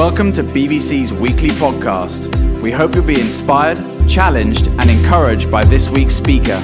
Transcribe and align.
Welcome 0.00 0.32
to 0.32 0.42
BVC's 0.42 1.12
weekly 1.12 1.50
podcast. 1.50 2.34
We 2.62 2.70
hope 2.70 2.94
you'll 2.94 3.04
be 3.04 3.20
inspired, 3.20 3.76
challenged, 4.08 4.68
and 4.68 4.88
encouraged 4.88 5.50
by 5.50 5.62
this 5.62 5.90
week's 5.90 6.14
speaker. 6.14 6.58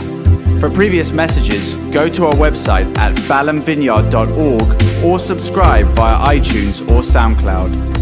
For 0.58 0.70
previous 0.70 1.12
messages, 1.12 1.74
go 1.92 2.08
to 2.08 2.24
our 2.24 2.32
website 2.32 2.96
at 2.96 3.14
balhamvineyard.org 3.28 5.04
or 5.04 5.20
subscribe 5.20 5.86
via 5.88 6.16
iTunes 6.34 6.80
or 6.90 7.02
SoundCloud. 7.02 7.95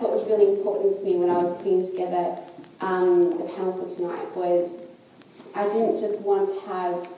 what 0.00 0.12
was 0.12 0.26
really 0.26 0.56
important 0.56 0.96
for 0.96 1.04
me 1.04 1.16
when 1.16 1.28
I 1.28 1.38
was 1.38 1.56
putting 1.58 1.84
together 1.84 2.38
um, 2.80 3.36
the 3.36 3.44
panel 3.44 3.72
for 3.76 3.84
tonight 3.84 4.34
was 4.34 4.80
I 5.54 5.68
didn't 5.68 6.00
just 6.00 6.22
want 6.22 6.48
to 6.48 6.60
have 6.70 7.08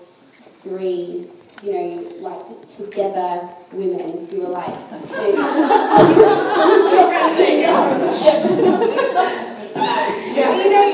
three, 0.62 1.28
you 1.62 1.72
know, 1.72 2.10
like 2.18 2.66
together 2.66 3.48
women 3.72 4.26
who 4.26 4.40
were 4.40 4.48
like, 4.48 4.74
you 5.14 5.36
know, 10.70 10.86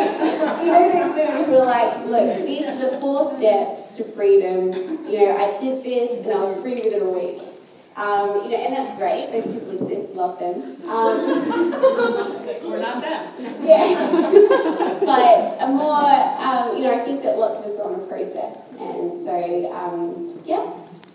you 0.61 0.67
know 0.67 0.85
those 0.93 1.15
women 1.17 1.45
who 1.45 1.53
were 1.53 1.65
like, 1.65 2.05
look, 2.07 2.45
these 2.45 2.67
are 2.67 2.91
the 2.91 2.99
four 3.01 3.35
steps 3.39 3.97
to 3.97 4.05
freedom. 4.05 4.73
You 5.07 5.19
know, 5.25 5.37
I 5.37 5.59
did 5.59 5.83
this 5.83 6.25
and 6.25 6.33
I 6.33 6.45
was 6.45 6.61
free 6.61 6.75
within 6.75 7.03
a 7.03 7.11
week. 7.11 7.48
Um, 7.99 8.45
you 8.45 8.51
know, 8.51 8.59
and 8.63 8.77
that's 8.77 8.97
great. 8.97 9.33
Those 9.33 9.47
people 9.53 9.73
exist. 9.83 10.15
Love 10.15 10.39
them. 10.39 10.63
Um, 10.87 11.19
We're 12.63 12.79
not 12.79 13.03
them. 13.03 13.27
Yeah. 13.67 13.91
but 15.01 15.57
a 15.59 15.67
more, 15.67 16.07
um, 16.39 16.77
you 16.77 16.85
know, 16.85 16.95
I 16.95 17.01
think 17.05 17.25
that 17.25 17.37
lots 17.37 17.59
of 17.59 17.65
us 17.67 17.77
are 17.81 17.93
on 17.93 17.99
a 17.99 18.07
process, 18.07 18.57
and 18.79 19.11
so 19.27 19.73
um, 19.75 20.31
yeah. 20.47 20.63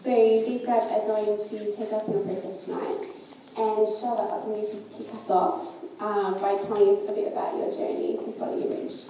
So 0.04 0.12
these 0.12 0.66
guys 0.66 0.92
are 0.92 1.08
going 1.08 1.38
to 1.38 1.72
take 1.72 1.94
us 1.94 2.10
on 2.10 2.16
a 2.16 2.20
process 2.20 2.66
tonight, 2.66 3.08
and 3.56 3.88
Charlotte, 3.88 4.28
I 4.28 4.36
was 4.36 4.44
going 4.44 4.68
to 4.68 4.76
kick 4.98 5.08
us 5.16 5.30
off 5.30 5.66
um, 6.02 6.34
by 6.34 6.58
telling 6.68 6.98
us 6.98 7.04
a 7.08 7.14
bit 7.14 7.32
about 7.32 7.56
your 7.56 7.72
journey 7.72 8.18
with 8.20 8.36
you 8.36 8.44
Image. 8.68 9.08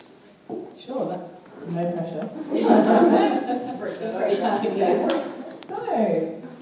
Sure. 0.78 1.18
No 1.70 1.92
pressure. 1.92 2.30
so, 5.68 5.78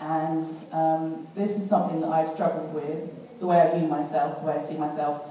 and 0.00 0.46
um, 0.72 1.26
this 1.34 1.56
is 1.56 1.68
something 1.68 2.00
that 2.00 2.08
I've 2.08 2.30
struggled 2.30 2.72
with, 2.74 3.10
the 3.40 3.46
way 3.46 3.60
I 3.60 3.78
view 3.78 3.88
myself, 3.88 4.40
the 4.40 4.46
way 4.46 4.54
I 4.54 4.62
see 4.62 4.76
myself 4.76 5.22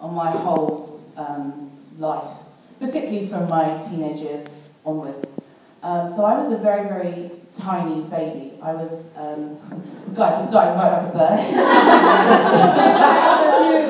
on 0.00 0.14
my 0.14 0.30
whole 0.30 1.02
um, 1.16 1.72
life, 1.98 2.36
particularly 2.78 3.26
from 3.26 3.48
my 3.48 3.78
teenage 3.78 4.20
years 4.20 4.46
onwards. 4.84 5.40
Um, 5.82 6.08
so 6.08 6.24
I 6.24 6.38
was 6.38 6.52
a 6.52 6.58
very, 6.58 6.86
very 6.88 7.30
tiny 7.56 8.02
baby. 8.02 8.52
I 8.62 8.74
was, 8.74 9.16
um, 9.16 9.56
guys, 10.14 10.42
we're 10.42 10.48
starting 10.50 10.76
right 10.76 10.92
up 10.92 11.12
birth. 11.12 11.50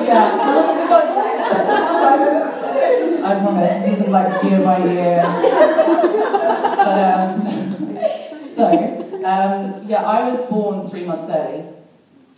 yeah. 0.07 0.43
I 3.23 3.39
promise, 3.41 3.85
this 3.85 3.93
isn't 3.99 4.11
like 4.11 4.43
year 4.43 4.61
by 4.61 4.77
year. 4.85 5.23
But, 6.77 6.97
um, 7.13 7.29
so, 8.47 9.06
um, 9.27 9.87
yeah, 9.87 10.03
I 10.03 10.29
was 10.29 10.41
born 10.49 10.89
three 10.89 11.03
months 11.03 11.27
early, 11.29 11.65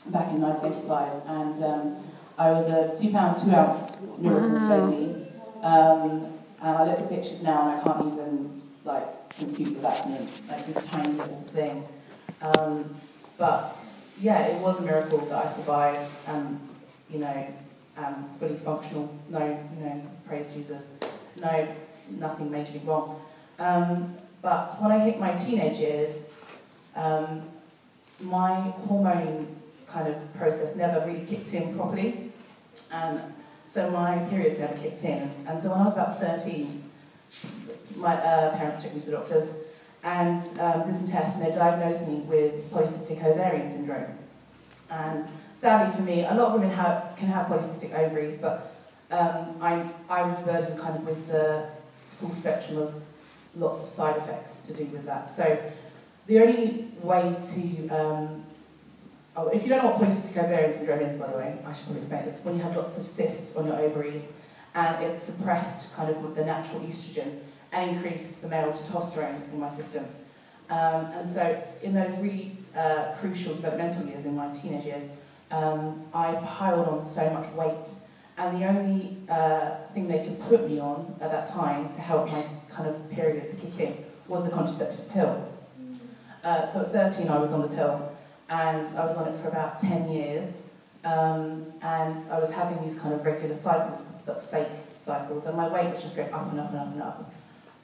back 0.07 0.29
in 0.29 0.41
1985, 0.41 1.21
and 1.27 1.63
um, 1.63 2.03
I 2.37 2.51
was 2.51 2.67
a 2.67 2.99
two 2.99 3.11
pound, 3.11 3.37
two 3.37 3.51
ounce 3.51 3.97
miracle 4.17 4.49
wow. 4.49 4.89
baby. 4.89 5.27
Um, 5.61 6.33
and 6.61 6.77
I 6.77 6.85
look 6.85 6.99
at 6.99 7.09
pictures 7.09 7.41
now 7.41 7.69
and 7.69 7.79
I 7.79 7.83
can't 7.83 8.13
even, 8.13 8.61
like, 8.83 9.29
compute 9.37 9.75
the 9.75 9.81
that's 9.81 10.05
like 10.49 10.65
this 10.65 10.87
tiny 10.87 11.13
little 11.13 11.43
thing. 11.53 11.87
Um, 12.41 12.95
but, 13.37 13.77
yeah, 14.19 14.47
it 14.47 14.61
was 14.61 14.79
a 14.79 14.81
miracle 14.81 15.19
that 15.19 15.45
I 15.45 15.51
survived 15.51 16.11
and, 16.27 16.59
you 17.09 17.19
know, 17.19 17.47
um, 17.97 18.29
fully 18.39 18.57
functional. 18.57 19.13
No, 19.29 19.39
you 19.39 19.85
know, 19.85 20.01
praise 20.27 20.53
Jesus. 20.53 20.91
No, 21.41 21.67
nothing 22.09 22.49
majorly 22.49 22.85
wrong. 22.85 23.21
Um, 23.57 24.15
but 24.41 24.81
when 24.81 24.91
I 24.91 24.99
hit 24.99 25.19
my 25.19 25.35
teenage 25.35 25.77
years, 25.77 26.23
um, 26.95 27.43
my 28.19 28.55
hormone 28.87 29.55
kind 29.87 30.07
of 30.07 30.33
process 30.35 30.75
never 30.75 31.05
really 31.05 31.25
kicked 31.25 31.53
in 31.53 31.75
properly. 31.75 32.31
And 32.91 33.21
so 33.65 33.89
my 33.91 34.17
periods 34.29 34.59
never 34.59 34.75
kicked 34.75 35.03
in. 35.03 35.31
And 35.47 35.61
so 35.61 35.69
when 35.69 35.79
I 35.79 35.85
was 35.85 35.93
about 35.93 36.19
13, 36.19 36.83
my 37.95 38.15
uh, 38.15 38.57
parents 38.57 38.83
took 38.83 38.93
me 38.93 39.01
to 39.01 39.05
the 39.07 39.11
doctors 39.13 39.53
and 40.03 40.39
um, 40.59 40.85
did 40.85 40.95
some 40.95 41.09
tests 41.09 41.37
and 41.37 41.45
they 41.45 41.55
diagnosed 41.55 42.07
me 42.07 42.15
with 42.15 42.71
polycystic 42.71 43.23
ovarian 43.23 43.69
syndrome. 43.69 44.17
And 44.89 45.27
sadly 45.55 45.95
for 45.95 46.01
me, 46.01 46.25
a 46.25 46.33
lot 46.33 46.47
of 46.47 46.53
women 46.53 46.75
have, 46.75 47.15
can 47.17 47.27
have 47.27 47.47
polycystic 47.47 47.93
ovaries, 47.93 48.37
but 48.37 48.75
um, 49.11 49.57
I, 49.61 49.89
I 50.09 50.23
was 50.23 50.39
burdened 50.39 50.79
kind 50.79 50.95
of 50.95 51.05
with 51.05 51.27
the 51.27 51.69
full 52.19 52.33
spectrum 52.33 52.77
of 52.77 52.93
lots 53.55 53.79
of 53.79 53.89
side 53.89 54.17
effects 54.17 54.61
to 54.61 54.73
do 54.73 54.85
with 54.85 55.05
that. 55.05 55.29
So 55.29 55.59
the 56.29 56.39
only 56.39 56.85
way 57.01 57.35
to, 57.53 57.89
um, 57.89 58.43
oh, 59.35 59.47
if 59.47 59.63
you 59.63 59.69
don't 59.69 59.83
know 59.83 59.89
what 59.89 59.99
polycystic 59.99 60.37
ovarian 60.37 60.71
syndrome 60.71 61.01
is, 61.01 61.17
by 61.17 61.25
the 61.25 61.37
way, 61.37 61.57
I 61.65 61.73
should 61.73 61.85
probably 61.85 62.01
explain 62.01 62.25
this, 62.25 62.39
when 62.43 62.55
you 62.55 62.61
have 62.61 62.75
lots 62.75 62.99
of 62.99 63.07
cysts 63.07 63.55
on 63.55 63.65
your 63.65 63.77
ovaries 63.77 64.33
and 64.75 65.03
it 65.03 65.19
suppressed 65.19 65.91
kind 65.95 66.07
of 66.11 66.35
the 66.35 66.45
natural 66.45 66.81
estrogen 66.81 67.39
and 67.71 67.95
increased 67.95 68.43
the 68.43 68.47
male 68.47 68.71
testosterone 68.71 69.51
in 69.51 69.59
my 69.59 69.69
system. 69.69 70.05
Um, 70.69 71.05
and 71.17 71.27
so 71.27 71.63
in 71.81 71.95
those 71.95 72.15
really 72.19 72.57
uh, 72.77 73.15
crucial 73.19 73.55
developmental 73.55 74.05
years, 74.05 74.25
in 74.25 74.35
my 74.35 74.53
teenage 74.53 74.85
years, 74.85 75.07
um, 75.49 76.05
I 76.13 76.35
piled 76.35 76.87
on 76.87 77.03
so 77.03 77.27
much 77.31 77.51
weight. 77.53 77.87
And 78.37 78.61
the 78.61 78.67
only 78.67 79.17
uh, 79.27 79.77
thing 79.95 80.07
they 80.07 80.23
could 80.23 80.39
put 80.41 80.69
me 80.69 80.79
on 80.79 81.15
at 81.21 81.31
that 81.31 81.49
time 81.49 81.91
to 81.91 82.01
help 82.01 82.29
my 82.29 82.45
kind 82.69 82.87
of 82.87 83.09
periods 83.09 83.55
kick 83.59 83.79
in 83.79 84.05
was 84.27 84.43
the 84.43 84.51
contraceptive 84.51 85.09
pill. 85.09 85.49
Uh, 86.43 86.65
so 86.65 86.81
at 86.81 86.91
13 86.91 87.27
I 87.29 87.37
was 87.37 87.51
on 87.51 87.61
the 87.61 87.67
pill 87.67 88.15
and 88.49 88.87
I 88.87 89.05
was 89.05 89.17
on 89.17 89.27
it 89.27 89.41
for 89.41 89.49
about 89.49 89.79
10 89.79 90.11
years 90.11 90.63
um, 91.03 91.65
and 91.81 92.15
I 92.29 92.39
was 92.39 92.51
having 92.51 92.85
these 92.87 92.99
kind 92.99 93.13
of 93.13 93.25
regular 93.25 93.55
cycles, 93.55 94.01
but 94.25 94.43
fake 94.49 94.67
cycles, 94.99 95.45
and 95.45 95.55
my 95.55 95.67
weight 95.67 95.93
was 95.93 96.03
just 96.03 96.15
going 96.15 96.31
up 96.33 96.51
and 96.51 96.59
up 96.59 96.71
and 96.71 96.79
up 96.79 96.87
and 96.93 97.01
up. 97.01 97.33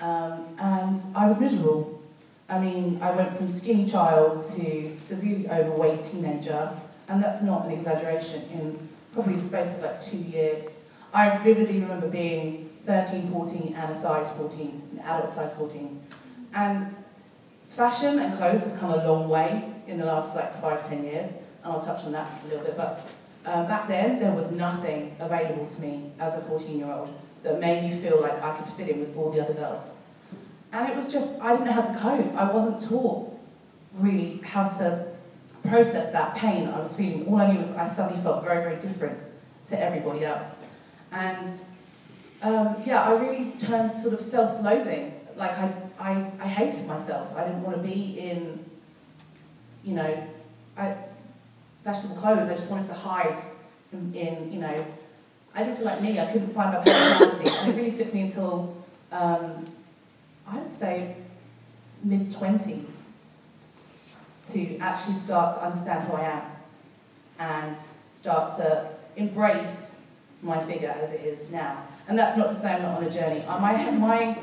Um, 0.01 0.57
and 0.59 1.01
I 1.15 1.25
was 1.27 1.39
miserable. 1.39 2.01
I 2.49 2.59
mean, 2.59 2.99
I 3.01 3.11
went 3.11 3.35
from 3.37 3.49
skinny 3.49 3.89
child 3.89 4.45
to 4.55 4.97
severely 4.97 5.49
overweight 5.49 6.03
teenager 6.03 6.71
And 7.07 7.23
that's 7.23 7.41
not 7.41 7.65
an 7.65 7.71
exaggeration. 7.71 8.43
In 8.51 8.89
probably 9.13 9.35
the 9.35 9.47
space 9.47 9.75
of 9.75 9.81
like 9.81 10.03
two 10.03 10.17
years, 10.17 10.79
I 11.13 11.37
vividly 11.37 11.79
remember 11.79 12.07
being 12.07 12.69
13, 12.85 13.31
14 13.31 13.75
and 13.75 13.95
a 13.95 13.99
size 13.99 14.29
14, 14.35 14.81
an 14.93 14.99
adult 14.99 15.33
size 15.33 15.53
14. 15.53 16.01
And 16.53 16.95
fashion 17.75 18.19
and 18.19 18.37
clothes 18.37 18.61
have 18.61 18.79
come 18.79 18.91
a 18.91 19.07
long 19.07 19.27
way 19.29 19.63
in 19.87 19.97
the 19.97 20.05
last 20.05 20.35
like 20.35 20.59
five, 20.61 20.87
ten 20.87 21.03
years, 21.03 21.33
and 21.63 21.73
I'll 21.73 21.81
touch 21.81 22.05
on 22.05 22.13
that 22.13 22.29
a 22.43 22.47
little 22.47 22.63
bit. 22.63 22.77
But 22.77 23.07
um, 23.45 23.67
back 23.67 23.87
then, 23.87 24.19
there 24.19 24.31
was 24.31 24.51
nothing 24.51 25.15
available 25.19 25.67
to 25.67 25.81
me 25.81 26.11
as 26.19 26.35
a 26.35 26.41
14 26.41 26.77
year 26.77 26.91
old 26.91 27.13
that 27.43 27.59
made 27.59 27.83
me 27.89 28.01
feel 28.01 28.21
like 28.21 28.41
I 28.41 28.57
could 28.57 28.73
fit 28.73 28.89
in 28.89 29.01
with 29.01 29.15
all 29.15 29.31
the 29.31 29.41
other 29.41 29.53
girls. 29.53 29.93
And 30.71 30.89
it 30.89 30.95
was 30.95 31.11
just, 31.11 31.39
I 31.39 31.51
didn't 31.51 31.67
know 31.67 31.73
how 31.73 31.81
to 31.81 31.99
cope. 31.99 32.35
I 32.35 32.51
wasn't 32.51 32.89
taught 32.89 33.31
really 33.93 34.41
how 34.43 34.67
to 34.67 35.07
process 35.67 36.11
that 36.11 36.35
pain 36.35 36.67
I 36.67 36.79
was 36.79 36.95
feeling. 36.95 37.27
All 37.27 37.37
I 37.37 37.51
knew 37.51 37.59
was 37.59 37.69
I 37.71 37.87
suddenly 37.87 38.21
felt 38.23 38.43
very, 38.43 38.63
very 38.63 38.81
different 38.81 39.17
to 39.67 39.79
everybody 39.79 40.25
else. 40.25 40.55
And 41.11 41.47
um, 42.41 42.75
yeah, 42.85 43.03
I 43.03 43.13
really 43.13 43.51
turned 43.59 43.91
sort 43.91 44.13
of 44.13 44.21
self 44.21 44.61
loathing. 44.63 45.13
Like, 45.35 45.57
I, 45.57 45.73
I, 45.99 46.31
I 46.39 46.47
hated 46.47 46.87
myself. 46.87 47.35
I 47.35 47.43
didn't 47.43 47.63
want 47.63 47.77
to 47.77 47.83
be 47.83 48.19
in, 48.19 48.63
you 49.83 49.95
know, 49.95 50.27
I, 50.77 50.95
fashionable 51.83 52.15
clothes. 52.17 52.49
I 52.49 52.55
just 52.55 52.69
wanted 52.69 52.87
to 52.87 52.93
hide 52.93 53.41
in, 53.91 54.13
in, 54.15 54.51
you 54.51 54.59
know, 54.59 54.85
I 55.53 55.63
didn't 55.63 55.77
feel 55.77 55.85
like 55.85 56.01
me. 56.01 56.19
I 56.19 56.25
couldn't 56.25 56.53
find 56.53 56.73
my 56.73 56.83
personality. 56.83 57.49
and 57.49 57.71
it 57.71 57.75
really 57.75 57.95
took 57.95 58.13
me 58.13 58.21
until, 58.21 58.75
um, 59.11 59.65
I 60.47 60.57
would 60.57 60.73
say, 60.73 61.15
mid 62.03 62.31
20s 62.31 63.03
to 64.51 64.77
actually 64.77 65.15
start 65.15 65.55
to 65.55 65.65
understand 65.65 66.07
who 66.07 66.17
I 66.17 66.23
am 66.29 66.43
and 67.39 67.77
start 68.11 68.55
to 68.57 68.89
embrace 69.15 69.95
my 70.41 70.63
figure 70.65 70.89
as 70.89 71.11
it 71.11 71.21
is 71.21 71.49
now. 71.51 71.83
And 72.07 72.17
that's 72.17 72.37
not 72.37 72.49
to 72.49 72.55
say 72.55 72.73
I'm 72.73 72.83
not 72.83 72.97
on 72.97 73.03
a 73.03 73.09
journey. 73.09 73.43
My, 73.47 73.89
my 73.91 74.37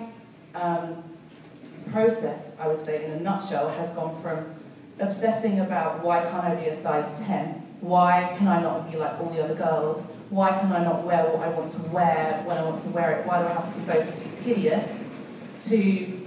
um, 0.54 1.02
process, 1.90 2.56
I 2.58 2.68
would 2.68 2.80
say, 2.80 3.04
in 3.04 3.12
a 3.12 3.20
nutshell, 3.20 3.68
has 3.70 3.90
gone 3.90 4.20
from 4.22 4.46
obsessing 4.98 5.60
about 5.60 6.02
why 6.02 6.22
can't 6.22 6.44
I 6.44 6.54
be 6.54 6.66
a 6.66 6.76
size 6.76 7.20
10? 7.22 7.62
Why 7.80 8.34
can 8.38 8.46
I 8.46 8.62
not 8.62 8.90
be 8.90 8.96
like 8.96 9.18
all 9.20 9.30
the 9.30 9.42
other 9.42 9.54
girls? 9.54 10.06
Why 10.30 10.58
can 10.58 10.72
I 10.72 10.84
not 10.84 11.04
wear 11.04 11.24
what 11.24 11.46
I 11.46 11.48
want 11.48 11.72
to 11.72 11.78
wear 11.88 12.42
when 12.44 12.56
I 12.56 12.64
want 12.64 12.82
to 12.84 12.88
wear 12.90 13.18
it? 13.18 13.26
Why 13.26 13.42
do 13.42 13.48
I 13.48 13.52
have 13.52 13.72
to 13.72 13.80
be 13.80 13.84
so 13.84 14.02
hideous? 14.44 15.04
To, 15.66 16.20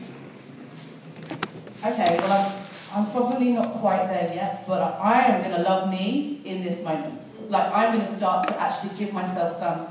okay, 1.85 2.17
well, 2.17 2.61
I'm, 2.93 3.05
I'm 3.05 3.11
probably 3.11 3.51
not 3.51 3.75
quite 3.75 4.11
there 4.11 4.31
yet, 4.33 4.65
but 4.67 4.81
I 4.99 5.23
am 5.23 5.41
going 5.41 5.55
to 5.55 5.61
love 5.61 5.89
me 5.89 6.41
in 6.45 6.63
this 6.63 6.83
moment. 6.83 7.21
Like, 7.49 7.71
I'm 7.71 7.93
going 7.93 8.05
to 8.05 8.11
start 8.11 8.47
to 8.47 8.59
actually 8.59 8.97
give 8.97 9.13
myself 9.13 9.53
some 9.53 9.87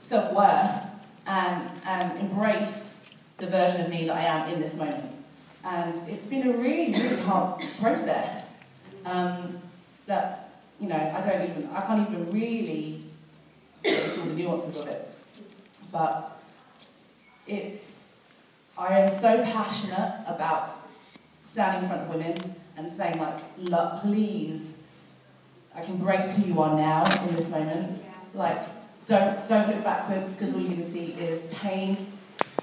self 0.00 0.32
worth 0.32 0.76
and, 1.26 1.70
and 1.84 2.18
embrace 2.18 2.97
the 3.38 3.46
version 3.46 3.80
of 3.80 3.88
me 3.88 4.06
that 4.06 4.16
I 4.16 4.22
am 4.22 4.52
in 4.52 4.60
this 4.60 4.74
moment. 4.74 5.12
And 5.64 5.96
it's 6.08 6.26
been 6.26 6.48
a 6.48 6.52
really, 6.52 6.92
really 6.92 7.20
hard 7.22 7.62
process. 7.80 8.52
Um, 9.04 9.60
that's, 10.06 10.38
you 10.80 10.88
know, 10.88 10.96
I 10.96 11.20
don't 11.20 11.48
even, 11.48 11.70
I 11.72 11.80
can't 11.80 12.08
even 12.08 12.30
really 12.30 13.02
get 13.82 14.04
into 14.04 14.20
all 14.20 14.26
the 14.26 14.34
nuances 14.34 14.76
of 14.76 14.88
it. 14.88 15.14
But 15.90 16.40
it's, 17.46 18.04
I 18.76 18.98
am 19.00 19.10
so 19.10 19.42
passionate 19.42 20.24
about 20.26 20.86
standing 21.42 21.82
in 21.82 21.88
front 21.88 22.02
of 22.02 22.14
women 22.14 22.54
and 22.76 22.90
saying 22.90 23.18
like, 23.18 23.38
look, 23.58 24.02
please, 24.02 24.76
I 25.74 25.82
can 25.82 25.94
embrace 25.94 26.36
who 26.36 26.42
you 26.42 26.60
are 26.60 26.76
now 26.76 27.04
in 27.26 27.36
this 27.36 27.48
moment. 27.48 28.02
Like, 28.34 28.62
don't, 29.06 29.46
don't 29.48 29.68
look 29.68 29.82
backwards 29.84 30.34
because 30.34 30.54
all 30.54 30.60
you're 30.60 30.70
going 30.70 30.82
to 30.82 30.88
see 30.88 31.12
is 31.12 31.46
pain 31.52 32.17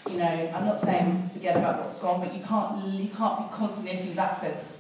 you 0.10 0.18
know, 0.18 0.54
I'm 0.56 0.66
not 0.66 0.80
saying 0.80 1.30
forget 1.34 1.58
about 1.58 1.82
what's 1.82 1.98
gone, 2.00 2.22
but 2.22 2.34
you 2.34 2.44
can't, 2.44 2.86
you 2.94 3.10
can't 3.10 3.50
be 3.50 3.56
constantly 3.56 3.98
looking 3.98 4.14
backwards. 4.14 4.78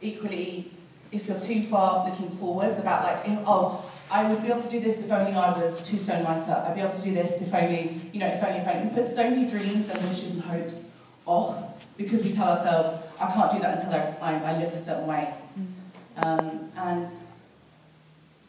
Equally, 0.00 0.70
if 1.10 1.26
you're 1.26 1.40
too 1.40 1.62
far 1.62 2.08
looking 2.08 2.28
forwards 2.28 2.78
about 2.78 3.02
like, 3.04 3.38
oh, 3.46 3.90
I 4.10 4.30
would 4.30 4.42
be 4.42 4.48
able 4.48 4.62
to 4.62 4.68
do 4.68 4.80
this 4.80 5.00
if 5.00 5.10
only 5.10 5.32
I 5.32 5.58
was 5.58 5.86
two 5.86 5.98
stone 5.98 6.24
lighter. 6.24 6.64
I'd 6.66 6.74
be 6.74 6.80
able 6.80 6.96
to 6.96 7.02
do 7.02 7.14
this 7.14 7.42
if 7.42 7.52
only, 7.52 8.00
you 8.12 8.20
know, 8.20 8.28
if 8.28 8.42
only, 8.42 8.58
if 8.58 8.68
only. 8.68 8.88
We 8.88 8.94
put 8.94 9.06
so 9.06 9.28
many 9.28 9.48
dreams 9.48 9.88
and 9.88 10.08
wishes 10.08 10.32
and 10.32 10.42
hopes 10.42 10.88
off 11.26 11.64
because 11.96 12.22
we 12.22 12.32
tell 12.32 12.48
ourselves, 12.48 13.02
I 13.20 13.30
can't 13.32 13.52
do 13.52 13.58
that 13.60 13.78
until 13.78 13.94
I, 14.22 14.32
I, 14.32 14.52
I 14.52 14.58
live 14.58 14.72
a 14.72 14.82
certain 14.82 15.06
way. 15.06 15.34
Um, 16.24 16.70
and 16.76 17.08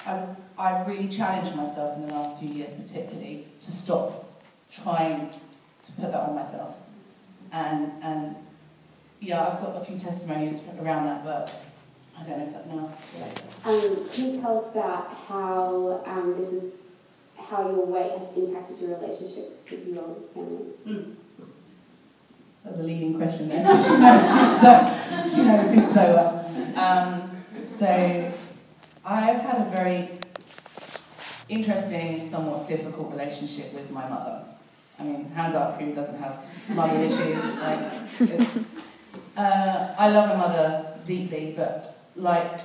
I, 0.06 0.26
I've 0.58 0.88
really 0.88 1.08
challenged 1.08 1.56
myself 1.56 1.98
in 1.98 2.08
the 2.08 2.14
last 2.14 2.40
few 2.40 2.50
years, 2.50 2.74
particularly, 2.74 3.48
to 3.64 3.72
stop 3.72 4.26
trying 4.72 5.32
to 5.96 6.02
put 6.02 6.12
that 6.12 6.22
on 6.22 6.36
myself. 6.36 6.76
And, 7.52 7.92
and 8.02 8.36
yeah, 9.20 9.48
I've 9.48 9.62
got 9.62 9.82
a 9.82 9.86
few 9.86 9.98
testimonies 9.98 10.62
around 10.80 11.06
that, 11.06 11.24
but 11.24 11.64
I 12.18 12.24
don't 12.24 12.40
know 12.40 12.46
if 12.46 12.54
that's 12.54 12.68
enough. 12.68 13.68
Um, 13.68 14.10
can 14.10 14.34
you 14.34 14.42
tell 14.42 14.60
us 14.60 14.72
about 14.72 15.14
how 15.28 16.04
um, 16.06 16.36
this 16.38 16.50
is 16.50 16.74
how 17.38 17.68
your 17.70 17.86
weight 17.86 18.12
has 18.12 18.38
impacted 18.38 18.80
your 18.80 18.98
relationships 19.00 19.56
with 19.70 19.88
your 19.88 20.16
family? 20.34 20.66
Mm. 20.86 21.16
That's 22.64 22.80
a 22.80 22.84
leading 22.84 23.18
question 23.18 23.50
there. 23.50 23.66
she 23.84 23.98
knows 23.98 24.22
me 24.22 24.60
so 24.60 25.36
she 25.36 25.44
knows 25.44 25.76
me 25.76 25.84
so 25.84 26.14
well. 26.14 26.76
Um, 26.76 27.66
so 27.66 28.32
I've 29.06 29.42
had 29.42 29.68
a 29.68 29.70
very 29.70 30.10
interesting, 31.48 32.28
somewhat 32.28 32.68
difficult 32.68 33.12
relationship 33.12 33.74
with 33.74 33.90
my 33.90 34.08
mother. 34.08 34.44
I 35.00 35.04
mean, 35.04 35.32
hands 35.32 35.56
up, 35.56 35.80
who 35.80 35.94
doesn't 35.94 36.20
have 36.20 36.44
mother 36.70 37.00
issues? 37.00 37.44
Like, 37.44 37.92
it's, 38.20 38.58
uh, 39.38 39.96
I 39.98 40.10
love 40.10 40.30
my 40.30 40.36
mother 40.36 40.98
deeply, 41.06 41.54
but 41.56 41.98
like, 42.16 42.62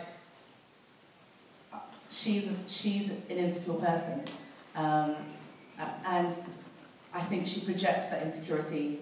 she's 2.10 2.48
a, 2.48 2.54
she's 2.66 3.10
an 3.10 3.22
insecure 3.28 3.74
person, 3.74 4.22
um, 4.74 5.14
and 6.06 6.34
I 7.12 7.22
think 7.22 7.46
she 7.46 7.60
projects 7.60 8.06
that 8.06 8.22
insecurity 8.22 8.98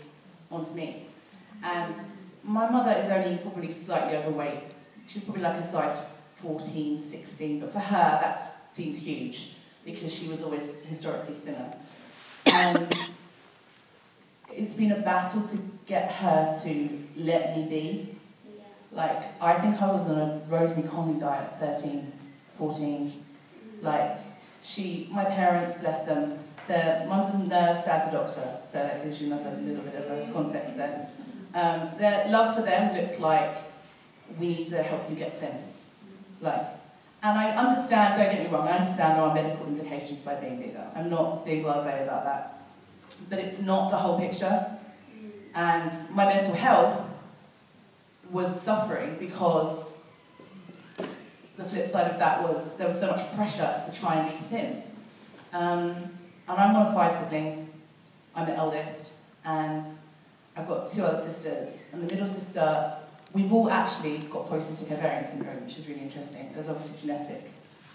onto 0.50 0.75
me. 0.75 1.06
And 1.62 1.96
my 2.45 2.68
mother 2.68 2.92
is 2.92 3.07
only 3.07 3.38
probably 3.38 3.73
slightly 3.73 4.16
overweight. 4.16 4.61
She's 5.07 5.23
probably 5.23 5.42
like 5.42 5.57
a 5.57 5.62
size 5.62 5.99
14, 6.37 7.00
16, 7.00 7.61
but 7.61 7.73
for 7.73 7.78
her 7.78 8.18
that 8.21 8.57
seems 8.73 8.99
huge 8.99 9.52
because 9.85 10.12
she 10.12 10.28
was 10.28 10.42
always 10.42 10.76
historically 10.88 11.35
thinner. 11.35 11.75
And 12.47 12.92
it's 14.54 14.75
been 14.75 14.92
a 14.92 15.00
battle 15.00 15.42
to 15.42 15.59
get 15.87 16.11
her 16.12 16.59
to 16.64 17.04
let 17.16 17.56
me 17.56 17.64
be. 17.64 18.09
Like, 18.92 19.42
I 19.42 19.59
think 19.61 19.80
I 19.80 19.90
was 19.90 20.06
on 20.06 20.18
a 20.18 20.42
Rosemary 20.49 20.87
Conley 20.88 21.18
diet 21.18 21.52
at 21.61 21.78
13, 21.80 22.12
14. 22.59 23.25
Like, 23.80 24.18
she, 24.62 25.09
my 25.11 25.25
parents, 25.25 25.78
bless 25.78 26.04
them, 26.04 26.38
their 26.68 27.06
mum's 27.09 27.35
a 27.35 27.38
nurse, 27.38 27.85
dad's 27.85 28.09
a 28.09 28.12
doctor, 28.12 28.59
so 28.62 28.78
that 28.78 29.02
gives 29.02 29.21
you 29.21 29.32
another 29.32 29.56
little 29.62 29.82
bit 29.82 29.94
of 29.94 30.11
a 30.11 30.32
context 30.32 30.76
there. 30.76 31.09
Um, 31.54 31.90
their 31.99 32.28
love 32.28 32.54
for 32.54 32.62
them 32.62 32.94
looked 32.94 33.18
like, 33.18 33.56
we 34.38 34.49
need 34.49 34.66
to 34.68 34.82
help 34.82 35.09
you 35.11 35.16
get 35.16 35.40
thin. 35.40 35.56
Like, 36.40 36.66
and 37.23 37.38
I 37.38 37.50
understand, 37.50 38.21
don't 38.21 38.32
get 38.35 38.44
me 38.44 38.54
wrong, 38.54 38.68
I 38.68 38.78
understand 38.78 39.16
there 39.16 39.25
are 39.25 39.35
medical 39.35 39.66
implications 39.66 40.21
by 40.21 40.35
being 40.35 40.61
bigger. 40.61 40.87
I'm 40.94 41.09
not 41.09 41.44
being 41.44 41.64
blasé 41.64 42.02
about 42.04 42.25
that 42.25 42.51
but 43.29 43.38
it's 43.38 43.59
not 43.61 43.91
the 43.91 43.97
whole 43.97 44.19
picture. 44.19 44.67
And 45.55 45.93
my 46.14 46.26
mental 46.26 46.55
health 46.55 47.07
was 48.31 48.61
suffering 48.61 49.17
because 49.19 49.95
the 51.57 51.64
flip 51.64 51.87
side 51.87 52.11
of 52.11 52.19
that 52.19 52.43
was 52.43 52.75
there 52.76 52.87
was 52.87 52.99
so 52.99 53.09
much 53.09 53.35
pressure 53.35 53.81
to 53.87 53.99
try 53.99 54.17
and 54.17 54.31
be 54.31 54.45
thin. 54.47 54.83
Um, 55.52 55.91
and 56.49 56.59
I'm 56.59 56.73
one 56.73 56.87
of 56.87 56.95
five 56.95 57.14
siblings. 57.14 57.69
I'm 58.35 58.47
the 58.47 58.57
eldest, 58.57 59.11
and 59.45 59.83
I've 60.57 60.67
got 60.67 60.91
two 60.91 61.02
other 61.02 61.21
sisters. 61.21 61.85
And 61.93 62.02
the 62.02 62.07
middle 62.07 62.26
sister, 62.26 62.95
we've 63.35 63.52
all 63.52 63.71
actually 63.71 64.19
got 64.19 64.49
polycystic 64.49 64.91
ovarian 64.91 65.25
syndrome, 65.25 65.64
which 65.64 65.76
is 65.76 65.87
really 65.87 66.00
interesting. 66.00 66.50
There's 66.55 66.69
obviously 66.69 66.97
a 66.97 67.00
genetic 67.00 67.50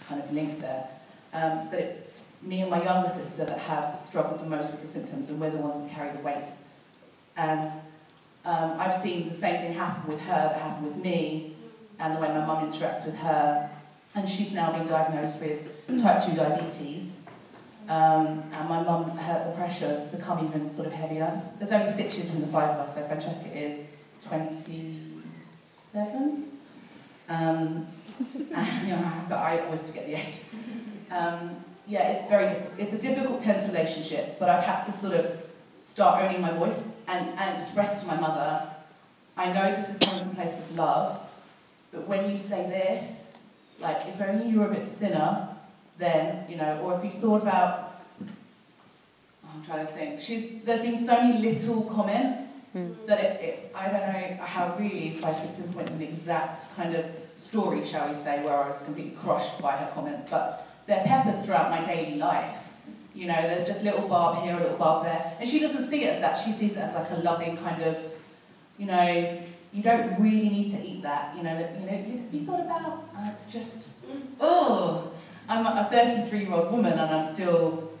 kind 0.08 0.22
of 0.22 0.32
link 0.32 0.60
there. 0.60 0.88
Um, 1.32 1.68
but 1.70 1.80
it's 1.80 2.20
me 2.42 2.60
and 2.60 2.70
my 2.70 2.82
younger 2.82 3.08
sister 3.08 3.44
that 3.44 3.58
have 3.58 3.98
struggled 3.98 4.40
the 4.40 4.46
most 4.46 4.70
with 4.70 4.80
the 4.80 4.86
symptoms, 4.86 5.28
and 5.28 5.40
we're 5.40 5.50
the 5.50 5.58
ones 5.58 5.82
that 5.82 5.90
carry 5.90 6.16
the 6.16 6.22
weight. 6.22 6.46
And 7.36 7.70
um, 8.44 8.76
I've 8.78 8.94
seen 8.94 9.28
the 9.28 9.34
same 9.34 9.60
thing 9.60 9.72
happen 9.74 10.10
with 10.10 10.20
her 10.22 10.32
that 10.32 10.60
happened 10.60 10.86
with 10.86 10.96
me, 10.96 11.56
and 11.98 12.16
the 12.16 12.20
way 12.20 12.28
my 12.28 12.44
mum 12.44 12.70
interacts 12.70 13.04
with 13.04 13.16
her. 13.16 13.70
And 14.14 14.28
she's 14.28 14.52
now 14.52 14.72
been 14.72 14.86
diagnosed 14.86 15.40
with 15.40 15.68
type 16.00 16.24
2 16.24 16.34
diabetes. 16.34 17.14
Um, 17.88 18.44
and 18.52 18.68
my 18.68 18.82
mum, 18.82 19.16
her, 19.16 19.44
the 19.48 19.56
pressure's 19.56 20.00
become 20.08 20.46
even 20.46 20.68
sort 20.68 20.86
of 20.86 20.92
heavier. 20.92 21.40
There's 21.58 21.72
only 21.72 21.90
six 21.90 22.14
years 22.14 22.26
between 22.26 22.46
the 22.46 22.52
five 22.52 22.70
of 22.70 22.80
us, 22.80 22.94
so 22.94 23.06
Francesca 23.06 23.56
is 23.56 23.80
27. 24.26 26.50
Um, 27.28 27.86
and, 28.54 28.88
you 28.88 28.94
know, 28.94 29.04
I, 29.04 29.24
to, 29.28 29.34
I 29.34 29.64
always 29.64 29.82
forget 29.82 30.06
the 30.06 30.14
age. 30.14 30.34
Um, 31.10 31.64
yeah, 31.88 32.10
it's 32.10 32.24
very, 32.28 32.62
it's 32.76 32.92
a 32.92 32.98
difficult, 32.98 33.40
tense 33.40 33.64
relationship, 33.64 34.38
but 34.38 34.50
I've 34.50 34.64
had 34.64 34.82
to 34.82 34.92
sort 34.92 35.14
of 35.14 35.38
start 35.80 36.22
owning 36.22 36.42
my 36.42 36.52
voice 36.52 36.88
and, 37.06 37.30
and 37.38 37.60
express 37.60 38.02
to 38.02 38.06
my 38.06 38.16
mother, 38.20 38.68
I 39.36 39.52
know 39.52 39.74
this 39.74 39.88
is 39.88 39.98
coming 39.98 40.20
from 40.20 40.32
a 40.32 40.34
place 40.34 40.58
of 40.58 40.76
love, 40.76 41.18
but 41.90 42.06
when 42.06 42.30
you 42.30 42.36
say 42.36 42.68
this, 42.68 43.32
like 43.80 44.06
if 44.06 44.20
only 44.20 44.50
you 44.50 44.60
were 44.60 44.66
a 44.66 44.74
bit 44.74 44.86
thinner, 44.88 45.48
then, 45.96 46.44
you 46.48 46.56
know, 46.56 46.80
or 46.82 46.98
if 46.98 47.04
you 47.04 47.20
thought 47.20 47.40
about, 47.40 48.02
oh, 48.22 49.48
I'm 49.54 49.64
trying 49.64 49.86
to 49.86 49.92
think, 49.94 50.20
she's, 50.20 50.62
there's 50.64 50.82
been 50.82 50.98
so 50.98 51.22
many 51.22 51.38
little 51.38 51.82
comments 51.84 52.58
mm. 52.76 52.94
that 53.06 53.18
it, 53.18 53.42
it, 53.42 53.72
I 53.74 53.88
don't 53.88 54.00
know 54.00 54.44
how 54.44 54.76
really, 54.78 55.16
if 55.16 55.24
I 55.24 55.32
could 55.32 55.56
pinpoint 55.56 55.88
an 55.88 56.02
exact 56.02 56.74
kind 56.76 56.94
of 56.94 57.06
story, 57.36 57.86
shall 57.86 58.08
we 58.08 58.14
say, 58.14 58.44
where 58.44 58.62
I 58.62 58.68
was 58.68 58.80
completely 58.82 59.12
crushed 59.12 59.58
by 59.62 59.76
her 59.76 59.90
comments, 59.94 60.26
but 60.28 60.67
they're 60.88 61.04
peppered 61.04 61.44
throughout 61.44 61.70
my 61.70 61.84
daily 61.84 62.16
life. 62.16 62.56
You 63.14 63.26
know, 63.26 63.40
there's 63.42 63.66
just 63.66 63.82
little 63.84 64.08
barb 64.08 64.42
here, 64.42 64.56
a 64.56 64.60
little 64.60 64.78
barb 64.78 65.04
there. 65.04 65.36
And 65.38 65.48
she 65.48 65.60
doesn't 65.60 65.84
see 65.84 66.04
it 66.04 66.14
as 66.14 66.20
that. 66.20 66.34
She 66.44 66.52
sees 66.52 66.72
it 66.72 66.78
as 66.78 66.94
like 66.94 67.10
a 67.10 67.16
loving 67.16 67.56
kind 67.58 67.82
of, 67.82 67.98
you 68.78 68.86
know, 68.86 69.42
you 69.72 69.82
don't 69.82 70.18
really 70.18 70.48
need 70.48 70.72
to 70.72 70.82
eat 70.82 71.02
that. 71.02 71.36
You 71.36 71.42
know, 71.42 71.58
you 71.80 71.86
know, 71.86 72.26
you 72.32 72.40
thought 72.46 72.60
about? 72.60 73.10
Uh, 73.14 73.30
it's 73.32 73.52
just, 73.52 73.90
oh, 74.40 75.12
I'm 75.48 75.66
a 75.66 75.88
33 75.90 76.40
year 76.40 76.52
old 76.52 76.72
woman 76.72 76.92
and 76.92 77.00
I 77.00 77.22
still 77.22 77.92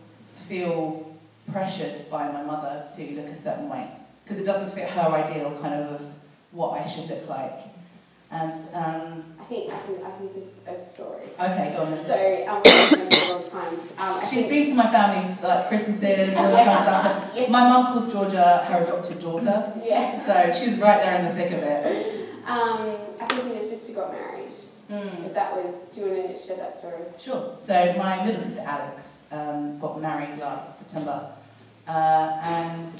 feel 0.48 1.14
pressured 1.52 2.08
by 2.10 2.30
my 2.30 2.42
mother 2.42 2.84
to 2.96 3.02
look 3.14 3.26
a 3.26 3.34
certain 3.34 3.68
way 3.68 3.88
because 4.24 4.40
it 4.40 4.44
doesn't 4.44 4.72
fit 4.72 4.88
her 4.90 5.10
ideal 5.10 5.58
kind 5.60 5.74
of 5.74 6.00
of 6.00 6.06
what 6.52 6.80
I 6.80 6.86
should 6.86 7.08
look 7.08 7.28
like. 7.28 7.60
And 8.30 8.52
um, 8.74 9.24
I 9.40 9.44
think 9.44 9.72
I 9.72 9.78
can, 9.86 10.04
I 10.04 10.10
can 10.18 10.28
think 10.28 10.46
of 10.66 10.74
a 10.74 10.84
story. 10.84 11.24
Okay, 11.40 11.72
go 11.74 11.84
on. 11.84 12.04
So 12.06 12.44
um, 12.46 12.62
we've 12.62 13.08
been 13.08 13.18
a 13.18 13.32
long 13.32 13.48
time. 13.48 13.80
Um, 13.98 14.28
She's 14.28 14.46
been 14.46 14.66
to 14.66 14.74
my 14.74 14.90
family 14.90 15.38
like 15.42 15.68
Christmases 15.68 16.28
and 16.28 16.36
all 16.36 16.52
that 16.52 16.66
kind 16.66 16.78
of 16.78 16.84
stuff. 16.84 17.34
So 17.34 17.46
my 17.48 17.68
mum 17.68 17.86
calls 17.86 18.12
Georgia 18.12 18.66
her 18.68 18.84
adopted 18.84 19.20
daughter. 19.20 19.72
Yeah. 19.82 20.20
So 20.20 20.52
she's 20.52 20.78
right 20.78 21.00
there 21.00 21.14
in 21.20 21.24
the 21.24 21.42
thick 21.42 21.52
of 21.52 21.62
it. 21.62 22.28
Um, 22.46 22.96
I 23.18 23.26
think 23.26 23.44
when 23.44 23.54
your 23.54 23.68
sister 23.70 23.94
got 23.94 24.12
married. 24.12 24.52
Mm. 24.90 25.26
If 25.26 25.34
that 25.34 25.54
was, 25.54 25.88
do 25.94 26.00
you 26.00 26.06
want 26.06 26.36
to 26.36 26.42
share 26.42 26.56
that 26.56 26.78
story? 26.78 27.02
Sure. 27.18 27.56
So 27.58 27.94
my 27.98 28.24
middle 28.24 28.40
sister 28.40 28.62
Alex 28.62 29.22
um, 29.30 29.78
got 29.78 30.00
married 30.00 30.38
last 30.38 30.78
September, 30.78 31.30
uh, 31.86 32.38
and 32.42 32.90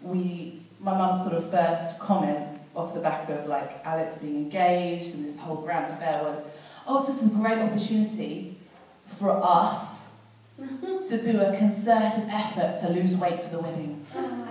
we, 0.00 0.62
my 0.80 0.96
mum's 0.96 1.22
sort 1.22 1.34
of 1.34 1.50
first 1.50 1.98
comment 1.98 2.61
off 2.74 2.94
the 2.94 3.00
back 3.00 3.28
of 3.28 3.46
like 3.46 3.84
Alex 3.84 4.14
being 4.16 4.36
engaged 4.36 5.14
and 5.14 5.24
this 5.24 5.38
whole 5.38 5.56
grand 5.56 5.92
affair 5.92 6.22
was, 6.22 6.44
oh, 6.86 7.02
so 7.02 7.12
some 7.12 7.40
great 7.40 7.58
opportunity 7.58 8.58
for 9.18 9.30
us 9.30 10.06
to 10.58 11.22
do 11.22 11.40
a 11.40 11.56
concerted 11.56 12.28
effort 12.28 12.78
to 12.80 12.88
lose 12.92 13.16
weight 13.16 13.42
for 13.42 13.48
the 13.48 13.58
wedding. 13.58 14.04
Ah. 14.16 14.48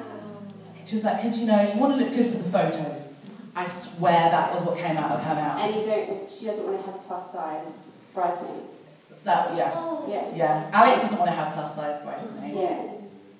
She 0.85 0.95
was 0.95 1.03
like, 1.03 1.17
because 1.17 1.37
you 1.37 1.45
know, 1.45 1.61
you 1.73 1.79
want 1.79 1.97
to 1.97 2.03
look 2.03 2.13
good 2.13 2.31
for 2.31 2.37
the 2.37 2.49
photos. 2.49 3.13
I 3.55 3.67
swear 3.67 4.29
that 4.29 4.53
was 4.53 4.63
what 4.63 4.77
came 4.77 4.97
out 4.97 5.11
of 5.11 5.23
her 5.23 5.35
mouth. 5.35 5.61
And 5.61 5.75
you 5.75 5.83
don't, 5.83 6.31
she 6.31 6.45
doesn't 6.45 6.65
want 6.65 6.83
to 6.83 6.91
have 6.91 7.05
plus 7.07 7.31
size 7.31 7.73
bridesmaids. 8.13 8.73
That, 9.23 9.55
yeah. 9.55 9.73
Oh. 9.75 10.05
Yeah. 10.09 10.35
Yeah. 10.35 10.69
Alex 10.73 11.01
doesn't 11.01 11.17
want 11.17 11.29
to 11.29 11.35
have 11.35 11.53
plus 11.53 11.75
size 11.75 12.01
bridesmaids. 12.01 12.57
Yeah. 12.57 12.91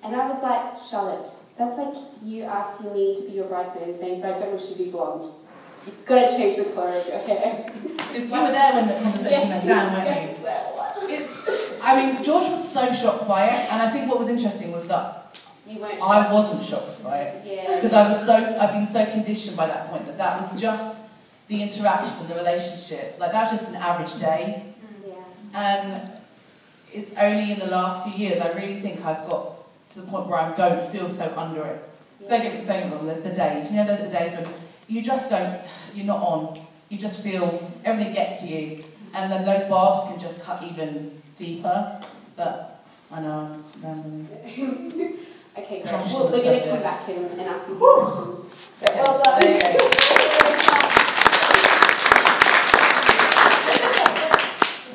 And 0.04 0.16
I 0.16 0.28
was 0.28 0.42
like, 0.42 0.82
Charlotte, 0.82 1.28
that's 1.56 1.78
like 1.78 1.96
you 2.22 2.44
asking 2.44 2.92
me 2.94 3.14
to 3.14 3.22
be 3.22 3.32
your 3.32 3.46
bridesmaid 3.46 3.88
and 3.88 3.94
saying, 3.94 4.20
but 4.20 4.32
I 4.32 4.36
don't 4.36 4.50
want 4.50 4.62
you 4.62 4.76
to 4.76 4.84
be 4.84 4.90
blonde. 4.90 5.30
You've 5.86 6.06
got 6.06 6.28
to 6.28 6.36
change 6.36 6.56
the 6.56 6.64
colour 6.64 6.96
of 6.96 7.06
your 7.06 7.18
hair. 7.18 7.72
you 8.14 8.20
were 8.20 8.28
there 8.28 8.72
when 8.74 8.86
the 8.86 8.94
conversation 9.02 9.48
went 9.48 9.66
down, 9.66 9.92
weren't 9.92 10.30
you? 10.30 10.36
It's, 11.04 11.48
I 11.82 11.96
mean, 11.96 12.24
George 12.24 12.48
was 12.48 12.72
so 12.72 12.90
shocked 12.94 13.26
by 13.26 13.46
it, 13.46 13.70
and 13.72 13.82
I 13.82 13.90
think 13.90 14.08
what 14.08 14.20
was 14.20 14.28
interesting 14.28 14.70
was 14.70 14.86
that 14.86 15.36
I 15.68 16.32
wasn't 16.32 16.64
shocked 16.64 17.02
by 17.02 17.18
it. 17.18 17.46
Yeah. 17.46 17.74
Because 17.74 17.92
I 17.92 18.08
was 18.08 18.24
so, 18.24 18.34
I've 18.34 18.72
been 18.72 18.86
so 18.86 19.04
conditioned 19.04 19.56
by 19.56 19.66
that 19.66 19.90
point 19.90 20.06
that 20.06 20.16
that 20.16 20.40
was 20.40 20.58
just 20.60 21.02
the 21.48 21.60
interaction, 21.60 22.28
the 22.28 22.36
relationship. 22.36 23.16
Like, 23.18 23.32
that 23.32 23.50
was 23.50 23.60
just 23.60 23.74
an 23.74 23.82
average 23.82 24.18
day. 24.18 24.72
Mm, 24.80 25.08
yeah. 25.08 25.60
And 25.60 26.12
it's 26.92 27.14
only 27.14 27.52
in 27.52 27.58
the 27.58 27.66
last 27.66 28.04
few 28.04 28.14
years 28.14 28.40
I 28.40 28.52
really 28.52 28.80
think 28.80 29.04
I've 29.04 29.28
got 29.28 29.61
to 29.94 30.00
the 30.00 30.06
point 30.06 30.26
where 30.26 30.38
I 30.38 30.54
don't 30.54 30.90
feel 30.90 31.08
so 31.08 31.32
under 31.36 31.62
it. 31.64 31.88
Yeah. 32.20 32.28
Don't 32.28 32.42
get 32.42 32.90
me 32.90 32.96
wrong, 32.96 33.06
there's 33.06 33.20
the 33.20 33.30
days. 33.30 33.70
You 33.70 33.76
know, 33.76 33.86
there's 33.86 34.00
the 34.00 34.08
days 34.08 34.32
when 34.32 34.46
you 34.88 35.02
just 35.02 35.28
don't, 35.28 35.60
you're 35.94 36.06
not 36.06 36.22
on. 36.22 36.66
You 36.88 36.98
just 36.98 37.20
feel 37.20 37.70
everything 37.84 38.12
gets 38.12 38.40
to 38.42 38.46
you. 38.46 38.84
And 39.14 39.30
then 39.30 39.44
those 39.44 39.68
barbs 39.68 40.10
can 40.10 40.20
just 40.20 40.40
cut 40.42 40.62
even 40.62 41.22
deeper. 41.36 42.00
But 42.36 42.84
I 43.10 43.20
know 43.20 43.56
I'm 43.82 43.82
rambling. 43.82 45.18
Okay, 45.54 45.82
great. 45.82 45.92
Well, 45.92 46.30
we're 46.32 46.42
going 46.42 46.60
to 46.62 46.66
come 46.66 46.82
back 46.82 47.06
in 47.10 47.26
and 47.26 47.40
ask 47.42 47.68
you 47.68 47.74
questions. 47.74 48.46
Okay. 48.82 49.02
Well 49.06 49.22
done. 49.22 49.38
There 49.38 49.52
you 49.52 49.60
go. 49.60 49.84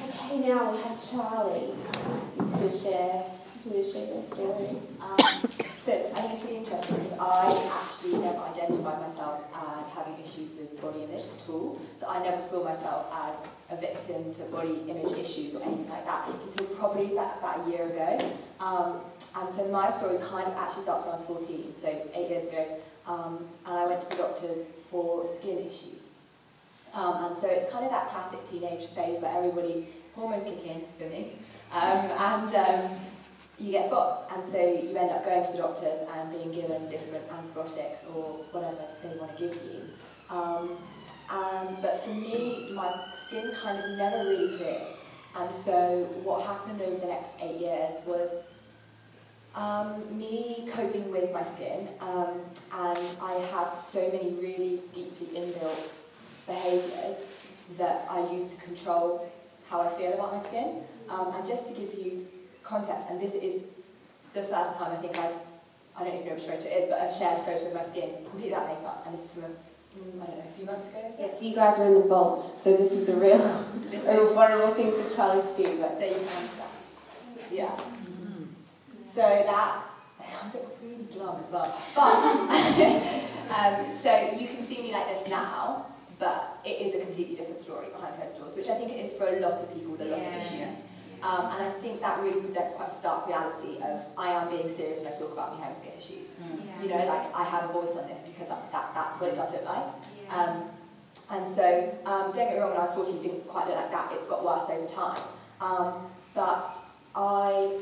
okay, 0.10 0.40
now 0.40 0.72
we 0.72 0.82
have 0.82 1.12
Charlie. 1.12 1.76
He's 2.40 2.50
going 2.50 2.72
to 2.72 2.76
share 2.76 3.26
Um, 5.02 5.18
so 5.84 5.94
I 5.94 6.34
it's 6.34 6.44
really 6.44 6.58
interesting 6.58 6.98
because 6.98 7.18
I 7.18 7.82
actually 7.82 8.18
never 8.20 8.40
identified 8.40 9.00
myself 9.02 9.44
as 9.56 9.90
having 9.92 10.16
issues 10.20 10.56
with 10.56 10.82
body 10.82 11.04
image 11.04 11.24
at 11.24 11.50
all. 11.50 11.80
So 11.96 12.10
I 12.10 12.22
never 12.22 12.40
saw 12.40 12.64
myself 12.64 13.08
as 13.14 13.36
a 13.78 13.80
victim 13.80 14.34
to 14.36 14.44
body 14.52 14.84
image 14.90 15.18
issues 15.18 15.56
or 15.56 15.64
anything 15.64 15.90
like 15.90 16.06
that 16.06 16.30
until 16.30 16.66
probably 16.76 17.14
about, 17.14 17.38
about 17.40 17.68
a 17.68 17.72
year 17.72 17.88
ago. 17.88 18.32
Um, 18.60 19.00
and 19.36 19.50
so 19.50 19.68
my 19.70 19.90
story 19.92 20.18
kind 20.18 20.48
of 20.48 20.58
actually 20.58 20.84
starts 20.84 21.06
when 21.06 21.14
I 21.14 21.18
was 21.18 21.26
14, 21.26 21.74
so 21.76 21.88
eight 22.14 22.30
years 22.30 22.50
ago. 22.50 22.80
Um, 23.06 23.48
and 23.66 23.78
I 23.78 23.86
went 23.88 24.02
to 24.02 24.10
the 24.10 24.16
doctors 24.16 24.68
for 24.90 25.26
skin 25.26 25.60
issues. 25.60 26.16
Um, 26.94 27.26
and 27.26 27.36
so 27.36 27.48
it's 27.50 27.72
kind 27.72 27.86
of 27.86 27.92
that 27.92 28.10
classic 28.10 28.40
teenage 28.50 28.88
phase 28.90 29.22
where 29.22 29.38
everybody, 29.38 29.88
hormones 30.16 30.44
kick 30.44 30.66
in 30.66 30.84
for 30.98 31.06
me. 31.06 31.34
Um, 31.72 32.12
and 32.18 32.56
um, 32.56 33.00
you 33.60 33.72
get 33.72 33.88
spots, 33.88 34.22
and 34.34 34.46
so 34.46 34.60
you 34.60 34.96
end 34.96 35.10
up 35.12 35.26
going 35.26 35.44
to 35.44 35.52
the 35.52 35.58
doctors 35.58 36.00
and 36.14 36.32
being 36.32 36.52
given 36.52 36.88
different 36.90 37.24
antibiotics 37.32 38.06
or 38.06 38.46
whatever 38.52 38.86
they 39.02 39.18
want 39.18 39.36
to 39.36 39.48
give 39.48 39.56
you. 39.56 39.82
Um, 40.30 40.78
and, 41.30 41.82
but 41.82 42.04
for 42.04 42.12
me, 42.12 42.70
my 42.74 42.94
skin 43.26 43.52
kind 43.62 43.84
of 43.84 43.98
never 43.98 44.30
really 44.30 44.58
cleared. 44.58 44.84
And 45.36 45.52
so 45.52 46.04
what 46.24 46.46
happened 46.46 46.82
over 46.82 46.98
the 46.98 47.08
next 47.08 47.42
eight 47.42 47.60
years 47.60 48.06
was 48.06 48.54
um, 49.56 50.18
me 50.18 50.70
coping 50.72 51.12
with 51.12 51.32
my 51.34 51.44
skin, 51.44 51.90
um, 52.00 52.42
and 52.74 53.08
I 53.22 53.34
have 53.52 53.80
so 53.80 54.12
many 54.12 54.32
really 54.36 54.82
deeply 54.94 55.28
inbuilt 55.36 55.90
behaviours 56.46 57.36
that 57.78 58.06
I 58.10 58.32
use 58.32 58.56
to 58.56 58.62
control 58.62 59.32
how 59.70 59.82
I 59.82 59.90
feel 59.98 60.14
about 60.14 60.34
my 60.34 60.40
skin. 60.40 60.84
Um, 61.10 61.34
and 61.36 61.48
just 61.48 61.70
to 61.70 61.74
give 61.74 61.94
you 61.94 62.28
context, 62.68 63.08
and 63.10 63.20
this 63.20 63.36
is 63.36 63.68
the 64.34 64.44
first 64.44 64.78
time 64.78 64.92
I 64.92 64.98
think 64.98 65.18
I've, 65.18 65.40
I 65.96 66.04
don't 66.04 66.14
even 66.14 66.28
know 66.28 66.36
which 66.36 66.44
photo 66.44 66.68
it 66.68 66.84
is, 66.84 66.90
but 66.90 67.00
I've 67.00 67.16
shared 67.16 67.40
a 67.40 67.44
photo 67.44 67.68
of 67.68 67.74
my 67.74 67.82
skin 67.82 68.10
completely 68.30 68.52
that 68.52 68.68
makeup, 68.68 69.04
and 69.06 69.18
this 69.18 69.26
is 69.26 69.32
from, 69.32 69.46
I 69.46 69.48
don't 69.98 70.20
know, 70.20 70.44
a 70.46 70.52
few 70.52 70.66
months 70.66 70.90
ago. 70.90 71.00
Yes, 71.02 71.16
yeah, 71.20 71.40
so 71.40 71.46
you 71.46 71.56
guys 71.56 71.80
are 71.80 71.88
in 71.88 71.94
the 71.94 72.02
vault, 72.02 72.42
so 72.42 72.76
this 72.76 72.92
is 72.92 73.10
a 73.10 73.16
real, 73.16 73.42
a 73.42 74.34
vulnerable 74.34 74.74
thing 74.74 74.92
for 74.92 75.10
Charlie 75.10 75.42
to 75.42 75.58
do, 75.58 75.80
but 75.80 75.92
so 75.98 76.06
you 76.06 76.16
can 76.16 76.28
understand. 76.28 76.74
Yeah. 77.52 77.72
Mm-hmm. 77.72 78.44
So 79.02 79.22
that, 79.22 79.84
I'm 80.20 80.52
really 80.84 81.06
glum 81.06 81.40
as 81.44 81.52
well, 81.52 81.82
but, 81.96 82.14
um, 83.56 83.98
so 83.98 84.38
you 84.38 84.48
can 84.48 84.62
see 84.62 84.82
me 84.82 84.92
like 84.92 85.08
this 85.08 85.30
now, 85.30 85.86
but 86.20 86.60
it 86.66 86.82
is 86.82 86.96
a 86.96 87.06
completely 87.06 87.36
different 87.36 87.60
story 87.60 87.88
behind 87.96 88.16
closed 88.18 88.40
doors, 88.40 88.56
which 88.56 88.68
I 88.68 88.76
think 88.76 88.92
it 88.92 89.06
is 89.06 89.14
for 89.14 89.28
a 89.28 89.40
lot 89.40 89.54
of 89.54 89.74
people 89.74 89.92
with 89.94 90.02
a 90.02 90.06
lot 90.06 90.22
yeah. 90.22 90.36
of 90.36 90.44
issues. 90.44 90.88
Um, 91.24 91.46
and 91.52 91.64
I 91.64 91.72
think 91.82 92.02
that 92.02 92.20
really 92.22 92.42
presents 92.42 92.74
quite 92.74 92.90
a 92.90 92.94
stark 92.94 93.28
reality 93.28 93.78
of 93.82 94.06
I 94.18 94.32
am 94.32 94.50
being 94.50 94.70
serious 94.70 95.00
when 95.00 95.12
I 95.12 95.18
talk 95.18 95.34
about 95.34 95.56
me 95.56 95.64
having 95.64 95.78
skin 95.78 95.94
issues. 95.98 96.40
Mm. 96.40 96.62
Yeah. 96.66 96.84
You 96.84 96.90
know, 96.90 97.06
like 97.06 97.34
I 97.34 97.44
have 97.44 97.70
a 97.70 97.74
voice 97.74 97.96
on 97.98 98.08
this 98.08 98.22
because 98.22 98.50
that, 98.50 98.72
that 98.72 98.92
that's 98.94 99.20
what 99.20 99.34
it 99.34 99.36
does 99.36 99.52
look 99.52 99.66
like. 99.66 99.86
Yeah. 100.26 100.44
Um, 100.44 100.64
and 101.32 101.48
so, 101.48 101.98
um, 102.06 102.32
don't 102.32 102.36
get 102.36 102.54
me 102.54 102.60
wrong, 102.60 102.70
when 102.70 102.78
I 102.78 102.84
was 102.84 102.96
14, 102.96 103.18
it 103.18 103.24
didn't 103.24 103.48
quite 103.48 103.68
look 103.68 103.76
like 103.76 103.92
that. 103.92 104.12
It's 104.14 104.30
got 104.30 104.46
worse 104.46 104.70
over 104.70 104.88
time. 104.88 105.22
Um, 105.60 106.08
but 106.34 106.70
I, 107.16 107.78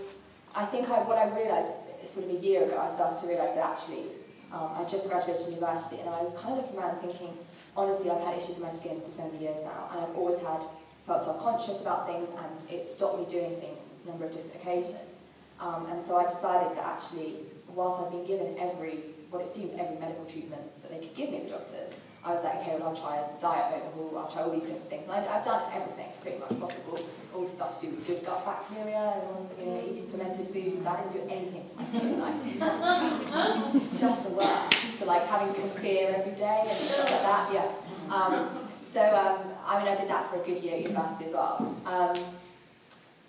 I 0.56 0.66
think 0.66 0.90
I, 0.90 1.04
what 1.04 1.18
I 1.18 1.28
realised 1.36 1.74
sort 2.04 2.26
of 2.26 2.32
a 2.32 2.40
year 2.40 2.64
ago, 2.64 2.80
I 2.80 2.90
started 2.90 3.20
to 3.22 3.28
realise 3.28 3.52
that 3.54 3.66
actually 3.66 4.06
um, 4.54 4.72
I 4.78 4.86
just 4.90 5.10
graduated 5.10 5.44
from 5.44 5.54
university 5.54 6.00
and 6.00 6.10
I 6.10 6.22
was 6.22 6.38
kind 6.40 6.58
of 6.58 6.64
looking 6.64 6.80
around 6.80 7.02
thinking, 7.02 7.38
honestly, 7.76 8.10
I've 8.10 8.24
had 8.24 8.38
issues 8.38 8.58
with 8.58 8.64
my 8.64 8.72
skin 8.72 9.02
for 9.02 9.10
so 9.10 9.28
many 9.28 9.44
years 9.44 9.60
now, 9.64 9.90
and 9.92 10.00
I've 10.02 10.16
always 10.16 10.40
had 10.42 10.64
felt 11.06 11.22
self-conscious 11.22 11.82
about 11.82 12.08
things 12.08 12.30
and 12.32 12.70
it 12.70 12.86
stopped 12.86 13.20
me 13.20 13.26
doing 13.30 13.56
things 13.58 13.82
on 13.82 14.08
a 14.08 14.10
number 14.10 14.26
of 14.26 14.32
different 14.32 14.56
occasions. 14.56 15.20
Um, 15.60 15.86
and 15.92 16.02
so 16.02 16.18
I 16.18 16.26
decided 16.26 16.78
that 16.78 16.86
actually, 16.86 17.38
whilst 17.70 18.02
I've 18.02 18.12
been 18.12 18.26
given 18.26 18.58
every 18.60 19.16
what 19.30 19.42
it 19.42 19.50
seemed 19.50 19.80
every 19.80 19.98
medical 19.98 20.26
treatment 20.26 20.62
that 20.82 20.92
they 20.92 21.06
could 21.06 21.16
give 21.16 21.30
me, 21.30 21.40
the 21.44 21.50
doctors. 21.50 21.94
I 22.24 22.34
was 22.34 22.44
like, 22.44 22.56
okay, 22.62 22.76
well, 22.80 22.90
I'll 22.90 22.96
try 22.96 23.18
a 23.18 23.40
diet 23.40 23.84
overhaul, 23.94 24.18
I'll 24.18 24.32
try 24.32 24.42
all 24.42 24.52
these 24.52 24.66
different 24.66 24.90
things. 24.90 25.04
And 25.04 25.12
I, 25.12 25.38
I've 25.38 25.46
done 25.46 25.62
everything 25.74 26.10
pretty 26.24 26.40
much 26.40 26.60
possible. 26.60 27.00
All 27.36 27.44
the 27.44 27.52
stuff 27.52 27.80
to 27.82 27.86
do 27.86 27.96
with 27.96 28.08
good 28.08 28.26
gut 28.26 28.46
bacteria, 28.46 29.14
and, 29.22 29.50
you 29.60 29.66
know, 29.66 29.84
eating 29.86 30.08
fermented 30.10 30.48
food. 30.48 30.88
I 30.88 31.04
didn't 31.04 31.14
do 31.14 31.22
anything 31.30 31.70
for 31.70 31.82
my 31.82 31.86
skin. 31.86 32.20
Like, 32.20 33.76
it's 33.76 34.00
just 34.00 34.24
the 34.24 34.30
worst. 34.30 34.74
So, 34.98 35.06
like, 35.06 35.28
having 35.28 35.54
kefir 35.54 36.18
every 36.18 36.34
day 36.34 36.62
and 36.64 36.72
stuff 36.72 37.12
like 37.12 37.22
that, 37.22 37.54
yeah. 37.54 38.16
Um, 38.16 38.50
so, 38.82 39.04
um, 39.04 39.52
I 39.66 39.80
mean, 39.80 39.88
I 39.88 39.96
did 39.96 40.10
that 40.10 40.30
for 40.30 40.42
a 40.42 40.46
good 40.46 40.58
year 40.64 40.76
at 40.76 40.82
university 40.84 41.26
as 41.26 41.34
well. 41.34 41.76
Um, 41.86 42.18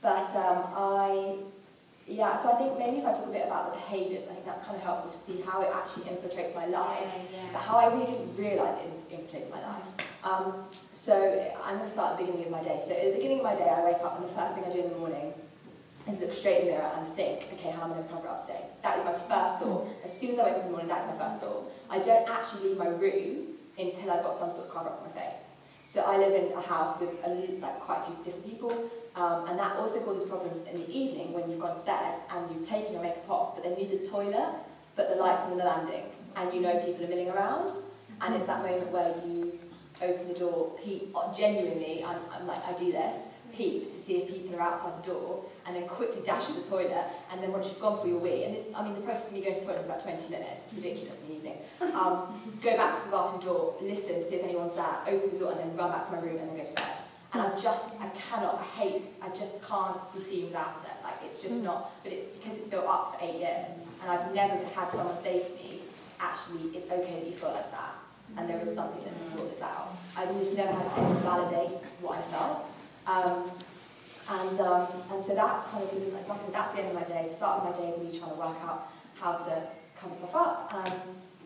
but 0.02 0.30
um, 0.36 0.64
I 0.76 1.36
yeah, 2.08 2.40
so 2.40 2.52
I 2.52 2.54
think 2.54 2.78
maybe 2.78 2.98
if 2.98 3.04
I 3.04 3.12
talk 3.12 3.26
a 3.26 3.32
bit 3.32 3.46
about 3.46 3.72
the 3.74 3.80
behaviours, 3.80 4.22
I 4.30 4.34
think 4.34 4.46
that's 4.46 4.64
kind 4.64 4.76
of 4.76 4.82
helpful 4.82 5.10
to 5.10 5.18
see 5.18 5.42
how 5.44 5.60
it 5.62 5.70
actually 5.74 6.04
infiltrates 6.04 6.54
my 6.54 6.66
life, 6.66 7.02
Yeah, 7.02 7.22
yeah. 7.42 7.48
but 7.52 7.62
how 7.62 7.78
I 7.78 7.92
really 7.92 8.06
didn't 8.06 8.36
realise 8.36 8.78
it 8.78 9.10
infiltrates 9.10 9.50
my 9.50 9.60
life. 9.60 9.82
Um, 10.22 10.54
so 10.92 11.14
I'm 11.64 11.78
going 11.78 11.88
to 11.88 11.92
start 11.92 12.12
at 12.12 12.18
the 12.18 12.24
beginning 12.24 12.46
of 12.46 12.52
my 12.52 12.62
day. 12.62 12.78
So 12.84 12.94
at 12.94 13.06
the 13.06 13.16
beginning 13.16 13.38
of 13.38 13.44
my 13.44 13.56
day, 13.56 13.68
I 13.68 13.84
wake 13.84 14.02
up 14.04 14.20
and 14.20 14.28
the 14.30 14.34
first 14.34 14.54
thing 14.54 14.64
I 14.64 14.72
do 14.72 14.82
in 14.84 14.90
the 14.90 14.98
morning 14.98 15.34
is 16.08 16.20
look 16.20 16.32
straight 16.32 16.60
in 16.60 16.66
the 16.66 16.72
mirror 16.74 16.92
and 16.96 17.12
think, 17.14 17.48
okay, 17.54 17.70
how 17.72 17.82
am 17.84 17.90
I 17.90 17.94
going 17.94 18.06
to 18.06 18.14
cover 18.14 18.28
up 18.28 18.40
today? 18.46 18.60
That 18.84 18.98
is 19.00 19.04
my 19.04 19.12
first 19.26 19.58
thought. 19.60 19.88
As 20.04 20.20
soon 20.20 20.30
as 20.32 20.38
I 20.38 20.44
wake 20.44 20.52
up 20.54 20.60
in 20.60 20.66
the 20.66 20.70
morning, 20.70 20.88
that's 20.88 21.06
my 21.08 21.18
first 21.18 21.40
thought. 21.42 21.72
I 21.90 21.98
don't 21.98 22.28
actually 22.30 22.68
leave 22.68 22.78
my 22.78 22.86
room 22.88 23.58
until 23.78 24.12
I've 24.12 24.22
got 24.22 24.34
some 24.36 24.50
sort 24.50 24.68
of 24.68 24.72
cover 24.74 24.90
up 24.90 25.02
on 25.02 25.10
my 25.10 25.20
face. 25.20 25.42
So 25.86 26.02
I 26.02 26.16
live 26.18 26.34
in 26.34 26.52
a 26.52 26.60
house 26.60 27.00
with 27.00 27.14
a, 27.24 27.28
like 27.60 27.78
quite 27.78 28.00
a 28.02 28.06
few 28.06 28.24
different 28.24 28.44
people, 28.44 28.90
um, 29.14 29.48
and 29.48 29.56
that 29.56 29.76
also 29.76 30.00
causes 30.00 30.28
problems 30.28 30.66
in 30.66 30.80
the 30.80 30.90
evening 30.90 31.32
when 31.32 31.48
you've 31.48 31.60
gone 31.60 31.76
to 31.76 31.86
bed 31.86 32.12
and 32.28 32.50
you've 32.50 32.68
taken 32.68 32.92
your 32.92 33.02
makeup 33.02 33.30
off, 33.30 33.54
but 33.54 33.62
then 33.62 33.74
need 33.74 33.92
the 33.92 34.04
toilet, 34.04 34.52
but 34.96 35.08
the 35.08 35.14
lights 35.14 35.42
on 35.42 35.56
the 35.56 35.64
landing, 35.64 36.02
and 36.34 36.52
you 36.52 36.60
know 36.60 36.76
people 36.80 37.04
are 37.04 37.08
milling 37.08 37.30
around, 37.30 37.84
and 38.20 38.34
it's 38.34 38.46
that 38.46 38.62
moment 38.62 38.90
where 38.90 39.14
you 39.24 39.60
open 40.02 40.26
the 40.26 40.34
door, 40.34 40.72
peep, 40.82 41.14
genuinely, 41.36 42.02
I'm, 42.04 42.18
I'm 42.32 42.48
like, 42.48 42.66
I 42.66 42.72
do 42.72 42.90
this, 42.90 43.28
peep 43.56 43.84
to 43.86 43.92
see 43.92 44.18
if 44.18 44.28
people 44.28 44.54
are 44.56 44.62
outside 44.62 45.02
the 45.02 45.06
door, 45.10 45.44
and 45.66 45.74
then 45.74 45.88
quickly 45.88 46.22
dash 46.24 46.46
to 46.46 46.52
the 46.52 46.62
toilet, 46.62 47.04
and 47.30 47.42
then 47.42 47.52
once 47.52 47.68
you've 47.68 47.80
gone 47.80 47.98
for 48.00 48.06
your 48.06 48.18
wee, 48.18 48.44
and 48.44 48.54
it's, 48.54 48.68
I 48.74 48.84
mean, 48.84 48.94
the 48.94 49.00
process 49.00 49.28
of 49.28 49.32
me 49.34 49.42
going 49.42 49.54
to 49.54 49.60
the 49.60 49.66
toilet 49.66 49.80
is 49.80 49.86
about 49.86 50.02
20 50.02 50.30
minutes, 50.30 50.66
it's 50.66 50.74
ridiculous 50.74 51.20
in 51.22 51.28
the 51.28 51.34
evening, 51.34 51.58
um, 51.94 52.58
go 52.62 52.76
back 52.76 52.94
to 52.98 53.04
the 53.04 53.10
bathroom 53.10 53.44
door, 53.44 53.74
listen, 53.80 54.22
see 54.22 54.36
if 54.36 54.44
anyone's 54.44 54.74
there, 54.74 54.98
open 55.08 55.30
the 55.32 55.38
door, 55.38 55.52
and 55.52 55.60
then 55.60 55.76
run 55.76 55.90
back 55.90 56.06
to 56.06 56.12
my 56.12 56.20
room, 56.20 56.36
and 56.36 56.50
then 56.50 56.56
go 56.56 56.64
to 56.64 56.74
bed. 56.74 56.96
And 57.32 57.42
I 57.42 57.50
just, 57.58 58.00
I 58.00 58.08
cannot, 58.10 58.60
I 58.60 58.80
hate, 58.80 59.04
I 59.20 59.28
just 59.28 59.66
can't 59.66 59.98
be 60.14 60.20
seen 60.20 60.46
without 60.46 60.70
it. 60.70 60.96
Like, 61.02 61.16
it's 61.24 61.42
just 61.42 61.56
not, 61.56 61.90
but 62.02 62.12
it's 62.12 62.26
because 62.36 62.56
it's 62.56 62.68
built 62.68 62.86
up 62.86 63.18
for 63.18 63.24
eight 63.24 63.40
years. 63.40 63.72
And 64.00 64.10
I've 64.10 64.32
never 64.32 64.64
had 64.74 64.90
someone 64.92 65.20
say 65.22 65.40
to 65.40 65.54
me, 65.56 65.80
actually, 66.20 66.70
it's 66.74 66.90
okay 66.90 67.20
that 67.20 67.26
you 67.26 67.32
feel 67.32 67.50
like 67.52 67.70
that. 67.72 67.94
And 68.36 68.48
there 68.48 68.60
is 68.60 68.74
something 68.74 69.02
that 69.04 69.12
can 69.12 69.36
sort 69.36 69.50
this 69.50 69.60
out. 69.60 69.96
I've 70.16 70.32
just 70.38 70.56
never 70.56 70.72
had 70.72 70.86
anyone 70.96 71.22
validate 71.22 71.76
what 72.00 72.18
I 72.18 72.22
felt. 72.22 72.66
Um, 73.06 73.50
and, 74.28 74.60
um, 74.60 74.88
and 75.12 75.22
so 75.22 75.34
that's 75.34 75.68
kind 75.68 75.84
of 75.84 75.88
sort 75.88 76.12
like, 76.12 76.26
nothing, 76.26 76.52
that's 76.52 76.72
the 76.72 76.80
end 76.80 76.88
of 76.88 76.94
my 76.94 77.04
day. 77.04 77.26
The 77.28 77.34
start 77.34 77.62
of 77.62 77.70
my 77.70 77.80
day 77.80 77.90
is 77.90 77.98
me 77.98 78.18
trying 78.18 78.32
to 78.32 78.36
work 78.36 78.56
out 78.62 78.90
how 79.20 79.34
to 79.34 79.62
come 79.98 80.12
stuff 80.12 80.34
up. 80.34 80.72
Um, 80.74 80.92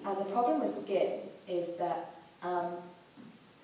and 0.06 0.18
the 0.18 0.30
problem 0.32 0.60
with 0.60 0.72
skin 0.72 1.20
is 1.46 1.76
that 1.76 2.14
um, 2.42 2.72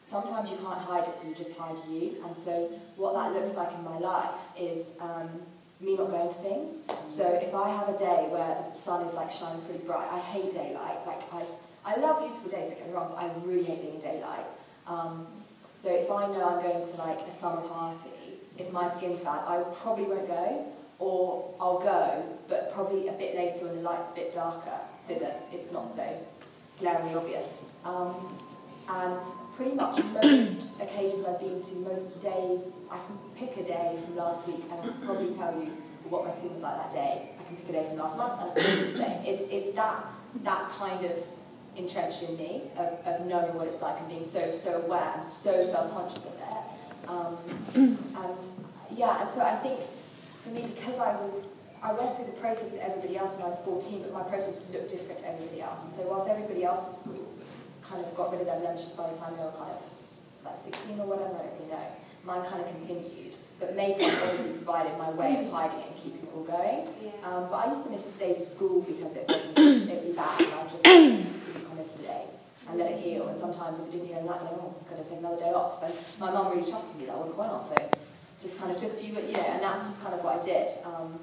sometimes 0.05 0.50
you 0.50 0.57
can't 0.59 0.81
hide 0.81 1.09
it, 1.09 1.15
so 1.15 1.29
you 1.29 1.35
just 1.35 1.57
hide 1.59 1.76
you. 1.88 2.23
And 2.26 2.37
so 2.37 2.71
what 2.97 3.15
that 3.15 3.33
looks 3.33 3.57
like 3.57 3.73
in 3.73 3.85
my 3.85 3.99
life 3.99 4.35
is 4.59 4.97
um, 5.00 5.29
me 5.81 5.97
not 5.97 6.11
going 6.11 6.29
to 6.29 6.35
things. 6.35 6.83
So 7.07 7.25
if 7.43 7.55
I 7.55 7.71
have 7.71 7.88
a 7.88 7.99
day 7.99 8.29
where 8.31 8.65
the 8.71 8.79
sun 8.79 9.07
is 9.07 9.15
like 9.15 9.33
shining 9.33 9.62
pretty 9.62 9.85
bright, 9.85 10.09
I 10.12 10.19
hate 10.19 10.53
daylight. 10.53 11.07
Like 11.07 11.23
I, 11.33 11.43
I 11.87 11.97
love 11.97 12.21
beautiful 12.21 12.50
days, 12.50 12.69
don't 12.69 12.79
get 12.79 12.88
me 12.88 12.95
wrong, 12.95 13.12
but 13.15 13.23
I 13.23 13.31
really 13.45 13.65
hate 13.65 13.81
being 13.81 13.95
in 13.95 14.00
daylight. 14.00 14.45
So 15.77 15.95
if 15.95 16.11
I 16.11 16.27
know 16.29 16.43
I'm 16.43 16.62
going 16.62 16.91
to 16.91 16.97
like 16.97 17.21
a 17.29 17.31
summer 17.31 17.61
party, 17.61 18.09
if 18.57 18.73
my 18.73 18.89
skin's 18.89 19.21
bad, 19.21 19.47
I 19.47 19.62
probably 19.75 20.05
won't 20.05 20.27
go, 20.27 20.73
or 20.99 21.55
I'll 21.61 21.79
go, 21.79 22.25
but 22.49 22.73
probably 22.73 23.09
a 23.09 23.12
bit 23.12 23.37
later 23.37 23.67
when 23.67 23.77
the 23.77 23.83
light's 23.83 24.11
a 24.11 24.15
bit 24.15 24.33
darker, 24.33 24.81
so 24.99 25.17
that 25.17 25.47
it's 25.53 25.73
not 25.73 25.95
so 25.95 26.03
glaringly 26.81 27.15
obvious. 27.15 27.67
Um, 27.85 28.39
and 28.89 29.21
pretty 29.55 29.75
much 29.75 30.03
most 30.23 30.81
occasions 30.81 31.27
I've 31.27 31.41
been 31.41 31.62
to, 31.62 31.75
most 31.77 32.23
days, 32.23 32.85
I 32.91 32.97
can 32.97 33.19
pick 33.37 33.59
a 33.59 33.69
day 33.69 33.99
from 34.03 34.17
last 34.17 34.49
week 34.49 34.65
and 34.71 34.81
I 34.81 34.83
can 34.83 35.01
probably 35.05 35.35
tell 35.35 35.53
you 35.61 35.77
what 36.09 36.25
my 36.25 36.33
skin 36.33 36.53
was 36.53 36.62
like 36.62 36.77
that 36.79 36.93
day. 36.93 37.31
I 37.39 37.45
can 37.45 37.57
pick 37.57 37.69
a 37.69 37.73
day 37.73 37.87
from 37.87 37.99
last 37.99 38.17
month 38.17 38.41
and 38.41 38.51
I 38.51 38.55
can 38.55 38.93
same. 38.93 39.27
It's, 39.27 39.53
it's 39.53 39.77
that, 39.77 40.07
that 40.43 40.71
kind 40.71 41.05
of 41.05 41.12
entrenched 41.77 42.23
in 42.23 42.37
me 42.37 42.62
of, 42.77 42.99
of 43.07 43.27
knowing 43.27 43.55
what 43.55 43.67
it's 43.67 43.83
like 43.83 43.99
and 44.01 44.09
being 44.09 44.25
so, 44.25 44.51
so 44.53 44.83
aware 44.83 45.12
and 45.15 45.25
so 45.25 45.65
self-conscious 45.65 46.27
of 46.27 46.35
it. 46.35 47.09
Um, 47.09 47.39
and 47.75 48.39
yeah, 48.97 49.21
and 49.21 49.31
so 49.31 49.43
I 49.43 49.57
think 49.57 49.81
for 50.43 50.51
me, 50.51 50.71
because 50.75 50.99
I 50.99 51.15
was, 51.21 51.47
I 51.83 51.93
went 51.93 52.17
through 52.17 52.27
the 52.27 52.39
process 52.41 52.73
with 52.73 52.81
everybody 52.81 53.17
else 53.17 53.35
when 53.35 53.43
I 53.43 53.49
was 53.49 53.62
14, 53.65 54.03
but 54.03 54.12
my 54.12 54.23
process 54.23 54.69
looked 54.73 54.91
different 54.91 55.21
to 55.21 55.29
everybody 55.29 55.61
else. 55.61 55.85
And 55.85 55.93
so 55.93 56.09
whilst 56.09 56.29
everybody 56.29 56.65
else 56.65 56.89
at 56.89 56.95
school 56.95 57.35
kind 57.83 58.05
of 58.05 58.15
got 58.17 58.33
rid 58.33 58.41
of 58.41 58.47
their 58.47 58.61
blemishes 58.61 58.93
by 58.93 59.11
the 59.11 59.17
time 59.17 59.37
they 59.37 59.45
were 59.45 59.53
kind 59.53 59.71
of 59.71 59.83
like 60.45 60.59
16 60.59 61.01
or 61.01 61.07
whatever, 61.07 61.35
I 61.35 61.47
don't 61.47 61.55
really 61.59 61.71
know. 61.71 61.87
Mine 62.25 62.43
kind 62.49 62.62
of 62.62 62.69
continued, 62.71 63.35
but 63.61 63.77
maybe 63.77 64.03
it 64.03 64.15
obviously 64.23 64.55
provided 64.59 64.99
my 64.99 65.11
way 65.11 65.45
of 65.45 65.51
hiding 65.53 65.79
it 65.81 65.87
and 65.91 65.97
keeping 65.99 66.23
it 66.23 66.31
all 66.35 66.43
going. 66.43 66.89
Yeah. 67.03 67.27
Um, 67.27 67.51
but 67.51 67.67
I 67.67 67.71
used 67.71 67.85
to 67.87 67.91
miss 67.91 68.19
days 68.19 68.41
of 68.41 68.49
school 68.49 68.83
because 68.83 69.17
it 69.17 69.27
wasn't, 69.29 69.59
it'd 69.91 70.07
be 70.07 70.12
bad 70.15 70.41
and 70.41 70.55
I 70.55 70.62
just 70.65 70.83
couldn't 70.83 71.67
come 71.69 71.79
in 71.79 71.87
for 71.91 71.99
the 71.99 72.07
day 72.07 72.25
and 72.68 72.79
let 72.79 72.92
it 72.92 73.00
heal. 73.00 73.29
And 73.29 73.38
sometimes 73.38 73.81
if 73.81 73.88
it 73.88 73.92
didn't 73.92 74.09
heal 74.09 74.26
that 74.26 74.40
day, 74.40 74.50
oh, 74.52 74.74
I'm 74.79 74.90
going 74.90 75.02
to 75.02 75.09
take 75.09 75.18
another 75.18 75.37
day 75.37 75.52
off. 75.52 75.83
And 75.83 75.94
my 76.18 76.31
mum 76.31 76.52
really 76.52 76.70
trusted 76.70 77.00
me 77.00 77.07
that 77.07 77.14
I 77.14 77.18
wasn't 77.18 77.38
well, 77.38 77.61
so 77.61 77.76
just 78.42 78.59
kind 78.59 78.70
of 78.70 78.76
took 78.76 78.92
a 78.92 78.96
few, 78.96 79.14
you 79.14 79.33
know, 79.33 79.40
and 79.40 79.62
that's 79.62 79.87
just 79.87 80.02
kind 80.02 80.14
of 80.14 80.22
what 80.22 80.40
I 80.40 80.44
did. 80.44 80.68
Um, 80.85 81.18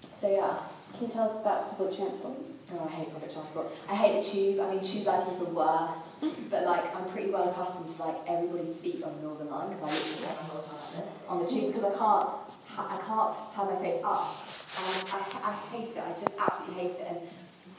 so 0.00 0.30
yeah. 0.30 0.58
Can 0.94 1.06
you 1.06 1.12
tell 1.12 1.30
us 1.30 1.40
about 1.40 1.76
public 1.76 1.96
transport? 1.96 2.34
Oh, 2.72 2.84
I 2.86 2.90
hate 2.90 3.12
public 3.12 3.32
transport. 3.32 3.68
I 3.88 3.94
hate 3.94 4.22
the 4.22 4.28
tube. 4.28 4.60
I 4.60 4.70
mean, 4.74 4.84
tube 4.84 5.06
lighting 5.06 5.32
is 5.34 5.38
the 5.38 5.52
worst. 5.52 6.24
But 6.50 6.64
like, 6.64 6.94
I'm 6.96 7.08
pretty 7.10 7.30
well 7.30 7.48
accustomed 7.48 7.94
to 7.94 8.02
like 8.02 8.16
everybody's 8.26 8.74
feet 8.74 9.02
on 9.04 9.16
the 9.16 9.22
Northern 9.22 9.48
Line 9.48 9.68
because 9.68 9.82
I 9.84 9.86
literally 9.86 10.26
get 10.26 10.36
my 10.36 10.48
whole 10.48 10.62
time 10.62 10.80
like 10.96 11.12
this 11.12 11.18
on 11.28 11.44
the 11.44 11.50
tube 11.50 11.66
because 11.72 11.84
I 11.84 11.96
can't, 11.96 12.28
ha- 12.66 12.88
I 12.88 12.98
can't 13.06 13.34
have 13.54 13.66
my 13.70 13.76
face 13.80 14.00
up. 14.04 14.36
And 14.78 15.08
I, 15.12 15.50
I 15.50 15.52
hate 15.70 15.96
it. 15.96 16.02
I 16.02 16.12
just 16.20 16.34
absolutely 16.38 16.82
hate 16.82 17.00
it. 17.00 17.06
And 17.08 17.18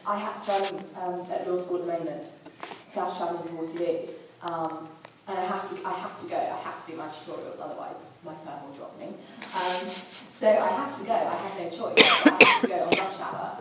I 0.08 0.18
have 0.18 0.46
to, 0.46 0.76
I'm 0.98 1.22
um, 1.22 1.28
at 1.32 1.50
law 1.50 1.58
school 1.58 1.78
at 1.78 1.86
the 1.86 1.92
moment, 2.06 2.28
so 2.88 3.02
I 3.02 3.10
have 3.10 3.44
to. 3.44 4.10
Um, 4.42 4.88
and 5.28 5.38
I 5.38 5.46
have 5.46 5.70
to, 5.70 5.88
I 5.88 5.94
have 5.94 6.20
to 6.22 6.28
go. 6.28 6.38
I 6.38 6.58
have 6.64 6.84
to 6.86 6.92
do 6.92 6.98
my 6.98 7.08
tutorials, 7.08 7.62
otherwise 7.62 8.12
my 8.26 8.34
firm 8.44 8.66
will 8.66 8.74
drop 8.76 8.98
me. 9.00 9.08
Um, 9.54 9.90
so 10.30 10.48
I 10.48 10.70
have 10.70 10.98
to 10.98 11.06
go. 11.06 11.14
I 11.14 11.36
have 11.36 11.60
no 11.60 11.70
choice. 11.70 12.26
I 12.26 12.44
have 12.44 12.62
to 12.62 12.68
go 12.68 12.76
on 12.76 12.90
rush 12.90 13.20
hour 13.20 13.60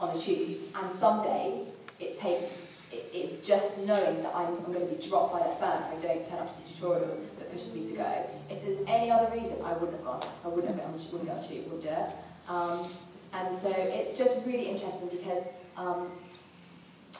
on 0.00 0.16
a 0.16 0.18
tube. 0.18 0.58
And 0.74 0.90
some 0.90 1.22
days 1.22 1.76
it 1.98 2.16
takes, 2.16 2.56
it, 2.90 3.10
it's 3.12 3.46
just 3.46 3.78
knowing 3.80 4.22
that 4.22 4.34
I'm, 4.34 4.54
I'm 4.64 4.72
going 4.72 4.88
to 4.88 4.94
be 4.94 5.06
dropped 5.06 5.34
by 5.34 5.46
the 5.46 5.54
firm 5.56 5.82
if 5.92 6.04
I 6.04 6.08
don't 6.08 6.26
turn 6.26 6.38
up 6.38 6.56
to 6.56 6.62
the 6.62 6.74
tutorials 6.74 7.36
that 7.38 7.52
pushes 7.52 7.74
me 7.74 7.86
to 7.90 7.96
go. 7.98 8.30
If 8.48 8.64
there's 8.64 8.78
any 8.86 9.10
other 9.10 9.30
reason, 9.36 9.62
I 9.62 9.74
wouldn't 9.74 9.92
have 9.92 10.04
gone. 10.04 10.24
I 10.44 10.48
wouldn't 10.48 10.74
have 10.74 10.82
gone, 10.82 10.94
wouldn't 10.94 11.26
go 11.26 11.32
on 11.32 11.44
a 11.44 11.46
tube, 11.46 11.64
wouldn't 11.70 11.82
do. 11.82 12.52
Um, 12.52 12.90
and 13.34 13.54
so 13.54 13.70
it's 13.70 14.16
just 14.16 14.46
really 14.46 14.70
interesting 14.70 15.08
because 15.10 15.48
um, 15.76 16.10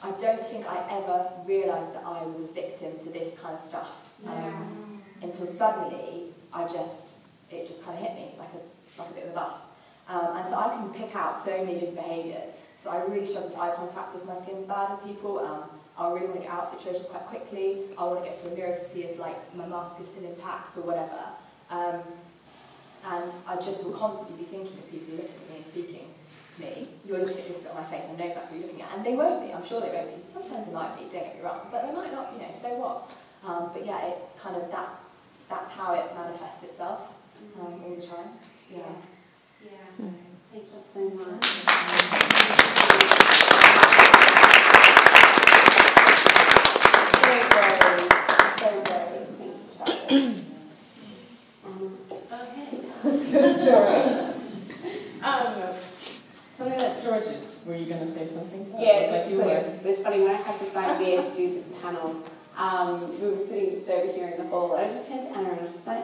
I 0.03 0.11
don't 0.11 0.45
think 0.47 0.65
I 0.67 0.83
ever 0.89 1.29
realised 1.45 1.93
that 1.93 2.03
I 2.05 2.23
was 2.23 2.41
a 2.41 2.53
victim 2.53 2.97
to 2.99 3.09
this 3.09 3.37
kind 3.39 3.55
of 3.55 3.61
stuff 3.61 4.13
um, 4.27 5.01
until 5.21 5.45
suddenly 5.45 6.33
I 6.51 6.63
just 6.67 7.19
it 7.51 7.67
just 7.67 7.85
kind 7.85 7.97
of 7.97 8.03
hit 8.03 8.15
me 8.15 8.31
like 8.39 8.49
a 8.53 9.01
like 9.01 9.11
a 9.11 9.13
bit 9.13 9.23
of 9.25 9.31
a 9.31 9.35
bus. 9.35 9.73
Um, 10.09 10.37
and 10.37 10.47
so 10.47 10.55
I 10.55 10.69
can 10.69 10.89
pick 10.93 11.15
out 11.15 11.37
so 11.37 11.63
many 11.63 11.79
different 11.79 11.95
behaviours. 11.95 12.49
So 12.77 12.89
I 12.89 13.03
really 13.05 13.27
struggle 13.27 13.49
with 13.49 13.59
eye 13.59 13.75
contact 13.75 14.15
if 14.15 14.25
my 14.25 14.35
skin's 14.35 14.65
bad 14.65 14.91
with 14.91 15.05
people. 15.05 15.39
Um, 15.39 15.63
I 15.97 16.09
really 16.11 16.27
want 16.27 16.41
to 16.41 16.47
get 16.47 16.51
out 16.51 16.63
of 16.63 16.69
situations 16.69 17.07
quite 17.07 17.23
quickly. 17.27 17.83
I 17.97 18.03
want 18.05 18.23
to 18.23 18.29
get 18.29 18.37
to 18.41 18.51
a 18.51 18.55
mirror 18.55 18.75
to 18.75 18.83
see 18.83 19.03
if 19.03 19.19
like 19.19 19.55
my 19.55 19.67
mask 19.67 20.01
is 20.01 20.07
still 20.07 20.25
intact 20.25 20.77
or 20.77 20.81
whatever. 20.81 21.21
Um, 21.69 22.01
and 23.05 23.31
I 23.47 23.55
just 23.55 23.85
will 23.85 23.93
constantly 23.93 24.43
be 24.43 24.49
thinking 24.49 24.77
as 24.79 24.87
people 24.89 25.13
are 25.13 25.17
looking 25.17 25.35
at 25.35 25.49
me 25.49 25.55
and 25.57 25.65
speaking 25.65 26.10
to 26.55 26.61
me, 26.61 26.87
you're 27.05 27.19
looking 27.19 27.37
at 27.39 27.47
this 27.47 27.59
bit 27.59 27.71
on 27.71 27.81
my 27.81 27.87
face, 27.89 28.05
I 28.11 28.15
know 28.15 28.25
exactly 28.25 28.57
what 28.57 28.59
you're 28.59 28.67
looking 28.67 28.81
at. 28.83 28.91
And 28.97 29.05
they 29.05 29.15
won't 29.15 29.45
be, 29.45 29.53
I'm 29.53 29.65
sure 29.65 29.79
they 29.81 29.89
won't 29.89 30.09
be. 30.15 30.21
Sometimes 30.31 30.65
they 30.67 30.73
might 30.73 30.95
be, 30.97 31.03
don't 31.03 31.23
get 31.23 31.35
me 31.37 31.41
wrong, 31.43 31.67
but 31.71 31.85
they 31.87 31.93
might 31.93 32.11
not, 32.11 32.31
you 32.33 32.39
know, 32.39 32.51
so 32.59 32.69
what? 32.75 33.11
Um, 33.45 33.69
but 33.73 33.85
yeah, 33.85 34.05
it 34.07 34.17
kind 34.39 34.55
of, 34.55 34.69
that's, 34.71 35.05
that's 35.49 35.71
how 35.71 35.93
it 35.95 36.13
manifests 36.15 36.63
itself 36.63 37.01
um, 37.59 37.81
all 37.83 37.95
the 37.95 38.01
time. 38.05 38.29
Yeah. 38.69 38.79
Yeah. 39.63 40.07
Thank 40.51 40.65
you 40.73 40.79
so 40.81 41.09
much. 41.11 42.51
So 46.01 47.29
brave. 47.51 48.09
So 48.59 48.69
brave. 48.81 49.27
Thank 49.37 49.55
you, 49.55 49.67
Charlie. 49.77 50.35
Um, 51.63 51.97
Okay, 52.31 52.79
tell 53.01 53.13
us 53.13 53.31
your 53.31 53.53
story. 53.53 54.01
um, 55.21 55.73
something 56.53 56.79
that 56.79 57.03
Georgia, 57.03 57.35
were 57.65 57.75
you 57.75 57.85
going 57.85 58.01
to 58.01 58.07
say 58.07 58.25
something? 58.25 58.61
it 58.61 58.75
yeah, 58.79 59.11
like 59.11 59.29
you 59.31 59.37
were. 59.37 59.79
This, 59.83 60.03
I 60.05 60.11
had 60.11 60.59
this 60.59 60.75
idea 60.75 61.21
to 61.21 61.35
do 61.35 61.53
this 61.53 61.67
panel. 61.81 62.23
Um, 62.57 63.19
we 63.21 63.29
were 63.29 63.37
sitting 63.37 63.71
just 63.71 63.89
over 63.89 64.11
here 64.11 64.27
in 64.29 64.43
the 64.43 64.49
hall, 64.49 64.75
and 64.75 64.85
I 64.85 64.89
just 64.89 65.09
turned 65.09 65.23
to 65.23 65.37
Anna 65.37 65.49
and 65.51 65.59
I 65.59 65.63
was 65.63 65.73
just 65.73 65.87
like, 65.87 66.03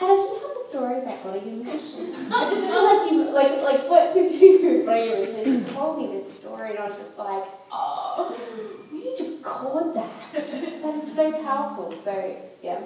Anna, 0.00 0.16
do 0.16 0.22
you 0.22 0.40
have 0.40 0.56
a 0.56 0.68
story 0.68 0.98
about 1.00 1.24
body 1.24 1.38
image? 1.40 1.68
I 1.70 2.44
just 2.50 2.68
feel 2.68 2.84
like 2.84 3.12
you, 3.12 3.30
like, 3.30 3.62
like 3.62 3.90
what 3.90 4.14
did 4.14 4.30
you 4.30 4.58
do 4.58 4.78
with 4.78 4.86
body 4.86 5.12
image? 5.12 5.28
And 5.28 5.38
then 5.38 5.64
she 5.64 5.70
told 5.72 5.98
me 5.98 6.18
this 6.18 6.40
story, 6.40 6.70
and 6.70 6.78
I 6.78 6.86
was 6.86 6.96
just 6.96 7.18
like, 7.18 7.44
oh, 7.70 8.36
we 8.92 9.04
need 9.04 9.16
to 9.16 9.36
record 9.38 9.94
that. 9.94 10.32
That 10.32 11.04
is 11.04 11.14
so 11.14 11.32
powerful. 11.42 11.94
So, 12.02 12.36
yeah. 12.62 12.80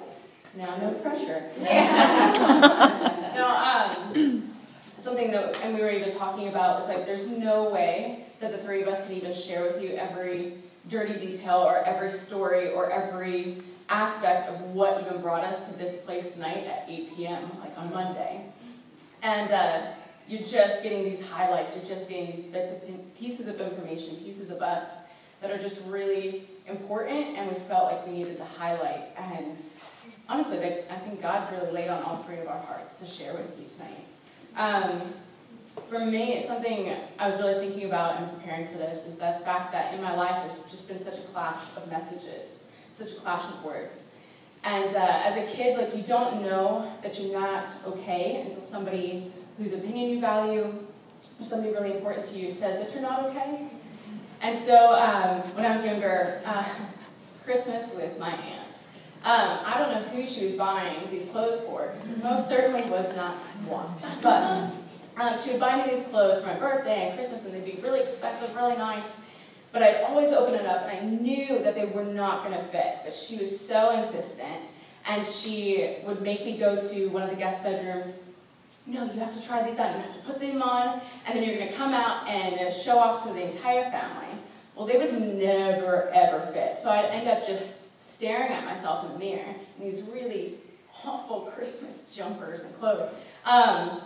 Now, 0.55 0.77
no 0.77 0.91
pressure. 0.91 1.49
Yeah. 1.61 3.33
no, 3.35 4.13
um, 4.15 4.48
something 4.99 5.31
that, 5.31 5.59
and 5.63 5.75
we 5.75 5.81
were 5.81 5.89
even 5.89 6.11
talking 6.11 6.47
about, 6.47 6.81
is 6.81 6.87
like 6.87 7.05
there's 7.05 7.29
no 7.29 7.69
way 7.69 8.25
that 8.39 8.51
the 8.51 8.57
three 8.59 8.81
of 8.81 8.87
us 8.87 9.07
can 9.07 9.15
even 9.15 9.33
share 9.33 9.63
with 9.63 9.81
you 9.81 9.91
every 9.91 10.53
dirty 10.89 11.19
detail 11.19 11.57
or 11.57 11.77
every 11.85 12.11
story 12.11 12.71
or 12.71 12.91
every 12.91 13.57
aspect 13.89 14.47
of 14.49 14.61
what 14.73 15.01
even 15.01 15.21
brought 15.21 15.43
us 15.43 15.71
to 15.71 15.77
this 15.77 16.03
place 16.03 16.33
tonight 16.35 16.65
at 16.65 16.85
8 16.87 17.15
p.m., 17.15 17.49
like 17.59 17.77
on 17.77 17.91
Monday. 17.91 18.45
And 19.21 19.51
uh, 19.51 19.91
you're 20.27 20.43
just 20.43 20.83
getting 20.83 21.03
these 21.03 21.27
highlights, 21.27 21.75
you're 21.75 21.85
just 21.85 22.09
getting 22.09 22.35
these 22.35 22.45
bits 22.45 22.71
of 22.71 23.17
pieces 23.17 23.47
of 23.47 23.59
information, 23.59 24.15
pieces 24.17 24.51
of 24.51 24.61
us 24.61 24.89
that 25.41 25.51
are 25.51 25.57
just 25.57 25.81
really 25.87 26.47
important, 26.67 27.37
and 27.37 27.51
we 27.51 27.59
felt 27.61 27.91
like 27.91 28.05
we 28.05 28.13
needed 28.13 28.37
to 28.37 28.45
highlight. 28.45 29.09
And 29.17 29.57
honestly, 30.27 30.59
I 30.59 30.95
think 30.95 31.21
God 31.21 31.51
really 31.51 31.71
laid 31.71 31.89
on 31.89 32.03
all 32.03 32.17
three 32.17 32.37
of 32.37 32.47
our 32.47 32.61
hearts 32.61 32.99
to 32.99 33.05
share 33.05 33.33
with 33.33 33.57
you 33.59 33.67
tonight. 33.67 34.05
Um, 34.55 35.13
for 35.87 35.99
me, 35.99 36.33
it's 36.33 36.47
something 36.47 36.91
I 37.19 37.27
was 37.27 37.39
really 37.39 37.67
thinking 37.67 37.85
about 37.85 38.21
in 38.21 38.29
preparing 38.29 38.67
for 38.67 38.77
this 38.77 39.05
is 39.05 39.15
the 39.15 39.39
fact 39.45 39.71
that 39.71 39.93
in 39.93 40.01
my 40.01 40.15
life 40.15 40.41
there's 40.41 40.63
just 40.69 40.87
been 40.87 40.99
such 40.99 41.19
a 41.19 41.21
clash 41.27 41.61
of 41.77 41.89
messages, 41.89 42.65
such 42.93 43.11
a 43.11 43.15
clash 43.15 43.45
of 43.45 43.63
words. 43.63 44.09
And 44.63 44.93
uh, 44.95 45.21
as 45.23 45.37
a 45.37 45.55
kid, 45.55 45.77
like 45.77 45.95
you 45.95 46.03
don't 46.03 46.41
know 46.41 46.91
that 47.01 47.19
you're 47.19 47.39
not 47.39 47.67
okay 47.85 48.41
until 48.41 48.61
somebody 48.61 49.31
whose 49.57 49.73
opinion 49.73 50.09
you 50.09 50.19
value 50.19 50.73
or 51.39 51.45
somebody 51.45 51.73
really 51.73 51.93
important 51.93 52.25
to 52.25 52.39
you 52.39 52.51
says 52.51 52.83
that 52.83 52.93
you're 52.93 53.07
not 53.07 53.25
okay. 53.25 53.67
And 54.41 54.57
so 54.57 54.93
um, 54.93 55.41
when 55.55 55.65
I 55.65 55.75
was 55.75 55.85
younger, 55.85 56.41
uh, 56.45 56.63
Christmas 57.43 57.93
with 57.95 58.19
my 58.19 58.31
aunt. 58.31 58.58
Um, 59.21 59.59
I 59.65 59.77
don't 59.77 59.91
know 59.91 60.09
who 60.09 60.25
she 60.25 60.45
was 60.45 60.55
buying 60.55 61.11
these 61.11 61.27
clothes 61.27 61.61
for, 61.65 61.91
because 61.93 62.09
it 62.09 62.23
most 62.23 62.47
certainly 62.47 62.89
was 62.89 63.13
not 63.17 63.35
one. 63.67 63.87
But 64.21 64.43
um, 65.17 65.37
she 65.37 65.51
would 65.51 65.59
buy 65.59 65.75
me 65.75 65.93
these 65.93 66.07
clothes 66.07 66.41
for 66.41 66.47
my 66.47 66.53
birthday 66.53 67.09
and 67.09 67.17
Christmas, 67.17 67.43
and 67.43 67.53
they'd 67.53 67.65
be 67.65 67.81
really 67.81 67.99
expensive, 67.99 68.55
really 68.55 68.77
nice. 68.77 69.11
But 69.73 69.83
I'd 69.83 70.03
always 70.03 70.31
open 70.31 70.55
it 70.55 70.65
up, 70.65 70.87
and 70.87 70.91
I 70.97 71.01
knew 71.01 71.59
that 71.59 71.75
they 71.75 71.87
were 71.87 72.05
not 72.05 72.45
going 72.45 72.57
to 72.57 72.63
fit. 72.65 72.99
But 73.03 73.13
she 73.13 73.37
was 73.37 73.59
so 73.59 73.91
insistent, 73.91 74.63
and 75.05 75.25
she 75.25 75.97
would 76.05 76.21
make 76.21 76.45
me 76.45 76.57
go 76.57 76.77
to 76.77 77.07
one 77.09 77.21
of 77.21 77.29
the 77.29 77.35
guest 77.35 77.61
bedrooms. 77.61 78.21
No, 78.87 79.03
you 79.03 79.19
have 79.19 79.39
to 79.39 79.45
try 79.45 79.69
these 79.69 79.77
out. 79.79 79.95
You 79.95 80.01
have 80.01 80.13
to 80.13 80.21
put 80.21 80.39
them 80.39 80.63
on, 80.63 81.01
and 81.27 81.37
then 81.37 81.43
you're 81.43 81.57
going 81.57 81.67
to 81.67 81.75
come 81.75 81.93
out 81.93 82.25
and 82.27 82.73
show 82.73 82.97
off 82.97 83.27
to 83.27 83.33
the 83.33 83.43
entire 83.45 83.91
family. 83.91 84.27
Well, 84.75 84.87
they 84.87 84.97
would 84.97 85.13
never, 85.13 86.09
ever 86.13 86.39
fit. 86.53 86.77
So 86.77 86.89
I'd 86.89 87.05
end 87.05 87.27
up 87.27 87.45
just 87.45 87.78
staring 87.99 88.51
at 88.51 88.65
myself 88.65 89.05
in 89.05 89.13
the 89.13 89.19
mirror 89.19 89.55
in 89.77 89.83
these 89.83 90.01
really 90.03 90.55
awful 91.05 91.41
Christmas 91.41 92.09
jumpers 92.11 92.63
and 92.63 92.75
clothes. 92.79 93.13
Um, 93.45 94.01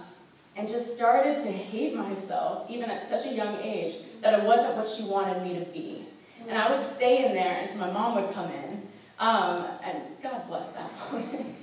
and 0.55 0.69
just 0.69 0.95
started 0.95 1.39
to 1.39 1.51
hate 1.51 1.95
myself, 1.95 2.69
even 2.69 2.91
at 2.91 3.01
such 3.01 3.25
a 3.25 3.33
young 3.33 3.55
age, 3.57 3.95
that 4.21 4.37
it 4.37 4.45
wasn't 4.45 4.75
what 4.75 4.87
she 4.87 5.03
wanted 5.03 5.41
me 5.41 5.57
to 5.57 5.65
be. 5.71 6.05
And 6.47 6.57
I 6.57 6.71
would 6.71 6.81
stay 6.81 7.25
in 7.25 7.33
there 7.33 7.61
until 7.61 7.79
my 7.79 7.91
mom 7.91 8.15
would 8.15 8.33
come 8.33 8.51
in, 8.51 8.81
um, 9.17 9.65
and 9.83 10.03
God 10.21 10.47
bless 10.47 10.69
that 10.71 10.91
woman. 11.11 11.55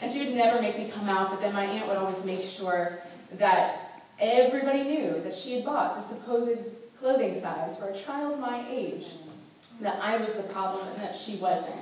and 0.00 0.10
she 0.10 0.20
would 0.20 0.34
never 0.34 0.62
make 0.62 0.78
me 0.78 0.88
come 0.88 1.08
out, 1.08 1.30
but 1.30 1.40
then 1.40 1.52
my 1.52 1.64
aunt 1.64 1.88
would 1.88 1.96
always 1.96 2.24
make 2.24 2.42
sure 2.42 3.00
that 3.32 4.02
everybody 4.18 4.84
knew 4.84 5.20
that 5.22 5.34
she 5.34 5.56
had 5.56 5.64
bought 5.64 5.96
the 5.96 6.02
supposed 6.02 6.58
clothing 6.98 7.34
size 7.34 7.76
for 7.76 7.88
a 7.88 7.96
child 7.96 8.40
my 8.40 8.64
age, 8.70 9.08
that 9.80 10.00
I 10.02 10.16
was 10.16 10.32
the 10.32 10.42
problem 10.44 10.86
and 10.88 11.00
that 11.02 11.16
she 11.16 11.36
wasn't. 11.36 11.74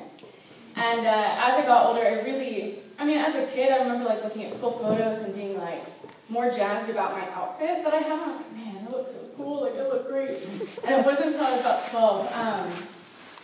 And 0.76 1.06
uh, 1.06 1.38
as 1.38 1.54
I 1.54 1.62
got 1.62 1.86
older, 1.86 2.06
I 2.06 2.20
really, 2.22 2.80
I 2.98 3.06
mean, 3.06 3.18
as 3.18 3.34
a 3.34 3.46
kid, 3.46 3.72
I 3.72 3.78
remember 3.78 4.04
like 4.04 4.22
looking 4.22 4.44
at 4.44 4.52
school 4.52 4.72
photos 4.72 5.22
and 5.22 5.34
being 5.34 5.56
like, 5.58 5.82
more 6.28 6.50
jazzed 6.50 6.90
about 6.90 7.12
my 7.12 7.28
outfit 7.30 7.84
that 7.84 7.94
I 7.94 7.98
have. 7.98 8.20
I 8.20 8.26
was 8.28 8.36
like, 8.36 8.52
man, 8.52 8.86
I 8.86 8.90
look 8.90 9.08
so 9.08 9.20
cool, 9.36 9.62
like 9.62 9.74
I 9.74 9.82
look 9.82 10.08
great. 10.08 10.30
And 10.30 11.00
it 11.00 11.06
wasn't 11.06 11.28
until 11.28 11.44
I 11.44 11.52
was 11.52 11.60
about 11.60 11.88
12 11.90 12.32
um, 12.32 12.72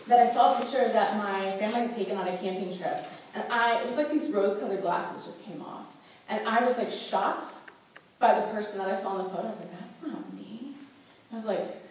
that 0.07 0.19
I 0.19 0.31
saw 0.31 0.57
a 0.57 0.61
picture 0.61 0.89
that 0.89 1.17
my 1.17 1.51
family 1.57 1.87
had 1.87 1.95
taken 1.95 2.17
on 2.17 2.27
a 2.27 2.37
camping 2.37 2.75
trip. 2.77 3.05
And 3.35 3.43
I, 3.51 3.81
it 3.81 3.87
was 3.87 3.95
like 3.95 4.11
these 4.11 4.29
rose-colored 4.29 4.81
glasses 4.81 5.25
just 5.25 5.45
came 5.45 5.61
off. 5.61 5.85
And 6.27 6.47
I 6.47 6.63
was 6.65 6.77
like 6.77 6.91
shocked 6.91 7.53
by 8.19 8.39
the 8.39 8.47
person 8.47 8.77
that 8.79 8.89
I 8.89 8.95
saw 8.95 9.17
in 9.17 9.23
the 9.23 9.29
photo. 9.29 9.47
I 9.47 9.49
was 9.49 9.59
like, 9.59 9.79
that's 9.79 10.03
not 10.03 10.33
me. 10.33 10.75
I 11.31 11.35
was 11.35 11.45
like, 11.45 11.82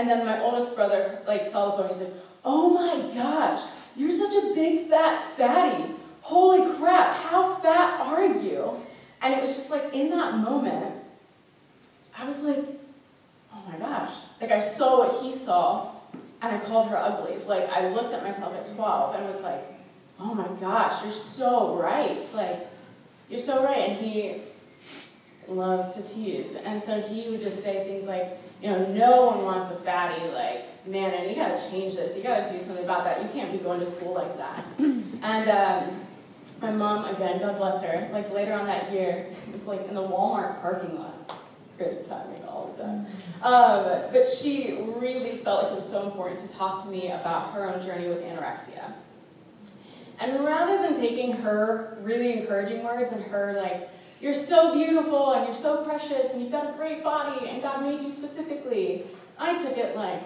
and 0.00 0.08
then 0.08 0.24
my 0.24 0.40
oldest 0.40 0.74
brother 0.74 1.20
like 1.26 1.44
saw 1.44 1.66
the 1.66 1.72
photo 1.72 1.88
and 1.88 1.94
he 1.94 2.04
said, 2.04 2.22
oh 2.42 2.70
my 2.70 3.14
gosh, 3.14 3.62
you're 3.94 4.10
such 4.10 4.34
a 4.34 4.54
big 4.54 4.88
fat 4.88 5.22
fatty. 5.36 5.92
Holy 6.22 6.74
crap, 6.76 7.14
how 7.16 7.54
fat 7.56 8.00
are 8.00 8.24
you? 8.24 8.74
And 9.20 9.34
it 9.34 9.42
was 9.42 9.54
just 9.54 9.70
like 9.70 9.92
in 9.92 10.08
that 10.10 10.38
moment, 10.38 10.94
I 12.16 12.24
was 12.24 12.38
like, 12.38 12.64
oh 13.52 13.62
my 13.70 13.76
gosh. 13.76 14.12
Like 14.40 14.50
I 14.50 14.58
saw 14.58 15.06
what 15.06 15.22
he 15.22 15.34
saw 15.34 15.92
and 16.40 16.56
I 16.56 16.58
called 16.60 16.88
her 16.88 16.96
ugly. 16.96 17.36
Like 17.46 17.68
I 17.68 17.92
looked 17.92 18.14
at 18.14 18.22
myself 18.22 18.54
at 18.54 18.74
12 18.74 19.16
and 19.16 19.26
was 19.26 19.42
like, 19.42 19.62
oh 20.18 20.32
my 20.34 20.48
gosh, 20.60 21.02
you're 21.02 21.12
so 21.12 21.76
right. 21.76 22.26
Like, 22.34 22.66
you're 23.28 23.38
so 23.38 23.62
right. 23.62 23.90
And 23.90 23.98
he 23.98 24.36
loves 25.46 25.94
to 25.96 26.02
tease. 26.02 26.56
And 26.56 26.82
so 26.82 27.02
he 27.02 27.28
would 27.28 27.42
just 27.42 27.62
say 27.62 27.84
things 27.84 28.06
like, 28.06 28.38
you 28.62 28.70
know, 28.70 28.86
no 28.88 29.26
one 29.26 29.42
wants 29.42 29.70
a 29.70 29.76
fatty. 29.82 30.26
Like, 30.28 30.86
man, 30.86 31.12
and 31.14 31.30
you 31.30 31.36
gotta 31.36 31.60
change 31.70 31.96
this. 31.96 32.16
You 32.16 32.22
gotta 32.22 32.50
do 32.50 32.58
something 32.58 32.84
about 32.84 33.04
that. 33.04 33.22
You 33.22 33.28
can't 33.28 33.52
be 33.52 33.58
going 33.58 33.80
to 33.80 33.86
school 33.86 34.14
like 34.14 34.36
that. 34.36 34.64
and, 34.78 35.50
um, 35.50 36.00
my 36.60 36.70
mom, 36.70 37.04
again, 37.14 37.40
God 37.40 37.56
bless 37.56 37.82
her, 37.82 38.08
like 38.12 38.30
later 38.32 38.52
on 38.52 38.66
that 38.66 38.92
year, 38.92 39.30
it 39.46 39.52
was 39.52 39.66
like 39.66 39.86
in 39.88 39.94
the 39.94 40.02
Walmart 40.02 40.60
parking 40.60 40.98
lot. 40.98 41.40
Great 41.78 42.04
timing 42.04 42.44
all 42.44 42.72
the 42.74 42.82
time. 42.82 43.06
Um, 43.42 44.10
but 44.12 44.26
she 44.26 44.84
really 44.96 45.38
felt 45.38 45.62
like 45.62 45.72
it 45.72 45.74
was 45.74 45.88
so 45.88 46.04
important 46.04 46.40
to 46.40 46.48
talk 46.48 46.84
to 46.84 46.90
me 46.90 47.10
about 47.10 47.54
her 47.54 47.66
own 47.66 47.80
journey 47.80 48.08
with 48.08 48.22
anorexia. 48.22 48.92
And 50.18 50.44
rather 50.44 50.82
than 50.82 50.94
taking 50.94 51.32
her 51.32 51.96
really 52.02 52.38
encouraging 52.38 52.84
words 52.84 53.12
and 53.12 53.22
her 53.24 53.58
like, 53.58 53.88
you're 54.20 54.34
so 54.34 54.74
beautiful 54.74 55.32
and 55.32 55.46
you're 55.46 55.54
so 55.54 55.84
precious 55.84 56.30
and 56.32 56.42
you've 56.42 56.52
got 56.52 56.74
a 56.74 56.76
great 56.76 57.02
body 57.02 57.48
and 57.48 57.62
God 57.62 57.82
made 57.82 58.02
you 58.02 58.10
specifically, 58.10 59.04
I 59.38 59.62
took 59.62 59.78
it 59.78 59.96
like, 59.96 60.22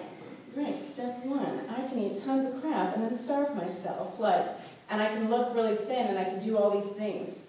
great, 0.53 0.83
step 0.83 1.23
one, 1.25 1.61
I 1.69 1.87
can 1.87 1.99
eat 1.99 2.23
tons 2.23 2.53
of 2.53 2.61
crap 2.61 2.95
and 2.95 3.03
then 3.03 3.17
starve 3.17 3.55
myself. 3.55 4.19
Like, 4.19 4.47
and 4.89 5.01
I 5.01 5.07
can 5.07 5.29
look 5.29 5.55
really 5.55 5.75
thin 5.75 6.07
and 6.07 6.19
I 6.19 6.25
can 6.25 6.39
do 6.39 6.57
all 6.57 6.69
these 6.69 6.91
things. 6.91 7.41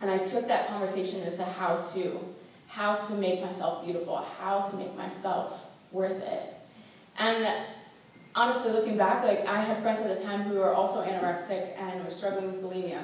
And 0.00 0.10
I 0.10 0.18
took 0.18 0.48
that 0.48 0.68
conversation 0.68 1.22
as 1.22 1.38
a 1.38 1.44
how 1.44 1.76
to, 1.92 2.18
how 2.66 2.96
to 2.96 3.14
make 3.14 3.42
myself 3.42 3.84
beautiful, 3.84 4.26
how 4.38 4.60
to 4.60 4.76
make 4.76 4.96
myself 4.96 5.66
worth 5.92 6.22
it. 6.22 6.54
And 7.18 7.46
honestly, 8.34 8.72
looking 8.72 8.96
back, 8.96 9.24
like 9.24 9.46
I 9.46 9.62
had 9.62 9.80
friends 9.82 10.00
at 10.00 10.16
the 10.16 10.22
time 10.22 10.42
who 10.42 10.56
were 10.56 10.74
also 10.74 11.02
anorexic 11.02 11.78
and 11.78 12.04
were 12.04 12.10
struggling 12.10 12.52
with 12.52 12.62
bulimia. 12.62 13.02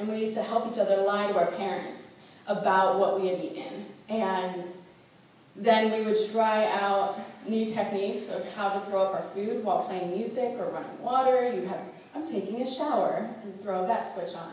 And 0.00 0.08
we 0.08 0.20
used 0.20 0.34
to 0.34 0.42
help 0.42 0.66
each 0.72 0.78
other 0.78 0.96
lie 1.02 1.26
to 1.26 1.38
our 1.38 1.52
parents 1.52 2.12
about 2.46 2.98
what 2.98 3.20
we 3.20 3.28
had 3.28 3.38
eaten. 3.38 3.84
And 4.08 4.64
then 5.54 5.92
we 5.92 6.06
would 6.06 6.16
try 6.32 6.64
out 6.72 7.20
new 7.46 7.66
techniques 7.66 8.30
of 8.30 8.50
how 8.54 8.70
to 8.70 8.80
throw 8.86 9.02
up 9.02 9.14
our 9.14 9.28
food 9.34 9.62
while 9.62 9.84
playing 9.84 10.16
music 10.16 10.56
or 10.58 10.70
running 10.70 11.02
water. 11.02 11.52
You 11.52 11.66
have 11.66 11.80
I'm 12.14 12.26
taking 12.26 12.62
a 12.62 12.68
shower 12.68 13.28
and 13.42 13.60
throw 13.62 13.86
that 13.86 14.10
switch 14.10 14.34
on. 14.34 14.52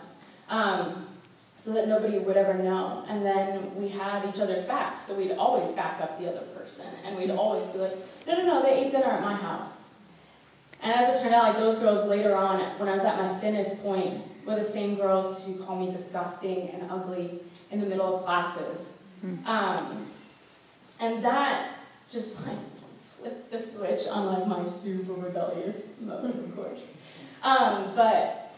Um, 0.50 1.08
so 1.56 1.74
that 1.74 1.88
nobody 1.88 2.20
would 2.20 2.38
ever 2.38 2.54
know. 2.54 3.06
And 3.08 3.26
then 3.26 3.74
we 3.76 3.88
had 3.88 4.28
each 4.30 4.40
other's 4.40 4.64
backs, 4.66 5.08
so 5.08 5.16
we'd 5.16 5.32
always 5.32 5.74
back 5.76 6.00
up 6.02 6.20
the 6.20 6.30
other 6.30 6.46
person. 6.48 6.86
And 7.04 7.18
we'd 7.18 7.32
always 7.32 7.66
be 7.72 7.80
like, 7.80 7.96
no, 8.28 8.38
no, 8.38 8.44
no, 8.44 8.64
they 8.64 8.86
ate 8.86 8.92
dinner 8.92 9.06
at 9.06 9.22
my 9.22 9.34
house. 9.34 9.92
And 10.82 10.94
as 10.94 11.18
it 11.18 11.24
turned 11.24 11.34
out, 11.34 11.44
like 11.44 11.58
those 11.58 11.80
girls 11.80 12.08
later 12.08 12.36
on, 12.36 12.60
when 12.80 12.88
I 12.88 12.94
was 12.94 13.04
at 13.04 13.18
my 13.18 13.28
thinnest 13.40 13.82
point, 13.82 14.22
were 14.48 14.56
the 14.56 14.64
same 14.64 14.96
girls 14.96 15.46
who 15.46 15.62
call 15.64 15.76
me 15.76 15.92
disgusting 15.92 16.70
and 16.70 16.90
ugly 16.90 17.40
in 17.70 17.82
the 17.82 17.86
middle 17.86 18.16
of 18.16 18.24
classes. 18.24 19.04
Mm. 19.24 19.46
Um, 19.46 20.08
and 21.00 21.24
that 21.24 21.76
just 22.10 22.46
like 22.48 22.58
flipped 23.20 23.52
the 23.52 23.60
switch 23.60 24.08
on 24.08 24.26
like 24.28 24.48
my 24.48 24.66
super 24.66 25.14
rebellious 25.14 25.96
mode, 26.02 26.26
of 26.26 26.56
course. 26.56 26.98
Um, 27.44 27.94
but 27.96 28.56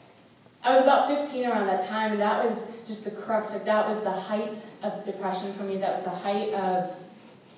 I 0.64 0.74
was 0.74 0.84
about 0.84 1.08
15 1.08 1.48
around 1.48 1.68
that 1.68 1.88
time, 1.88 2.12
and 2.12 2.22
that 2.22 2.44
was 2.44 2.76
just 2.86 3.06
the 3.06 3.12
crux. 3.12 3.52
Like 3.52 3.66
that 3.66 3.88
was 3.88 4.00
the 4.02 4.12
height 4.12 4.54
of 4.84 5.04
depression 5.04 5.54
for 5.54 5.64
me. 5.64 5.78
That 5.78 5.96
was 5.96 6.04
the 6.04 6.10
height 6.10 6.54
of 6.54 6.96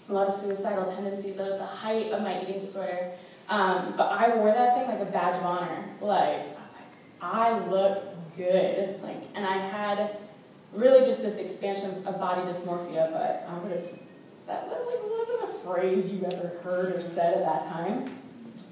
a 0.09 0.13
lot 0.13 0.27
of 0.27 0.33
suicidal 0.33 0.85
tendencies. 0.85 1.35
That 1.35 1.47
was 1.47 1.57
the 1.57 1.65
height 1.65 2.11
of 2.11 2.21
my 2.21 2.41
eating 2.41 2.59
disorder. 2.59 3.11
Um, 3.49 3.95
but 3.97 4.07
I 4.11 4.35
wore 4.35 4.51
that 4.51 4.77
thing 4.77 4.87
like 4.87 5.07
a 5.07 5.11
badge 5.11 5.35
of 5.37 5.45
honor. 5.45 5.85
Like, 5.99 6.39
I 6.39 6.61
was 6.61 6.73
like, 6.73 7.21
I 7.21 7.59
look 7.67 8.10
good. 8.37 9.01
Like, 9.01 9.23
and 9.35 9.45
I 9.45 9.57
had 9.57 10.17
really 10.73 11.05
just 11.05 11.21
this 11.21 11.37
expansion 11.37 12.03
of 12.05 12.19
body 12.19 12.41
dysmorphia, 12.41 13.11
but 13.11 13.47
I 13.49 13.57
would 13.59 13.71
have, 13.71 13.85
that 14.47 14.69
like, 14.69 15.01
wasn't 15.03 15.43
a 15.43 15.53
phrase 15.65 16.13
you 16.13 16.25
ever 16.25 16.59
heard 16.63 16.95
or 16.95 17.01
said 17.01 17.37
at 17.37 17.45
that 17.45 17.71
time. 17.71 18.17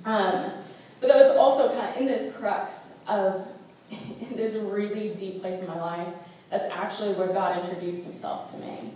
Um, 0.05 0.51
but 0.99 1.07
that 1.07 1.17
was 1.17 1.35
also 1.37 1.73
kind 1.73 1.89
of 1.89 1.97
in 2.01 2.07
this 2.07 2.35
crux 2.35 2.93
of 3.07 3.47
in 3.89 4.35
this 4.35 4.55
really 4.55 5.13
deep 5.15 5.41
place 5.41 5.59
in 5.59 5.67
my 5.67 5.79
life. 5.79 6.13
That's 6.49 6.65
actually 6.65 7.13
where 7.13 7.27
God 7.27 7.63
introduced 7.63 8.05
himself 8.05 8.51
to 8.51 8.57
me. 8.57 8.91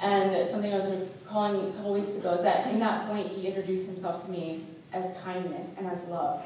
And 0.00 0.46
something 0.46 0.72
I 0.72 0.76
was 0.76 0.90
recalling 0.90 1.70
a 1.70 1.72
couple 1.72 1.92
weeks 1.94 2.16
ago 2.16 2.34
is 2.34 2.42
that 2.42 2.68
in 2.68 2.78
that 2.78 3.08
point, 3.08 3.26
he 3.26 3.46
introduced 3.46 3.86
himself 3.86 4.24
to 4.26 4.30
me 4.30 4.64
as 4.92 5.18
kindness 5.22 5.74
and 5.76 5.86
as 5.86 6.04
love. 6.04 6.42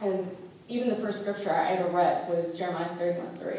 And 0.00 0.36
even 0.70 0.88
the 0.88 0.96
first 0.96 1.22
scripture 1.22 1.50
I 1.50 1.72
ever 1.72 1.88
read 1.90 2.28
was 2.28 2.56
Jeremiah 2.56 2.88
31 2.96 3.36
3. 3.36 3.56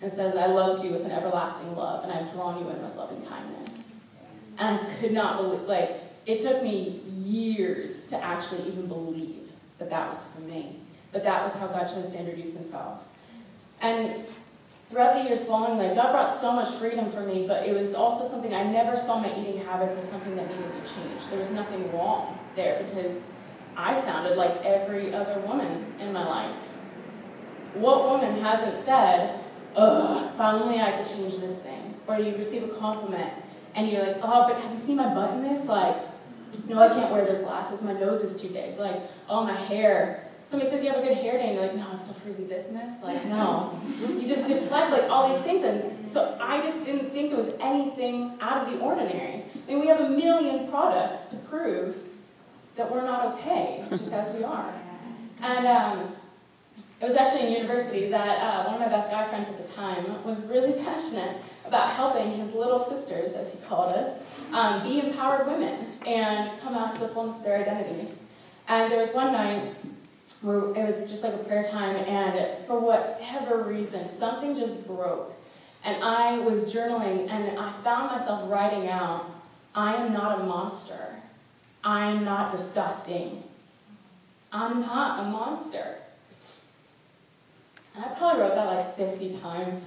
And 0.00 0.12
says, 0.12 0.36
I 0.36 0.46
loved 0.46 0.84
you 0.84 0.90
with 0.92 1.04
an 1.04 1.10
everlasting 1.10 1.74
love, 1.76 2.04
and 2.04 2.12
I've 2.12 2.30
drawn 2.32 2.58
you 2.58 2.68
in 2.68 2.82
with 2.82 2.94
loving 2.94 3.24
kindness. 3.26 3.96
And 4.58 4.78
I 4.78 4.94
could 4.96 5.12
not 5.12 5.38
believe, 5.38 5.62
like, 5.62 6.02
it 6.26 6.40
took 6.40 6.62
me 6.62 7.00
years 7.08 8.04
to 8.06 8.22
actually 8.22 8.68
even 8.68 8.86
believe 8.86 9.50
that 9.78 9.90
that 9.90 10.08
was 10.08 10.24
for 10.26 10.42
me. 10.42 10.80
But 11.12 11.24
that 11.24 11.42
was 11.42 11.54
how 11.54 11.68
God 11.68 11.86
chose 11.86 12.12
to 12.12 12.18
introduce 12.18 12.54
himself. 12.54 13.02
And 13.80 14.26
throughout 14.90 15.14
the 15.14 15.22
years 15.28 15.44
following, 15.44 15.78
like, 15.78 15.94
God 15.94 16.12
brought 16.12 16.32
so 16.32 16.52
much 16.52 16.68
freedom 16.74 17.10
for 17.10 17.22
me, 17.22 17.46
but 17.46 17.66
it 17.66 17.74
was 17.74 17.94
also 17.94 18.28
something 18.28 18.54
I 18.54 18.64
never 18.64 18.96
saw 18.96 19.18
my 19.18 19.34
eating 19.38 19.64
habits 19.64 19.96
as 19.96 20.08
something 20.08 20.36
that 20.36 20.48
needed 20.48 20.72
to 20.72 20.80
change. 20.80 21.28
There 21.30 21.38
was 21.38 21.50
nothing 21.50 21.90
wrong 21.92 22.38
there 22.56 22.82
because 22.84 23.22
I 23.76 23.98
sounded 24.00 24.36
like 24.36 24.62
every 24.62 25.12
other 25.12 25.40
woman 25.40 25.94
in 25.98 26.12
my 26.12 26.26
life. 26.26 26.56
What 27.74 28.08
woman 28.08 28.40
hasn't 28.40 28.76
said, 28.76 29.40
ugh, 29.74 30.30
if 30.32 30.40
only 30.40 30.80
I 30.80 30.92
could 30.92 31.06
change 31.06 31.38
this 31.38 31.58
thing? 31.58 31.94
Or 32.06 32.18
you 32.18 32.36
receive 32.36 32.62
a 32.62 32.68
compliment 32.68 33.32
and 33.74 33.88
you're 33.88 34.06
like, 34.06 34.18
oh, 34.22 34.46
but 34.48 34.60
have 34.60 34.70
you 34.70 34.78
seen 34.78 34.96
my 34.96 35.12
butt 35.12 35.32
in 35.34 35.42
this? 35.42 35.66
Like, 35.66 35.96
no, 36.68 36.80
I 36.80 36.88
can't 36.88 37.10
wear 37.10 37.24
those 37.24 37.38
glasses. 37.38 37.82
My 37.82 37.92
nose 37.92 38.22
is 38.22 38.40
too 38.40 38.48
big. 38.48 38.78
Like, 38.78 39.00
oh, 39.28 39.44
my 39.44 39.52
hair. 39.54 40.28
Somebody 40.46 40.70
says 40.70 40.84
you 40.84 40.90
have 40.90 40.98
a 40.98 41.02
good 41.02 41.16
hair 41.16 41.32
day, 41.32 41.46
and 41.46 41.54
you're 41.54 41.66
like, 41.66 41.74
no, 41.74 41.86
it's 41.94 42.06
so 42.06 42.12
frizzy 42.12 42.44
business. 42.44 43.02
Like, 43.02 43.24
no. 43.24 43.80
You 44.00 44.28
just 44.28 44.46
deflect 44.46 44.90
like 44.90 45.04
all 45.10 45.32
these 45.32 45.42
things, 45.42 45.64
and 45.64 46.08
so 46.08 46.38
I 46.40 46.60
just 46.60 46.84
didn't 46.84 47.10
think 47.10 47.32
it 47.32 47.36
was 47.36 47.50
anything 47.60 48.38
out 48.40 48.66
of 48.66 48.72
the 48.72 48.78
ordinary. 48.78 49.44
I 49.66 49.70
mean, 49.70 49.80
we 49.80 49.86
have 49.88 50.00
a 50.00 50.08
million 50.08 50.68
products 50.70 51.28
to 51.28 51.36
prove 51.36 51.96
that 52.76 52.90
we're 52.90 53.04
not 53.04 53.34
okay, 53.34 53.84
just 53.90 54.12
as 54.12 54.34
we 54.34 54.44
are. 54.44 54.72
And 55.40 55.66
um, 55.66 56.14
it 57.00 57.06
was 57.06 57.16
actually 57.16 57.48
in 57.48 57.52
university 57.52 58.08
that 58.08 58.38
uh, 58.38 58.64
one 58.64 58.74
of 58.74 58.80
my 58.80 58.88
best 58.88 59.10
guy 59.10 59.28
friends 59.28 59.48
at 59.48 59.62
the 59.62 59.70
time 59.72 60.24
was 60.24 60.44
really 60.46 60.72
passionate 60.84 61.36
about 61.66 61.90
helping 61.90 62.32
his 62.32 62.54
little 62.54 62.78
sisters, 62.78 63.32
as 63.32 63.52
he 63.52 63.58
called 63.66 63.92
us, 63.92 64.20
um, 64.52 64.82
be 64.82 65.00
empowered 65.00 65.46
women 65.46 65.86
and 66.06 66.58
come 66.60 66.74
out 66.74 66.92
to 66.94 67.00
the 67.00 67.08
fullness 67.08 67.36
of 67.36 67.44
their 67.44 67.58
identities. 67.58 68.20
And 68.68 68.90
there 68.90 68.98
was 68.98 69.10
one 69.10 69.32
night 69.32 69.74
where 70.40 70.74
it 70.74 70.84
was 70.86 71.08
just 71.10 71.22
like 71.22 71.34
a 71.34 71.38
prayer 71.38 71.64
time, 71.64 71.96
and 71.96 72.66
for 72.66 72.80
whatever 72.80 73.62
reason, 73.62 74.08
something 74.08 74.56
just 74.56 74.86
broke. 74.86 75.34
And 75.84 76.02
I 76.02 76.38
was 76.38 76.72
journaling, 76.72 77.28
and 77.30 77.58
I 77.58 77.72
found 77.82 78.10
myself 78.10 78.50
writing 78.50 78.88
out, 78.88 79.30
I 79.74 79.96
am 79.96 80.12
not 80.12 80.40
a 80.40 80.44
monster. 80.44 81.13
I'm 81.84 82.24
not 82.24 82.50
disgusting. 82.50 83.42
I'm 84.50 84.80
not 84.80 85.20
a 85.20 85.22
monster. 85.24 85.96
I 87.96 88.08
probably 88.16 88.42
wrote 88.42 88.54
that 88.54 88.66
like 88.66 88.96
50 88.96 89.38
times. 89.38 89.84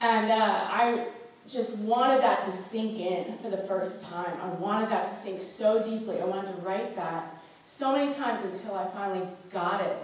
And 0.00 0.30
uh, 0.30 0.68
I 0.70 1.06
just 1.48 1.78
wanted 1.78 2.22
that 2.22 2.40
to 2.42 2.52
sink 2.52 2.98
in 3.00 3.38
for 3.38 3.50
the 3.50 3.56
first 3.56 4.04
time. 4.04 4.36
I 4.42 4.48
wanted 4.48 4.90
that 4.90 5.10
to 5.10 5.14
sink 5.14 5.40
so 5.40 5.82
deeply. 5.82 6.20
I 6.20 6.24
wanted 6.24 6.54
to 6.54 6.62
write 6.62 6.94
that 6.96 7.34
so 7.66 7.92
many 7.92 8.12
times 8.12 8.44
until 8.44 8.76
I 8.76 8.88
finally 8.90 9.26
got 9.50 9.80
it. 9.80 9.96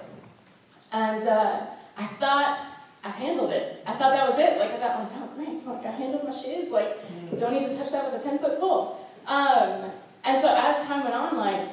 And 0.92 1.28
uh, 1.28 1.66
I 1.96 2.06
thought 2.06 2.66
I 3.04 3.10
handled 3.10 3.52
it. 3.52 3.82
I 3.86 3.94
thought 3.94 4.12
that 4.12 4.28
was 4.28 4.38
it. 4.38 4.58
Like 4.58 4.70
I 4.72 4.78
thought, 4.78 5.00
like, 5.00 5.12
oh 5.16 5.28
great, 5.36 5.66
like 5.66 5.86
I 5.86 5.90
handled 5.90 6.24
my 6.24 6.30
shiz. 6.30 6.70
Like 6.70 6.98
don't 7.38 7.52
need 7.52 7.68
to 7.68 7.76
touch 7.76 7.92
that 7.92 8.10
with 8.10 8.24
a 8.24 8.24
10 8.24 8.38
foot 8.38 8.58
pole. 8.58 9.06
Um, 9.26 9.90
and 10.24 10.38
so 10.38 10.54
as 10.54 10.84
time 10.86 11.02
went 11.02 11.14
on, 11.14 11.36
like 11.36 11.68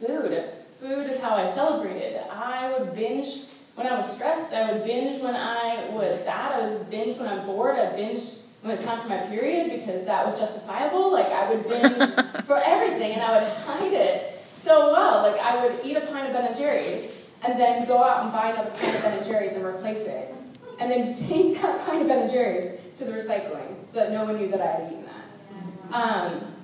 food, 0.00 0.44
food 0.80 1.06
is 1.10 1.20
how 1.20 1.34
I 1.36 1.44
celebrated. 1.44 2.20
I 2.30 2.72
would 2.78 2.94
binge 2.94 3.44
when 3.74 3.86
I 3.86 3.96
was 3.96 4.12
stressed. 4.12 4.52
I 4.52 4.72
would 4.72 4.84
binge 4.84 5.22
when 5.22 5.34
I 5.34 5.88
was 5.90 6.22
sad. 6.22 6.52
I 6.52 6.64
was 6.64 6.74
binge 6.84 7.16
when 7.16 7.28
I'm 7.28 7.46
bored. 7.46 7.78
I 7.78 7.94
binge 7.94 8.22
when 8.62 8.72
it's 8.72 8.84
time 8.84 9.00
for 9.00 9.08
my 9.08 9.18
period 9.18 9.70
because 9.80 10.04
that 10.04 10.24
was 10.24 10.38
justifiable. 10.38 11.12
Like 11.12 11.26
I 11.26 11.52
would 11.52 11.68
binge 11.68 11.96
for 12.46 12.58
everything, 12.58 13.12
and 13.12 13.22
I 13.22 13.40
would 13.40 13.52
hide 13.52 13.92
it 13.92 14.44
so 14.50 14.92
well. 14.92 15.22
Like 15.22 15.40
I 15.40 15.64
would 15.64 15.84
eat 15.84 15.96
a 15.96 16.02
pint 16.02 16.26
of 16.26 16.32
Ben 16.32 16.46
and 16.46 16.56
Jerry's, 16.56 17.10
and 17.42 17.58
then 17.58 17.86
go 17.86 18.02
out 18.02 18.24
and 18.24 18.32
buy 18.32 18.50
another 18.50 18.70
pint 18.70 18.96
of 18.96 19.02
Ben 19.02 19.18
and 19.18 19.26
Jerry's 19.26 19.52
and 19.52 19.64
replace 19.64 20.06
it, 20.06 20.34
and 20.80 20.90
then 20.90 21.14
take 21.14 21.60
that 21.62 21.86
pint 21.86 22.02
of 22.02 22.08
Ben 22.08 22.22
and 22.22 22.30
Jerry's 22.30 22.72
to 22.98 23.04
the 23.04 23.12
recycling 23.12 23.76
so 23.88 24.00
that 24.00 24.10
no 24.10 24.24
one 24.24 24.36
knew 24.36 24.48
that 24.48 24.60
I 24.60 24.66
had 24.66 24.92
eaten 24.92 25.04
that. 25.06 25.96
Um, 25.96 26.54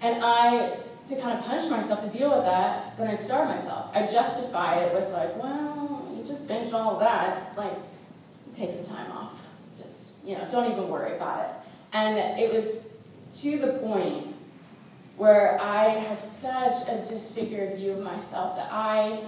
and 0.00 0.24
I, 0.24 0.78
to 1.08 1.20
kind 1.20 1.38
of 1.38 1.44
punish 1.44 1.70
myself 1.70 2.02
to 2.10 2.18
deal 2.18 2.30
with 2.30 2.44
that, 2.44 2.96
then 2.96 3.08
I'd 3.08 3.20
starve 3.20 3.48
myself. 3.48 3.90
I'd 3.94 4.10
justify 4.10 4.80
it 4.80 4.94
with 4.94 5.10
like, 5.10 5.36
well, 5.36 6.08
you 6.16 6.24
just 6.24 6.46
binged 6.46 6.72
all 6.72 6.98
that. 7.00 7.56
Like, 7.56 7.74
take 8.54 8.72
some 8.72 8.86
time 8.86 9.10
off. 9.12 9.32
Just, 9.76 10.12
you 10.24 10.36
know, 10.36 10.46
don't 10.50 10.70
even 10.70 10.88
worry 10.88 11.14
about 11.16 11.40
it. 11.40 11.50
And 11.92 12.18
it 12.40 12.52
was 12.52 12.84
to 13.40 13.58
the 13.58 13.78
point 13.78 14.34
where 15.16 15.60
I 15.60 15.90
had 15.90 16.18
such 16.18 16.88
a 16.88 17.04
disfigured 17.06 17.76
view 17.76 17.92
of 17.92 18.02
myself 18.02 18.56
that 18.56 18.68
I, 18.72 19.22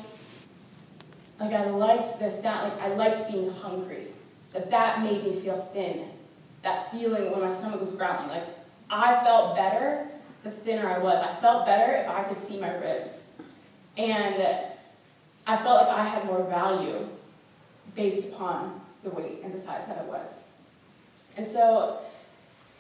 like, 1.38 1.52
I 1.52 1.66
liked 1.66 2.18
the 2.18 2.30
sound, 2.30 2.72
like, 2.72 2.82
I 2.82 2.94
liked 2.94 3.30
being 3.30 3.50
hungry. 3.50 4.06
That 4.54 4.70
that 4.70 5.02
made 5.02 5.24
me 5.24 5.40
feel 5.40 5.68
thin. 5.72 6.08
That 6.62 6.90
feeling 6.92 7.30
when 7.30 7.40
my 7.40 7.50
stomach 7.50 7.80
was 7.80 7.92
growling. 7.92 8.28
Like, 8.28 8.44
I 8.90 9.22
felt 9.24 9.56
better 9.56 10.08
the 10.42 10.50
thinner 10.50 10.88
I 10.88 10.98
was. 10.98 11.16
I 11.16 11.40
felt 11.40 11.66
better 11.66 11.92
if 11.92 12.08
I 12.08 12.24
could 12.24 12.38
see 12.38 12.60
my 12.60 12.74
ribs. 12.76 13.22
And 13.96 14.58
I 15.46 15.56
felt 15.56 15.86
like 15.86 15.96
I 15.96 16.04
had 16.04 16.24
more 16.24 16.44
value 16.44 17.08
based 17.94 18.28
upon 18.28 18.80
the 19.02 19.10
weight 19.10 19.40
and 19.42 19.52
the 19.52 19.58
size 19.58 19.86
that 19.86 19.98
I 19.98 20.04
was. 20.04 20.44
And 21.36 21.46
so, 21.46 21.98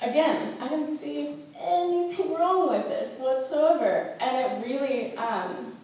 again, 0.00 0.56
I 0.60 0.68
didn't 0.68 0.96
see 0.96 1.36
anything 1.58 2.34
wrong 2.34 2.68
with 2.70 2.88
this 2.88 3.18
whatsoever. 3.18 4.16
And 4.20 4.36
it 4.36 4.66
really, 4.66 5.16
um, 5.16 5.74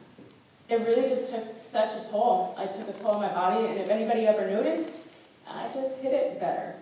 it 0.69 0.81
really 0.81 1.09
just 1.09 1.33
took 1.33 1.59
such 1.59 1.91
a 2.01 2.09
toll. 2.11 2.55
I 2.59 2.67
took 2.67 2.89
a 2.89 2.93
toll 2.93 3.13
on 3.13 3.23
my 3.23 3.33
body, 3.33 3.67
and 3.67 3.79
if 3.79 3.89
anybody 3.89 4.27
ever 4.27 4.47
noticed, 4.49 5.01
I 5.49 5.71
just 5.73 5.99
hit 6.01 6.13
it 6.13 6.41
better. 6.41 6.75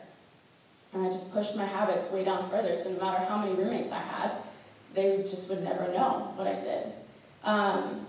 And 0.93 1.07
I 1.07 1.11
just 1.11 1.33
pushed 1.33 1.57
my 1.57 1.65
habits 1.67 2.11
way 2.11 2.25
down 2.25 2.49
further. 2.51 2.75
So 2.75 2.91
no 2.91 3.01
matter 3.01 3.25
how 3.25 3.39
many 3.39 3.55
roommates 3.55 3.93
I 3.93 4.01
had, 4.01 4.33
they 4.97 5.19
just 5.23 5.49
would 5.49 5.63
never 5.63 5.87
know 5.93 6.33
what 6.35 6.49
I 6.49 6.59
did. 6.59 6.93
Um, 7.45 8.07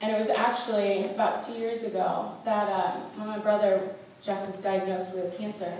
and 0.00 0.12
it 0.12 0.18
was 0.18 0.28
actually 0.28 1.04
about 1.04 1.40
two 1.46 1.52
years 1.52 1.84
ago 1.84 2.32
that 2.44 2.68
uh, 2.68 2.96
when 3.14 3.28
my 3.28 3.38
brother 3.38 3.94
Jeff 4.22 4.44
was 4.46 4.58
diagnosed 4.58 5.14
with 5.14 5.36
cancer. 5.38 5.72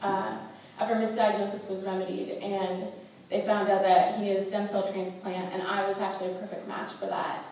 Uh, 0.00 0.36
after 0.78 0.94
misdiagnosis 0.94 1.68
was 1.68 1.82
remedied, 1.84 2.38
and 2.38 2.86
they 3.30 3.40
found 3.40 3.68
out 3.68 3.82
that 3.82 4.14
he 4.14 4.22
needed 4.22 4.38
a 4.38 4.42
stem 4.42 4.68
cell 4.68 4.86
transplant, 4.90 5.52
and 5.52 5.62
I 5.62 5.86
was 5.86 5.98
actually 5.98 6.30
a 6.30 6.34
perfect 6.34 6.68
match 6.68 6.92
for 6.92 7.06
that. 7.06 7.44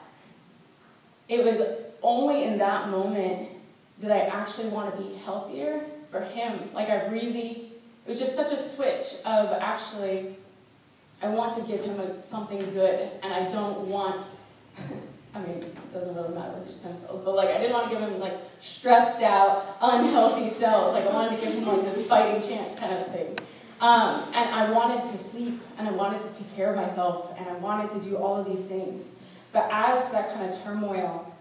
It 1.29 1.45
was 1.45 1.61
only 2.03 2.45
in 2.45 2.59
that 2.59 2.89
moment 2.89 3.49
did 4.01 4.11
I 4.11 4.21
actually 4.21 4.69
want 4.69 4.95
to 4.95 5.03
be 5.03 5.15
healthier 5.17 5.85
for 6.11 6.21
him. 6.21 6.71
Like 6.73 6.89
I 6.89 7.07
really, 7.07 7.73
it 8.05 8.09
was 8.09 8.21
just 8.21 8.37
such 8.37 8.53
a 8.53 8.57
switch 8.57 9.17
of 9.25 9.51
actually 9.61 10.37
I 11.23 11.29
want 11.29 11.55
to 11.57 11.63
give 11.63 11.83
him 11.83 11.99
a, 11.99 12.21
something 12.23 12.59
good, 12.73 13.11
and 13.23 13.33
I 13.33 13.49
don't 13.49 13.89
want. 13.89 14.23
I 15.35 15.41
mean, 15.41 15.59
it 15.59 15.93
doesn't 15.93 16.15
really 16.15 16.35
matter 16.35 16.53
with 16.55 16.65
your 16.65 16.73
stem 16.73 16.97
cells, 16.97 17.23
but 17.23 17.35
like 17.35 17.51
I 17.51 17.59
didn't 17.59 17.75
want 17.75 17.91
to 17.91 17.95
give 17.95 18.01
him 18.01 18.19
like 18.19 18.39
stressed 18.61 19.23
out, 19.23 19.77
unhealthy 19.83 20.49
cells. 20.49 20.95
Like 20.95 21.05
I 21.05 21.13
wanted 21.13 21.39
to 21.39 21.45
give 21.45 21.55
him 21.55 21.67
like 21.67 21.83
this 21.83 22.07
fighting 22.07 22.47
chance 22.49 22.79
kind 22.79 22.93
of 22.95 23.13
thing. 23.13 23.39
Um, 23.81 24.25
and 24.33 24.55
I 24.55 24.71
wanted 24.71 25.05
to 25.11 25.19
sleep, 25.19 25.61
and 25.79 25.87
I 25.87 25.91
wanted 25.91 26.23
to 26.23 26.35
take 26.35 26.55
care 26.57 26.71
of 26.71 26.77
myself, 26.77 27.35
and 27.39 27.49
I 27.49 27.55
wanted 27.55 27.91
to 27.91 28.09
do 28.09 28.17
all 28.17 28.37
of 28.37 28.47
these 28.47 28.63
things. 28.63 29.13
But 29.53 29.69
as 29.71 30.11
that 30.13 30.35
kind 30.35 30.49
of 30.51 30.63
turmoil 30.63 31.33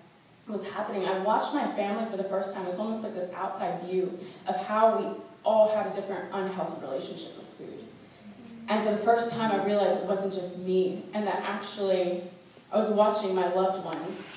was 0.47 0.69
happening, 0.71 1.05
I 1.05 1.19
watched 1.19 1.53
my 1.53 1.65
family 1.73 2.09
for 2.11 2.17
the 2.17 2.25
first 2.25 2.53
time. 2.53 2.65
It 2.65 2.69
was 2.69 2.79
almost 2.79 3.03
like 3.03 3.15
this 3.15 3.31
outside 3.33 3.81
view 3.83 4.17
of 4.47 4.55
how 4.65 4.97
we 4.97 5.21
all 5.45 5.73
had 5.73 5.88
a 5.88 5.95
different 5.95 6.25
unhealthy 6.33 6.81
relationship 6.85 7.44
and 8.67 8.84
for 8.84 8.91
the 8.91 8.97
first 8.97 9.34
time, 9.36 9.51
I 9.51 9.63
realized 9.65 10.01
it 10.01 10.08
wasn't 10.08 10.34
just 10.34 10.60
me, 10.60 11.04
and 11.13 11.25
that 11.28 11.47
actually 11.47 12.23
I 12.71 12.78
was 12.78 12.89
watching 12.89 13.36
my 13.36 13.54
loved 13.54 13.84
ones, 13.84 14.28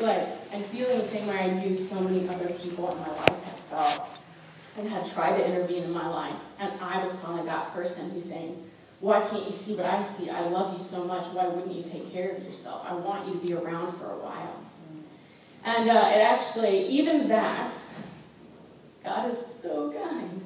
like, 0.00 0.28
and 0.52 0.64
feeling 0.66 0.98
the 0.98 1.04
same 1.04 1.26
way 1.26 1.38
I 1.38 1.50
knew 1.50 1.74
so 1.74 2.00
many 2.00 2.28
other 2.28 2.48
people 2.48 2.92
in 2.92 2.98
my 2.98 3.08
life 3.08 3.44
had 3.44 3.58
felt, 3.70 4.08
and 4.76 4.88
had 4.88 5.06
tried 5.10 5.36
to 5.38 5.46
intervene 5.46 5.84
in 5.84 5.92
my 5.92 6.08
life. 6.08 6.36
And 6.58 6.72
I 6.80 7.02
was 7.02 7.18
finally 7.20 7.46
that 7.46 7.72
person 7.72 8.10
who's 8.10 8.28
saying, 8.28 8.62
why 9.00 9.22
can't 9.22 9.46
you 9.46 9.52
see 9.52 9.76
what 9.76 9.86
I 9.86 10.02
see? 10.02 10.28
I 10.28 10.42
love 10.48 10.74
you 10.74 10.78
so 10.78 11.04
much. 11.04 11.26
Why 11.28 11.48
wouldn't 11.48 11.74
you 11.74 11.82
take 11.82 12.12
care 12.12 12.32
of 12.32 12.44
yourself? 12.44 12.84
I 12.86 12.94
want 12.94 13.26
you 13.26 13.34
to 13.34 13.46
be 13.46 13.54
around 13.54 13.92
for 13.92 14.10
a 14.12 14.18
while. 14.18 14.60
And 15.64 15.88
uh, 15.88 16.10
it 16.14 16.20
actually, 16.20 16.86
even 16.88 17.28
that, 17.28 17.74
God 19.02 19.30
is 19.30 19.44
so 19.44 19.90
kind. 19.92 20.44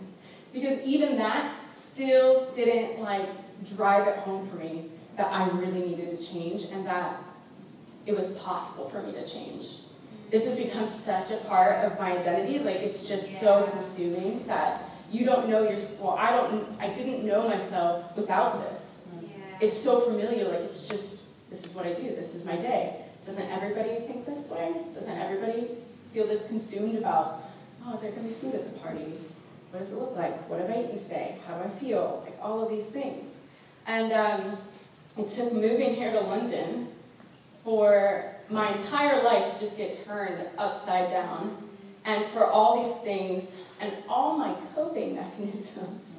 Because 0.55 0.81
even 0.87 1.19
that 1.19 1.71
still 1.71 2.51
didn't 2.55 3.03
like 3.03 3.29
drive 3.77 4.09
it 4.09 4.17
home 4.19 4.47
for 4.47 4.57
me 4.57 4.87
that 5.17 5.31
I 5.31 5.49
really 5.51 5.87
needed 5.87 6.19
to 6.19 6.27
change 6.27 6.65
and 6.73 6.87
that 6.87 7.21
it 8.07 8.17
was 8.17 8.33
possible 8.39 8.89
for 8.89 9.03
me 9.03 9.13
to 9.13 9.27
change. 9.27 9.81
This 10.31 10.47
has 10.47 10.57
become 10.57 10.87
such 10.87 11.31
a 11.31 11.37
part 11.49 11.85
of 11.85 11.99
my 11.99 12.17
identity. 12.17 12.59
Like 12.59 12.77
it's 12.77 13.07
just 13.07 13.33
yeah. 13.33 13.39
so 13.39 13.67
consuming 13.73 14.47
that 14.47 14.85
you 15.15 15.25
don't 15.25 15.49
know 15.49 15.63
your 15.63 15.79
well 16.01 16.17
i 16.19 16.31
don't 16.31 16.67
i 16.81 16.89
didn't 16.89 17.25
know 17.25 17.49
myself 17.49 18.17
without 18.17 18.61
this 18.69 19.09
yeah. 19.21 19.29
it's 19.61 19.77
so 19.77 20.01
familiar 20.01 20.49
like 20.49 20.61
it's 20.61 20.89
just 20.89 21.25
this 21.51 21.65
is 21.65 21.75
what 21.75 21.87
i 21.87 21.93
do 21.93 22.03
this 22.03 22.35
is 22.35 22.45
my 22.45 22.57
day 22.57 22.97
doesn't 23.25 23.49
everybody 23.51 23.95
think 24.07 24.27
this 24.27 24.51
way 24.51 24.75
doesn't 24.95 25.19
everybody 25.19 25.69
feel 26.13 26.27
this 26.27 26.49
consumed 26.49 26.97
about 26.97 27.45
oh 27.87 27.95
is 27.95 28.01
there 28.01 28.11
going 28.11 28.23
to 28.23 28.29
be 28.29 28.35
food 28.35 28.55
at 28.55 28.65
the 28.65 28.81
party 28.81 29.13
what 29.75 29.81
does 29.81 29.91
it 29.91 29.99
look 29.99 30.15
like 30.15 30.49
what 30.49 30.61
have 30.61 30.71
i 30.71 30.85
eaten 30.85 30.97
today 30.97 31.37
how 31.49 31.57
do 31.57 31.65
i 31.65 31.69
feel 31.69 32.23
like 32.25 32.39
all 32.41 32.63
of 32.63 32.71
these 32.71 32.87
things 32.87 33.49
and 33.89 34.13
um, 34.13 34.57
it 35.19 35.29
took 35.29 35.53
moving 35.53 35.93
here 35.93 36.13
to 36.13 36.21
london 36.21 36.87
for 37.65 38.35
my 38.49 38.73
entire 38.73 39.23
life 39.25 39.53
to 39.53 39.59
just 39.59 39.77
get 39.77 39.99
turned 40.05 40.47
upside 40.59 41.11
down 41.11 41.57
and 42.05 42.25
for 42.27 42.47
all 42.47 42.85
these 42.85 42.95
things 42.99 43.63
and 43.81 43.93
all 44.09 44.37
my 44.37 44.55
coping 44.75 45.15
mechanisms. 45.17 46.19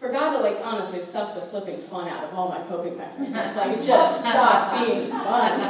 For 0.00 0.10
God 0.12 0.36
to 0.36 0.40
like 0.40 0.58
honestly 0.62 1.00
suck 1.00 1.34
the 1.34 1.40
flipping 1.40 1.78
fun 1.78 2.08
out 2.08 2.24
of 2.24 2.34
all 2.34 2.48
my 2.48 2.62
coping 2.66 2.98
mechanisms. 2.98 3.56
Like 3.56 3.76
just 3.82 4.20
stop 4.20 4.84
being 4.84 5.08
fun. 5.08 5.60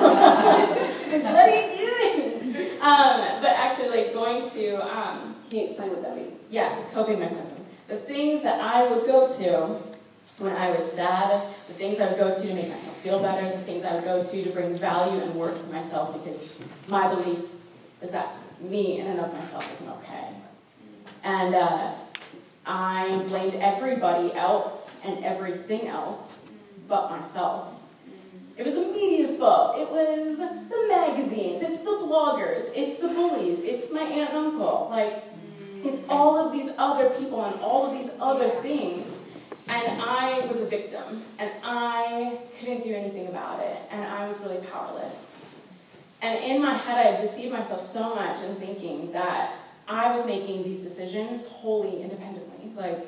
it's 1.04 1.12
like, 1.12 1.22
what 1.22 1.48
are 1.48 1.54
you 1.54 1.76
doing? 1.76 2.70
Um, 2.80 3.40
but 3.40 3.50
actually 3.50 3.90
like 3.90 4.14
going 4.14 4.48
to 4.50 4.96
um, 4.96 5.36
Can 5.50 5.58
you 5.58 5.66
explain 5.66 5.90
what 5.90 6.02
that 6.02 6.16
means? 6.16 6.33
Yeah, 6.54 6.84
coping 6.92 7.18
mechanism. 7.18 7.66
The 7.88 7.96
things 7.96 8.42
that 8.44 8.60
I 8.60 8.86
would 8.86 9.06
go 9.06 9.26
to 9.26 9.76
when 10.38 10.52
I 10.52 10.70
was 10.70 10.92
sad, 10.92 11.52
the 11.66 11.74
things 11.74 11.98
I 11.98 12.06
would 12.06 12.16
go 12.16 12.32
to 12.32 12.40
to 12.40 12.54
make 12.54 12.68
myself 12.68 12.96
feel 12.98 13.18
better, 13.18 13.44
the 13.56 13.64
things 13.64 13.84
I 13.84 13.92
would 13.96 14.04
go 14.04 14.22
to 14.22 14.44
to 14.44 14.50
bring 14.50 14.78
value 14.78 15.20
and 15.20 15.34
worth 15.34 15.60
to 15.66 15.72
myself 15.72 16.12
because 16.12 16.48
my 16.86 17.12
belief 17.12 17.40
is 18.00 18.12
that 18.12 18.36
me 18.60 19.00
in 19.00 19.08
and 19.08 19.18
of 19.18 19.34
myself 19.34 19.68
isn't 19.72 19.88
okay. 19.88 20.28
And 21.24 21.56
uh, 21.56 21.94
I 22.64 23.24
blamed 23.26 23.56
everybody 23.56 24.32
else 24.32 24.94
and 25.04 25.24
everything 25.24 25.88
else 25.88 26.48
but 26.86 27.10
myself. 27.10 27.74
It 28.56 28.64
was 28.64 28.74
the 28.76 28.92
media's 28.92 29.36
fault. 29.38 29.76
It 29.76 29.90
was 29.90 30.38
the 30.38 30.86
magazines. 30.86 31.64
It's 31.64 31.80
the 31.80 31.98
bloggers. 32.06 32.70
It's 32.76 33.00
the 33.00 33.08
bullies. 33.08 33.64
It's 33.64 33.92
my 33.92 34.02
aunt 34.02 34.30
and 34.30 34.38
uncle. 34.38 34.86
Like, 34.92 35.33
it's 35.84 36.02
all 36.08 36.38
of 36.38 36.52
these 36.52 36.70
other 36.78 37.10
people 37.10 37.44
and 37.44 37.60
all 37.60 37.86
of 37.86 37.96
these 37.96 38.10
other 38.20 38.48
things. 38.48 39.18
And 39.68 40.02
I 40.02 40.46
was 40.46 40.58
a 40.60 40.66
victim. 40.66 41.22
And 41.38 41.50
I 41.62 42.38
couldn't 42.58 42.82
do 42.82 42.94
anything 42.94 43.28
about 43.28 43.60
it. 43.60 43.78
And 43.90 44.04
I 44.04 44.26
was 44.26 44.40
really 44.40 44.64
powerless. 44.66 45.44
And 46.22 46.42
in 46.42 46.62
my 46.62 46.74
head, 46.74 47.06
I 47.06 47.10
had 47.12 47.20
deceived 47.20 47.52
myself 47.52 47.82
so 47.82 48.14
much 48.14 48.42
in 48.42 48.54
thinking 48.56 49.12
that 49.12 49.54
I 49.86 50.14
was 50.14 50.26
making 50.26 50.64
these 50.64 50.80
decisions 50.80 51.46
wholly 51.48 52.02
independently. 52.02 52.72
Like, 52.74 53.06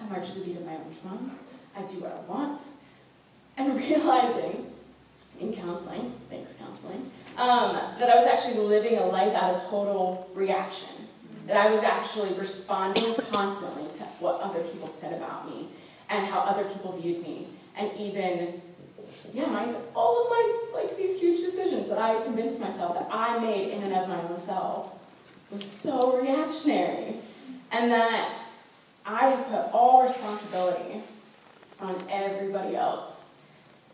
I 0.00 0.04
march 0.06 0.32
to 0.32 0.40
the 0.40 0.46
beat 0.46 0.56
of 0.58 0.66
my 0.66 0.74
own 0.74 0.94
drum, 1.02 1.38
I 1.76 1.82
do 1.82 2.00
what 2.00 2.12
I 2.12 2.30
want. 2.30 2.62
And 3.56 3.74
realizing 3.88 4.66
in 5.40 5.54
counseling, 5.54 6.12
thanks 6.28 6.54
counseling, 6.54 7.10
um, 7.36 7.74
that 7.98 8.10
I 8.10 8.16
was 8.16 8.26
actually 8.26 8.58
living 8.58 8.98
a 8.98 9.06
life 9.06 9.34
out 9.34 9.54
of 9.54 9.62
total 9.62 10.28
reaction. 10.34 10.97
That 11.48 11.56
I 11.56 11.70
was 11.70 11.82
actually 11.82 12.38
responding 12.38 13.14
constantly 13.30 13.90
to 13.98 14.04
what 14.20 14.40
other 14.42 14.60
people 14.60 14.88
said 14.88 15.14
about 15.14 15.48
me 15.48 15.68
and 16.10 16.26
how 16.26 16.40
other 16.40 16.64
people 16.64 16.92
viewed 16.92 17.22
me. 17.22 17.48
And 17.74 17.90
even, 17.96 18.60
yeah, 19.32 19.46
mine's 19.46 19.76
all 19.96 20.24
of 20.24 20.30
my, 20.30 20.58
like, 20.74 20.98
these 20.98 21.18
huge 21.18 21.40
decisions 21.40 21.88
that 21.88 21.98
I 21.98 22.22
convinced 22.22 22.60
myself 22.60 22.98
that 22.98 23.08
I 23.10 23.38
made 23.38 23.70
in 23.70 23.82
and 23.82 23.94
of 23.94 24.08
my 24.10 24.20
own 24.28 24.38
self 24.38 24.92
was 25.50 25.64
so 25.64 26.20
reactionary. 26.20 27.14
And 27.72 27.90
that 27.92 28.30
I 29.06 29.36
put 29.48 29.72
all 29.72 30.02
responsibility 30.02 31.02
on 31.80 31.96
everybody 32.10 32.76
else. 32.76 33.30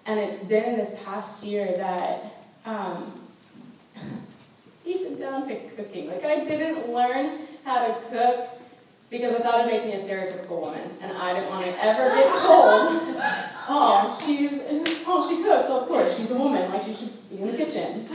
And 0.07 0.19
it's 0.19 0.43
been 0.43 0.64
in 0.64 0.77
this 0.77 1.01
past 1.05 1.45
year 1.45 1.73
that, 1.77 2.35
um, 2.67 3.21
even 4.85 5.18
down 5.18 5.47
to 5.49 5.55
cooking, 5.77 6.09
like 6.09 6.25
I 6.25 6.44
didn't 6.44 6.92
learn 6.92 7.40
how 7.64 7.87
to 7.87 7.94
cook 8.11 8.49
because 9.11 9.35
I 9.35 9.38
thought 9.38 9.61
it'd 9.61 9.73
make 9.73 9.85
me 9.85 9.92
a 9.92 9.99
stereotypical 9.99 10.61
woman, 10.61 10.90
and 11.01 11.16
I 11.16 11.35
didn't 11.35 11.49
want 11.51 11.64
to 11.66 11.85
ever 11.85 12.14
get 12.16 12.31
told, 12.33 13.14
oh, 13.68 14.23
she's, 14.25 14.61
oh, 15.07 15.27
she 15.29 15.42
cooks, 15.42 15.68
so 15.68 15.81
of 15.81 15.88
course, 15.88 16.16
she's 16.16 16.31
a 16.33 16.38
woman, 16.38 16.70
like 16.70 16.83
she 16.83 16.94
should 16.94 17.31
be 17.31 17.38
in 17.38 17.53
the 17.53 17.57
kitchen. 17.57 18.09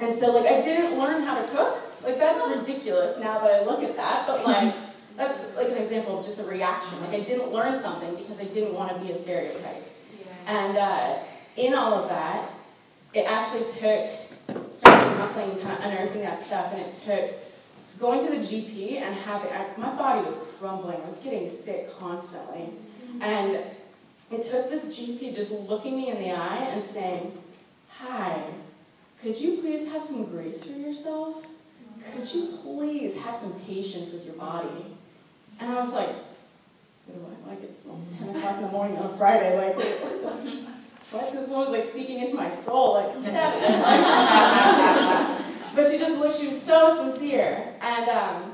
And 0.00 0.14
so, 0.14 0.32
like, 0.32 0.50
I 0.50 0.60
didn't 0.60 0.98
learn 0.98 1.22
how 1.22 1.40
to 1.40 1.48
cook 1.48 1.78
like 2.02 2.18
that's 2.18 2.56
ridiculous 2.56 3.18
now 3.18 3.38
that 3.40 3.50
I 3.50 3.64
look 3.64 3.82
at 3.82 3.96
that, 3.96 4.26
but 4.26 4.44
like 4.44 4.74
that's 5.16 5.54
like 5.56 5.68
an 5.68 5.76
example 5.76 6.18
of 6.18 6.24
just 6.24 6.38
a 6.38 6.44
reaction. 6.44 7.00
Like 7.00 7.20
I 7.20 7.20
didn't 7.20 7.52
learn 7.52 7.76
something 7.76 8.14
because 8.16 8.40
I 8.40 8.44
didn't 8.44 8.74
want 8.74 8.92
to 8.94 9.04
be 9.04 9.12
a 9.12 9.14
stereotype. 9.14 9.84
And 10.46 10.76
uh, 10.76 11.18
in 11.56 11.74
all 11.74 11.94
of 11.94 12.08
that, 12.08 12.50
it 13.12 13.30
actually 13.30 13.64
took 13.78 14.10
starting 14.72 15.18
counseling 15.18 15.50
and 15.50 15.60
kind 15.62 15.78
of 15.78 15.84
unearthing 15.84 16.22
that 16.22 16.38
stuff, 16.38 16.72
and 16.72 16.82
it 16.82 16.90
took 16.90 18.00
going 18.00 18.20
to 18.20 18.30
the 18.30 18.38
GP 18.38 18.96
and 18.96 19.14
having 19.14 19.52
I, 19.52 19.66
my 19.76 19.94
body 19.94 20.24
was 20.24 20.38
crumbling. 20.58 21.00
I 21.02 21.06
was 21.06 21.18
getting 21.18 21.48
sick 21.48 21.96
constantly, 21.98 22.70
and 23.20 23.56
it 24.30 24.44
took 24.44 24.70
this 24.70 24.96
GP 24.96 25.34
just 25.34 25.52
looking 25.68 25.96
me 25.96 26.10
in 26.10 26.18
the 26.18 26.30
eye 26.30 26.68
and 26.70 26.82
saying, 26.82 27.32
"Hi, 27.98 28.44
could 29.20 29.40
you 29.40 29.58
please 29.58 29.90
have 29.92 30.04
some 30.04 30.24
grace 30.26 30.64
for 30.64 30.78
yourself?" 30.78 31.46
could 32.14 32.32
you 32.32 32.48
please 32.62 33.22
have 33.22 33.36
some 33.36 33.52
patience 33.60 34.12
with 34.12 34.24
your 34.24 34.34
body? 34.34 34.86
And 35.58 35.70
I 35.70 35.80
was 35.80 35.92
like, 35.92 36.08
"What 37.06 37.14
do 37.14 37.50
I 37.50 37.50
like 37.50 37.62
it's 37.62 37.84
like 37.86 38.18
10 38.18 38.36
o'clock 38.36 38.56
in 38.56 38.62
the 38.62 38.72
morning 38.72 38.96
on 38.98 39.16
Friday, 39.16 39.56
like, 39.56 39.76
what? 41.10 41.32
This 41.32 41.48
woman's 41.48 41.70
like 41.70 41.84
speaking 41.84 42.20
into 42.20 42.36
my 42.36 42.50
soul, 42.50 42.94
like, 42.94 43.12
but 45.74 45.90
she 45.90 45.98
just 45.98 46.18
looked, 46.18 46.38
she 46.38 46.46
was 46.46 46.60
so 46.60 46.96
sincere. 46.96 47.74
And 47.80 48.08
um, 48.08 48.52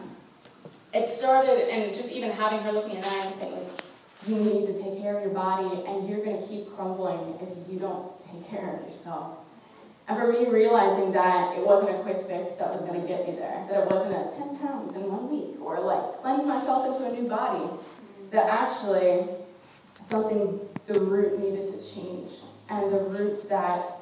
it 0.94 1.06
started, 1.06 1.68
and 1.68 1.94
just 1.94 2.12
even 2.12 2.30
having 2.30 2.60
her 2.60 2.72
look 2.72 2.88
me 2.88 2.96
in 2.96 3.02
the 3.02 3.06
eye 3.06 3.26
and 3.26 3.34
saying, 3.36 3.52
like, 3.52 3.68
you 4.26 4.36
need 4.36 4.66
to 4.66 4.72
take 4.72 5.02
care 5.02 5.16
of 5.16 5.22
your 5.22 5.34
body, 5.34 5.84
and 5.86 6.08
you're 6.08 6.24
going 6.24 6.40
to 6.40 6.48
keep 6.48 6.74
crumbling 6.74 7.38
if 7.40 7.48
you 7.70 7.78
don't 7.78 8.18
take 8.18 8.48
care 8.48 8.80
of 8.80 8.88
yourself. 8.88 9.36
And 10.08 10.18
for 10.18 10.32
me, 10.32 10.48
realizing 10.48 11.12
that 11.12 11.56
it 11.56 11.66
wasn't 11.66 11.90
a 11.90 11.98
quick 12.02 12.26
fix 12.26 12.54
that 12.54 12.72
was 12.72 12.82
going 12.88 13.00
to 13.00 13.06
get 13.06 13.28
me 13.28 13.34
there, 13.34 13.66
that 13.68 13.82
it 13.82 13.90
wasn't 13.90 14.14
a 14.14 14.30
10 14.36 14.56
pounds 14.58 14.96
in 14.96 15.10
one 15.10 15.30
week, 15.30 15.60
or 15.60 15.80
like 15.80 16.16
cleanse 16.22 16.46
myself 16.46 16.86
into 16.86 17.04
a 17.08 17.12
new 17.12 17.28
body, 17.28 17.68
that 18.30 18.48
actually 18.48 19.28
something, 20.08 20.60
the 20.86 21.00
root 21.00 21.38
needed 21.38 21.72
to 21.72 21.94
change. 21.94 22.32
And 22.68 22.92
the 22.92 22.98
root 22.98 23.48
that 23.48 23.96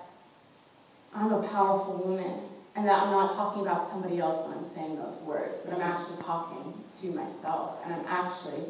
I'm 1.15 1.33
a 1.33 1.43
powerful 1.43 2.03
woman, 2.05 2.41
and 2.77 2.89
that 2.89 3.03
I'm 3.03 3.11
not 3.11 3.35
talking 3.35 3.63
about 3.63 3.89
somebody 3.89 4.19
else 4.19 4.47
when 4.49 4.59
I'm 4.59 4.69
saying 4.69 4.97
those 4.97 5.21
words, 5.21 5.61
but 5.65 5.75
I'm 5.75 5.83
actually 5.83 6.23
talking 6.23 6.75
to 7.01 7.07
myself, 7.13 7.79
and 7.85 7.95
I'm 7.95 8.07
actually 8.07 8.65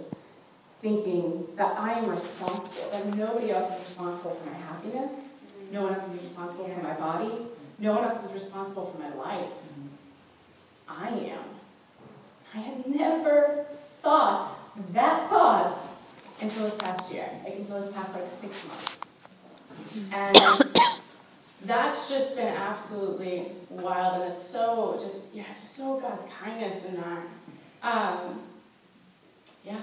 thinking 0.82 1.46
that 1.56 1.78
I 1.78 1.94
am 1.94 2.10
responsible, 2.10 2.90
that 2.92 3.06
nobody 3.16 3.50
else 3.50 3.72
is 3.78 3.86
responsible 3.86 4.32
for 4.32 4.50
my 4.50 4.56
happiness 4.58 5.30
no 5.74 5.82
one 5.82 5.94
else 5.94 6.08
is 6.14 6.22
responsible 6.22 6.68
for 6.68 6.82
my 6.82 6.94
body. 6.94 7.32
No 7.80 7.94
one 7.94 8.04
else 8.04 8.24
is 8.24 8.32
responsible 8.32 8.86
for 8.86 8.98
my 8.98 9.12
life. 9.14 9.50
I 10.88 11.08
am. 11.08 11.44
I 12.54 12.58
had 12.58 12.86
never 12.86 13.66
thought 14.00 14.56
that 14.92 15.28
thought 15.28 15.76
until 16.40 16.64
this 16.64 16.76
past 16.76 17.12
year, 17.12 17.28
like 17.42 17.56
until 17.56 17.80
this 17.80 17.92
past 17.92 18.14
like 18.14 18.28
six 18.28 18.68
months. 18.68 19.03
And 20.12 20.36
that's 21.64 22.08
just 22.08 22.36
been 22.36 22.54
absolutely 22.54 23.46
wild, 23.70 24.22
and 24.22 24.30
it's 24.30 24.42
so 24.42 24.98
just 25.02 25.34
yeah, 25.34 25.44
just 25.52 25.76
so 25.76 26.00
God's 26.00 26.26
kindness 26.26 26.84
in 26.84 26.96
that. 26.96 27.22
Um, 27.82 28.40
yeah. 29.64 29.80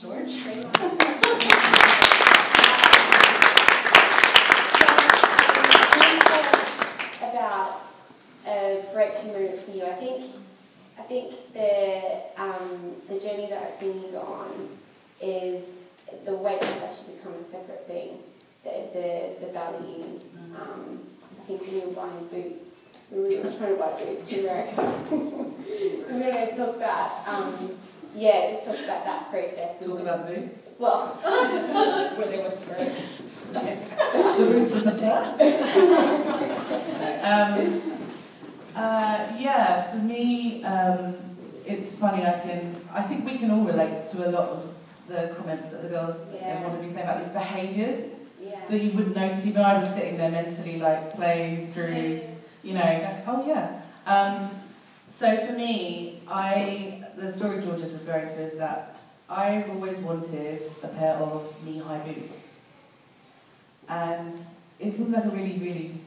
George. 0.00 0.42
I 9.84 9.94
think 9.94 10.24
I 10.98 11.02
think 11.02 11.52
the 11.52 12.20
um, 12.36 12.96
the 13.08 13.18
journey 13.18 13.46
that 13.48 13.62
I've 13.64 13.74
seen 13.74 14.02
you 14.02 14.08
go 14.12 14.20
on 14.20 14.68
is 15.20 15.64
the 16.24 16.34
weight 16.34 16.62
has 16.62 16.82
actually 16.82 17.16
become 17.16 17.34
a 17.34 17.42
separate 17.42 17.86
thing. 17.86 18.18
The 18.64 18.88
the, 18.92 19.46
the 19.46 19.52
value. 19.52 20.20
Um, 20.60 21.00
I 21.80 21.82
think 21.82 21.96
when 21.96 22.10
you 22.10 22.12
were 22.18 22.20
buying 22.20 22.26
boots, 22.28 22.74
we 23.10 23.36
were 23.38 23.42
trying 23.56 23.72
to 23.72 23.76
buy 23.76 23.92
boots 24.04 24.32
in 24.32 24.40
America. 24.40 24.82
we're 25.10 26.20
going 26.20 26.48
to 26.48 26.56
talk 26.56 26.76
about 26.76 27.10
um, 27.26 27.70
yeah, 28.14 28.50
just 28.52 28.66
talk 28.66 28.78
about 28.78 29.04
that 29.04 29.30
process. 29.30 29.84
Talk 29.84 30.00
about 30.00 30.26
boots. 30.26 30.60
Well, 30.78 31.06
Where 32.16 32.26
they 32.28 32.38
were 32.38 32.50
through. 32.50 32.92
the 33.52 34.50
roots 34.50 34.72
of 34.72 34.84
the 34.84 34.92
tail. 34.92 35.36
um, 37.22 37.82
uh, 38.74 39.36
yeah, 39.38 39.90
for 39.90 39.98
me, 39.98 40.62
um, 40.64 41.16
it's 41.64 41.94
funny. 41.94 42.26
I 42.26 42.40
can, 42.40 42.76
I 42.92 43.02
think 43.02 43.24
we 43.24 43.38
can 43.38 43.50
all 43.50 43.64
relate 43.64 44.02
to 44.10 44.28
a 44.28 44.30
lot 44.30 44.48
of 44.48 44.74
the 45.08 45.34
comments 45.36 45.68
that 45.68 45.82
the 45.82 45.88
girls 45.88 46.22
Yeah. 46.34 46.62
want 46.66 46.80
to 46.80 46.86
be 46.86 46.92
saying 46.92 47.06
about 47.06 47.22
these 47.22 47.32
behaviours 47.32 48.19
yeah. 48.40 48.60
that 48.68 48.80
you 48.80 48.90
wouldn't 48.90 49.16
notice. 49.16 49.44
Even 49.46 49.62
I 49.62 49.78
was 49.78 49.92
sitting 49.94 50.16
there 50.16 50.30
mentally, 50.30 50.78
like 50.78 51.14
playing 51.14 51.72
through, 51.72 52.20
you 52.62 52.74
know, 52.74 52.80
like, 52.80 53.24
oh 53.26 53.44
yeah. 53.46 53.80
Um, 54.06 54.50
so 55.08 55.46
for 55.46 55.52
me, 55.52 56.22
I 56.28 57.04
the 57.16 57.32
story 57.32 57.62
George 57.62 57.80
is 57.80 57.92
referring 57.92 58.28
to 58.28 58.40
is 58.42 58.58
that 58.58 59.00
I've 59.28 59.68
always 59.70 59.98
wanted 59.98 60.62
a 60.82 60.88
pair 60.88 61.14
of 61.14 61.54
knee-high 61.64 61.98
boots, 62.00 62.56
and 63.88 64.34
it 64.78 64.92
seems 64.92 65.10
like 65.10 65.24
a 65.24 65.30
really, 65.30 65.58
really 65.58 66.00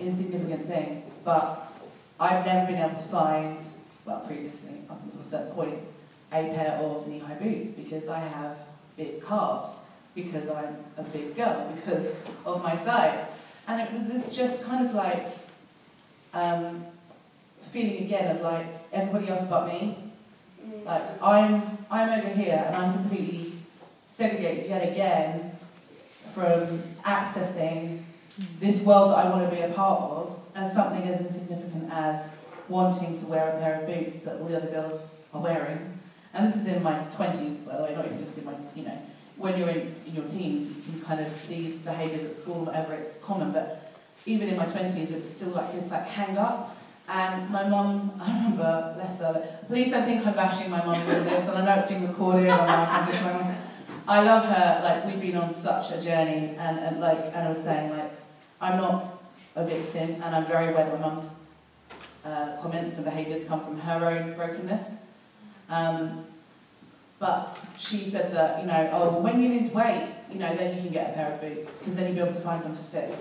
insignificant 0.00 0.66
thing, 0.66 1.02
but 1.24 1.72
I've 2.18 2.44
never 2.44 2.66
been 2.66 2.80
able 2.80 2.96
to 2.96 3.08
find, 3.08 3.58
well, 4.04 4.20
previously 4.20 4.80
up 4.90 5.02
until 5.04 5.20
a 5.20 5.24
certain 5.24 5.52
point, 5.52 5.78
a 6.32 6.48
pair 6.48 6.78
of 6.82 7.06
knee-high 7.06 7.34
boots 7.34 7.74
because 7.74 8.08
I 8.08 8.20
have 8.20 8.56
big 8.96 9.24
calves, 9.24 9.72
because 10.14 10.48
I'm 10.48 10.76
a 10.96 11.02
big 11.02 11.36
girl, 11.36 11.72
because 11.74 12.14
of 12.44 12.62
my 12.62 12.76
size, 12.76 13.26
and 13.66 13.80
it 13.80 13.92
was 13.92 14.08
this 14.08 14.34
just 14.34 14.64
kind 14.64 14.86
of 14.86 14.94
like 14.94 15.26
um, 16.32 16.84
feeling 17.72 18.04
again 18.04 18.36
of 18.36 18.42
like 18.42 18.66
everybody 18.92 19.28
else 19.28 19.46
but 19.48 19.66
me. 19.66 19.98
Mm. 20.64 20.84
Like 20.84 21.22
I'm 21.22 21.78
I'm 21.90 22.18
over 22.18 22.28
here 22.28 22.64
and 22.66 22.76
I'm 22.76 22.92
completely 22.94 23.52
segregated 24.06 24.66
yet 24.66 24.88
again 24.88 25.58
from 26.34 26.82
accessing 27.04 28.02
this 28.58 28.80
world 28.82 29.12
that 29.12 29.26
I 29.26 29.30
want 29.30 29.48
to 29.48 29.56
be 29.56 29.62
a 29.62 29.68
part 29.68 30.02
of 30.02 30.40
as 30.54 30.72
something 30.72 31.02
as 31.08 31.20
insignificant 31.20 31.90
as 31.92 32.30
wanting 32.68 33.18
to 33.18 33.26
wear 33.26 33.50
a 33.50 33.60
pair 33.60 33.80
of 33.80 33.86
boots 33.86 34.20
that 34.20 34.40
all 34.40 34.46
the 34.46 34.56
other 34.56 34.68
girls 34.68 35.10
are 35.32 35.40
wearing. 35.40 36.00
And 36.32 36.46
this 36.46 36.56
is 36.56 36.66
in 36.66 36.82
my 36.82 36.98
twenties, 37.16 37.58
by 37.60 37.76
the 37.76 37.82
way, 37.84 37.94
not 37.94 38.06
even 38.06 38.18
just 38.18 38.36
in 38.38 38.44
my 38.44 38.54
you 38.74 38.84
know, 38.84 38.98
when 39.36 39.58
you're 39.58 39.68
in, 39.68 39.94
in 40.06 40.14
your 40.14 40.26
teens, 40.26 40.68
you 40.86 40.92
can 40.92 41.00
kind 41.02 41.20
of 41.20 41.48
these 41.48 41.76
behaviours 41.76 42.24
at 42.24 42.32
school, 42.32 42.64
whatever, 42.64 42.94
it's 42.94 43.18
common, 43.18 43.52
but 43.52 43.92
even 44.26 44.48
in 44.48 44.56
my 44.56 44.66
twenties 44.66 45.10
it 45.10 45.20
was 45.20 45.34
still 45.34 45.50
like 45.50 45.72
this 45.72 45.90
like 45.90 46.06
hang 46.06 46.38
up 46.38 46.76
and 47.08 47.50
my 47.50 47.68
mum, 47.68 48.12
I 48.20 48.34
remember, 48.34 48.94
bless 48.96 49.20
her, 49.20 49.60
please 49.66 49.90
don't 49.90 50.04
think 50.04 50.26
I'm 50.26 50.34
bashing 50.34 50.70
my 50.70 50.84
mum 50.84 51.06
with 51.06 51.24
this, 51.24 51.48
and 51.48 51.58
I 51.58 51.64
know 51.64 51.74
it's 51.74 51.86
being 51.86 52.06
recorded, 52.06 52.48
I'm 52.48 52.66
like, 52.66 52.88
I'm 52.88 53.06
just 53.06 53.24
I 54.06 54.22
love 54.22 54.44
her, 54.44 54.80
like, 54.82 55.06
we've 55.06 55.20
been 55.20 55.36
on 55.36 55.52
such 55.52 55.90
a 55.90 56.00
journey, 56.00 56.54
and, 56.58 56.78
and 56.78 57.00
like, 57.00 57.18
and 57.18 57.36
I 57.36 57.48
was 57.48 57.62
saying, 57.62 57.90
like, 57.90 58.12
I'm 58.60 58.78
not 58.78 59.22
a 59.56 59.64
victim, 59.64 60.22
and 60.22 60.36
I'm 60.36 60.46
very 60.46 60.72
aware 60.72 60.84
that 60.84 61.00
my 61.00 61.08
mum's 61.08 61.40
uh, 62.24 62.56
comments 62.60 62.94
and 62.94 63.04
behaviours 63.04 63.44
come 63.44 63.64
from 63.64 63.78
her 63.80 64.06
own 64.06 64.34
brokenness. 64.34 64.96
Um, 65.68 66.24
but 67.24 67.48
she 67.78 68.04
said 68.04 68.34
that, 68.34 68.60
you 68.60 68.66
know, 68.66 68.90
oh, 68.92 69.18
when 69.18 69.42
you 69.42 69.48
lose 69.48 69.72
weight, 69.72 70.08
you 70.30 70.38
know, 70.38 70.54
then 70.54 70.76
you 70.76 70.82
can 70.82 70.92
get 70.92 71.08
a 71.08 71.12
pair 71.14 71.32
of 71.32 71.40
boots, 71.40 71.78
because 71.78 71.94
then 71.94 72.04
you'll 72.08 72.16
be 72.16 72.20
able 72.20 72.34
to 72.34 72.40
find 72.40 72.60
some 72.60 72.76
to 72.76 72.82
fit. 72.82 73.16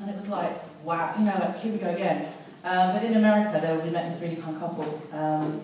And 0.00 0.10
it 0.10 0.16
was 0.16 0.28
like, 0.28 0.52
wow, 0.82 1.14
you 1.16 1.24
know, 1.26 1.36
like, 1.38 1.60
here 1.60 1.72
we 1.72 1.78
go 1.78 1.90
again. 1.90 2.32
Um, 2.64 2.92
but 2.92 3.04
in 3.04 3.14
America, 3.14 3.60
there 3.60 3.78
we 3.78 3.90
met 3.90 4.10
this 4.10 4.20
really 4.20 4.42
kind 4.42 4.58
couple 4.58 5.00
um, 5.12 5.60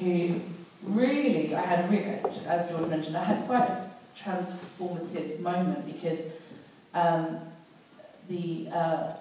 who 0.00 0.40
really, 0.82 1.54
I 1.54 1.60
had, 1.60 1.88
really, 1.88 2.18
as 2.48 2.68
George 2.68 2.88
mentioned, 2.88 3.16
I 3.16 3.22
had 3.22 3.46
quite 3.46 3.68
a 3.68 3.90
transformative 4.18 5.38
moment 5.38 5.86
because 5.86 6.24
um, 6.94 7.38
the 8.28 8.70
uh, 8.72 9.12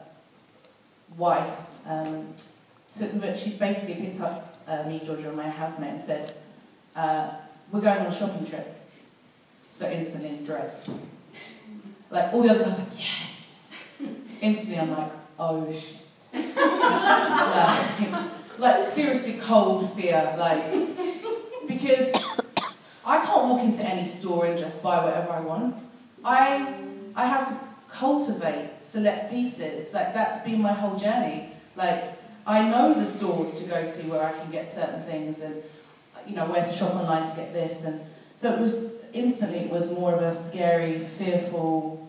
wife 1.15 1.59
um, 1.85 2.33
took, 2.91 3.21
but 3.21 3.37
she 3.37 3.51
basically 3.51 3.93
picked 3.93 4.19
up 4.19 4.57
uh, 4.67 4.81
me, 4.85 4.99
Georgia, 5.05 5.27
and 5.27 5.37
my 5.37 5.47
housemate 5.47 5.91
and 5.91 6.01
said, 6.01 6.33
uh, 6.95 7.29
"We're 7.71 7.81
going 7.81 7.99
on 7.99 8.07
a 8.07 8.15
shopping 8.15 8.45
trip." 8.45 8.73
So 9.71 9.89
instantly, 9.89 10.39
dread. 10.45 10.71
Like 12.09 12.33
all 12.33 12.41
the 12.41 12.49
other 12.49 12.63
guys, 12.63 12.79
like 12.79 12.87
yes. 12.97 13.75
Instantly, 14.41 14.79
I'm 14.79 14.91
like, 14.91 15.11
oh 15.39 15.71
shit 15.71 15.97
like, 16.33 18.11
like 18.57 18.87
seriously 18.87 19.33
cold 19.33 19.93
fear, 19.95 20.35
like 20.37 20.63
because 21.67 22.13
I 23.05 23.25
can't 23.25 23.47
walk 23.47 23.63
into 23.63 23.83
any 23.83 24.07
store 24.07 24.45
and 24.47 24.57
just 24.57 24.81
buy 24.81 25.03
whatever 25.03 25.31
I 25.31 25.39
want. 25.41 25.75
I 26.23 26.75
I 27.15 27.25
have 27.27 27.47
to 27.49 27.57
cultivate 27.89 28.81
select 28.81 29.31
pieces. 29.31 29.93
Like 29.93 30.13
that's 30.13 30.43
been 30.43 30.61
my 30.61 30.73
whole 30.73 30.97
journey. 30.97 31.51
Like 31.75 32.13
I 32.45 32.67
know 32.67 32.93
the 32.93 33.05
stores 33.05 33.55
to 33.55 33.65
go 33.65 33.89
to 33.89 34.01
where 34.03 34.23
I 34.23 34.31
can 34.31 34.51
get 34.51 34.69
certain 34.69 35.03
things 35.03 35.41
and 35.41 35.61
you 36.27 36.35
know 36.35 36.45
where 36.45 36.63
to 36.63 36.73
shop 36.73 36.95
online 36.95 37.29
to 37.29 37.35
get 37.35 37.53
this 37.53 37.83
and 37.83 38.01
so 38.33 38.53
it 38.53 38.59
was 38.59 38.77
instantly 39.13 39.59
it 39.59 39.69
was 39.71 39.91
more 39.91 40.13
of 40.13 40.21
a 40.21 40.35
scary, 40.35 41.05
fearful 41.17 42.07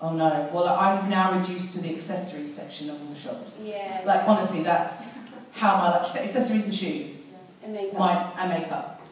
Oh 0.00 0.12
no. 0.12 0.48
Well, 0.52 0.68
I'm 0.68 1.10
now 1.10 1.36
reduced 1.38 1.72
to 1.74 1.80
the 1.80 1.92
accessories 1.96 2.54
section 2.54 2.88
of 2.90 3.00
all 3.00 3.08
the 3.08 3.18
shops. 3.18 3.50
Yeah. 3.60 4.02
Like 4.06 4.28
honestly, 4.28 4.62
that's 4.62 5.14
how 5.50 5.76
my 5.78 5.98
like 5.98 6.16
accessories 6.16 6.64
and 6.66 6.74
shoes, 6.74 7.22
And 7.64 7.72
makeup. 7.72 7.98
my 7.98 8.32
and 8.38 8.62
makeup, 8.62 9.02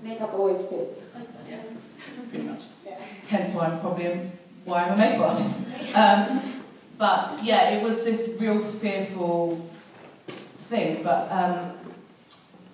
Makeup 0.00 0.32
always 0.34 0.64
fits. 0.68 1.00
yeah. 1.48 1.56
pretty 2.30 2.44
much. 2.46 2.60
Yeah. 2.86 3.00
Hence 3.26 3.52
why 3.52 3.66
I'm 3.66 3.80
probably 3.80 4.06
a, 4.06 4.30
why 4.64 4.84
I'm 4.84 4.92
a 4.92 4.96
makeup 4.96 5.28
artist. 5.30 5.58
Um, 5.92 6.62
but 6.98 7.42
yeah, 7.42 7.70
it 7.70 7.82
was 7.82 8.04
this 8.04 8.30
real 8.40 8.60
fearful 8.62 9.68
thing. 10.68 11.02
But 11.02 11.32
um, 11.32 11.72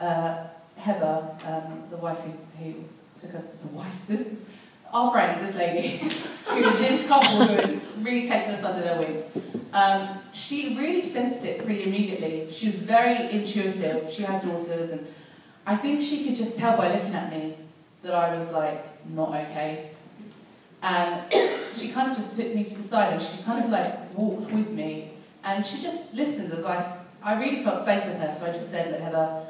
uh, 0.00 0.44
Heather, 0.84 1.30
um, 1.46 1.82
the 1.88 1.96
wife 1.96 2.18
who, 2.18 2.32
who 2.62 2.74
took 3.18 3.34
us, 3.34 3.50
the 3.52 3.68
wife, 3.68 3.92
this 4.06 4.28
our 4.92 5.10
friend, 5.10 5.44
this 5.44 5.56
lady, 5.56 5.96
who 6.46 6.62
was 6.62 6.78
this 6.78 7.08
couple 7.08 7.46
who 7.46 7.54
had 7.54 7.80
really 8.04 8.28
taken 8.28 8.54
us 8.54 8.62
under 8.62 8.82
their 8.82 8.98
wing, 9.00 9.24
um, 9.72 10.20
she 10.32 10.76
really 10.76 11.02
sensed 11.02 11.44
it 11.44 11.64
pretty 11.64 11.84
immediately. 11.84 12.46
She 12.50 12.66
was 12.66 12.76
very 12.76 13.30
intuitive. 13.30 14.10
She 14.12 14.22
has 14.24 14.44
daughters, 14.44 14.90
and 14.90 15.06
I 15.66 15.74
think 15.76 16.02
she 16.02 16.24
could 16.24 16.36
just 16.36 16.58
tell 16.58 16.76
by 16.76 16.92
looking 16.94 17.14
at 17.14 17.32
me 17.32 17.56
that 18.02 18.14
I 18.14 18.36
was 18.36 18.52
like 18.52 18.84
not 19.08 19.30
okay. 19.30 19.90
And 20.82 21.32
she 21.74 21.88
kind 21.88 22.10
of 22.10 22.16
just 22.16 22.36
took 22.36 22.54
me 22.54 22.62
to 22.62 22.76
the 22.76 22.82
side 22.82 23.14
and 23.14 23.22
she 23.22 23.42
kind 23.42 23.64
of 23.64 23.70
like 23.70 24.14
walked 24.14 24.52
with 24.52 24.68
me 24.68 25.12
and 25.42 25.64
she 25.64 25.80
just 25.80 26.14
listened 26.14 26.52
as 26.52 26.64
I, 26.64 27.00
I 27.22 27.40
really 27.40 27.64
felt 27.64 27.78
safe 27.82 28.04
with 28.04 28.18
her. 28.18 28.32
So 28.38 28.44
I 28.44 28.52
just 28.52 28.70
said, 28.70 28.90
Look, 28.90 29.00
Heather, 29.00 29.46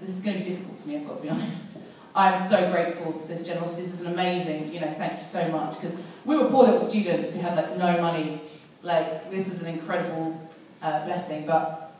this 0.00 0.10
is 0.10 0.20
going 0.20 0.38
to 0.38 0.44
be 0.44 0.50
difficult 0.50 0.80
for 0.80 0.88
me, 0.88 0.96
I've 0.96 1.06
got 1.06 1.16
to 1.16 1.22
be 1.22 1.30
honest. 1.30 1.76
I'm 2.14 2.48
so 2.48 2.70
grateful 2.70 3.12
for 3.12 3.28
this 3.28 3.46
generosity. 3.46 3.82
This 3.82 3.92
is 3.92 4.00
an 4.00 4.12
amazing, 4.12 4.72
you 4.72 4.80
know, 4.80 4.92
thank 4.98 5.18
you 5.18 5.24
so 5.24 5.48
much. 5.50 5.80
Because 5.80 5.96
we 6.24 6.36
were 6.36 6.50
poor 6.50 6.64
little 6.64 6.80
students 6.80 7.34
who 7.34 7.40
had 7.40 7.56
like 7.56 7.76
no 7.76 8.00
money. 8.00 8.40
Like, 8.82 9.30
this 9.30 9.48
was 9.48 9.62
an 9.62 9.68
incredible 9.68 10.50
uh, 10.82 11.04
blessing, 11.04 11.46
but 11.46 11.92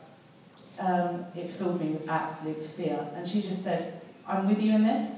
um, 0.79 1.25
it 1.35 1.49
filled 1.51 1.79
me 1.79 1.89
with 1.89 2.09
absolute 2.09 2.65
fear. 2.65 3.07
And 3.15 3.27
she 3.27 3.41
just 3.41 3.63
said, 3.63 4.01
I'm 4.27 4.47
with 4.47 4.61
you 4.61 4.73
in 4.73 4.83
this, 4.83 5.17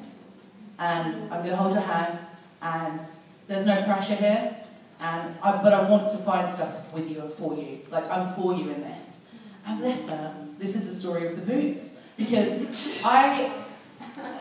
and 0.80 1.16
I'm 1.16 1.40
going 1.40 1.50
to 1.50 1.58
hold 1.58 1.74
your 1.74 1.82
hand, 1.82 2.18
and 2.62 3.00
there's 3.48 3.66
no 3.66 3.84
pressure 3.84 4.16
here, 4.16 4.56
and 5.00 5.36
I, 5.44 5.62
but 5.62 5.74
I 5.74 5.90
want 5.90 6.12
to 6.12 6.18
find 6.20 6.50
stuff 6.52 6.94
with 6.94 7.10
you 7.10 7.22
and 7.22 7.32
for 7.34 7.56
you. 7.56 7.80
Like, 7.90 8.10
I'm 8.10 8.34
for 8.34 8.54
you 8.54 8.70
in 8.70 8.82
this. 8.82 9.22
And 9.66 9.80
bless 9.80 10.08
her, 10.10 10.48
this 10.58 10.76
is 10.76 10.86
the 10.86 10.94
story 10.94 11.28
of 11.28 11.36
the 11.36 11.42
boots. 11.42 11.98
Because 12.24 13.04
I, 13.04 13.52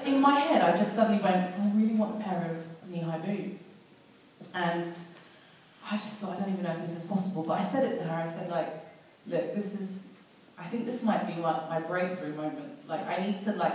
in 0.05 0.21
my 0.21 0.41
head, 0.41 0.63
I 0.63 0.77
just 0.77 0.95
suddenly 0.95 1.23
went, 1.23 1.37
I 1.37 1.71
really 1.75 1.95
want 1.95 2.21
a 2.21 2.25
pair 2.25 2.51
of 2.51 2.91
knee 2.91 3.01
high 3.01 3.19
boots. 3.19 3.79
And 4.55 4.85
I 5.91 5.97
just 5.97 6.21
thought, 6.21 6.37
I 6.37 6.41
don't 6.41 6.53
even 6.53 6.65
know 6.65 6.73
if 6.73 6.81
this 6.81 6.97
is 6.97 7.05
possible. 7.05 7.43
But 7.43 7.61
I 7.61 7.65
said 7.65 7.91
it 7.91 7.97
to 7.99 8.05
her, 8.05 8.15
I 8.15 8.27
said, 8.27 8.51
like, 8.51 8.69
look, 9.27 9.55
this 9.55 9.75
is, 9.75 10.09
I 10.59 10.65
think 10.65 10.85
this 10.85 11.03
might 11.03 11.27
be 11.27 11.41
my, 11.41 11.53
my 11.69 11.81
breakthrough 11.81 12.35
moment. 12.35 12.89
Like, 12.89 13.07
I 13.07 13.25
need 13.25 13.41
to, 13.43 13.53
like, 13.53 13.75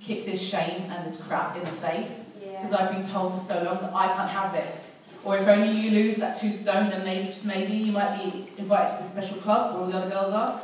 kick 0.00 0.26
this 0.26 0.40
shame 0.40 0.90
and 0.90 1.06
this 1.06 1.20
crap 1.20 1.56
in 1.56 1.62
the 1.62 1.70
face. 1.70 2.30
Yeah. 2.42 2.60
Because 2.60 2.72
I've 2.72 2.90
been 2.90 3.06
told 3.08 3.34
for 3.34 3.40
so 3.40 3.62
long 3.62 3.80
that 3.80 3.92
I 3.94 4.08
can't 4.08 4.30
have 4.30 4.52
this. 4.52 4.90
Or 5.22 5.38
if 5.38 5.46
only 5.48 5.70
you 5.70 5.90
lose 5.90 6.16
that 6.16 6.38
two 6.38 6.52
stone, 6.52 6.90
then 6.90 7.04
maybe, 7.04 7.26
just 7.28 7.46
maybe, 7.46 7.74
you 7.74 7.92
might 7.92 8.22
be 8.22 8.50
invited 8.58 8.96
to 8.96 9.02
the 9.02 9.08
special 9.08 9.38
club 9.38 9.74
where 9.74 9.84
all 9.84 9.90
the 9.90 9.96
other 9.96 10.10
girls 10.10 10.32
are. 10.32 10.60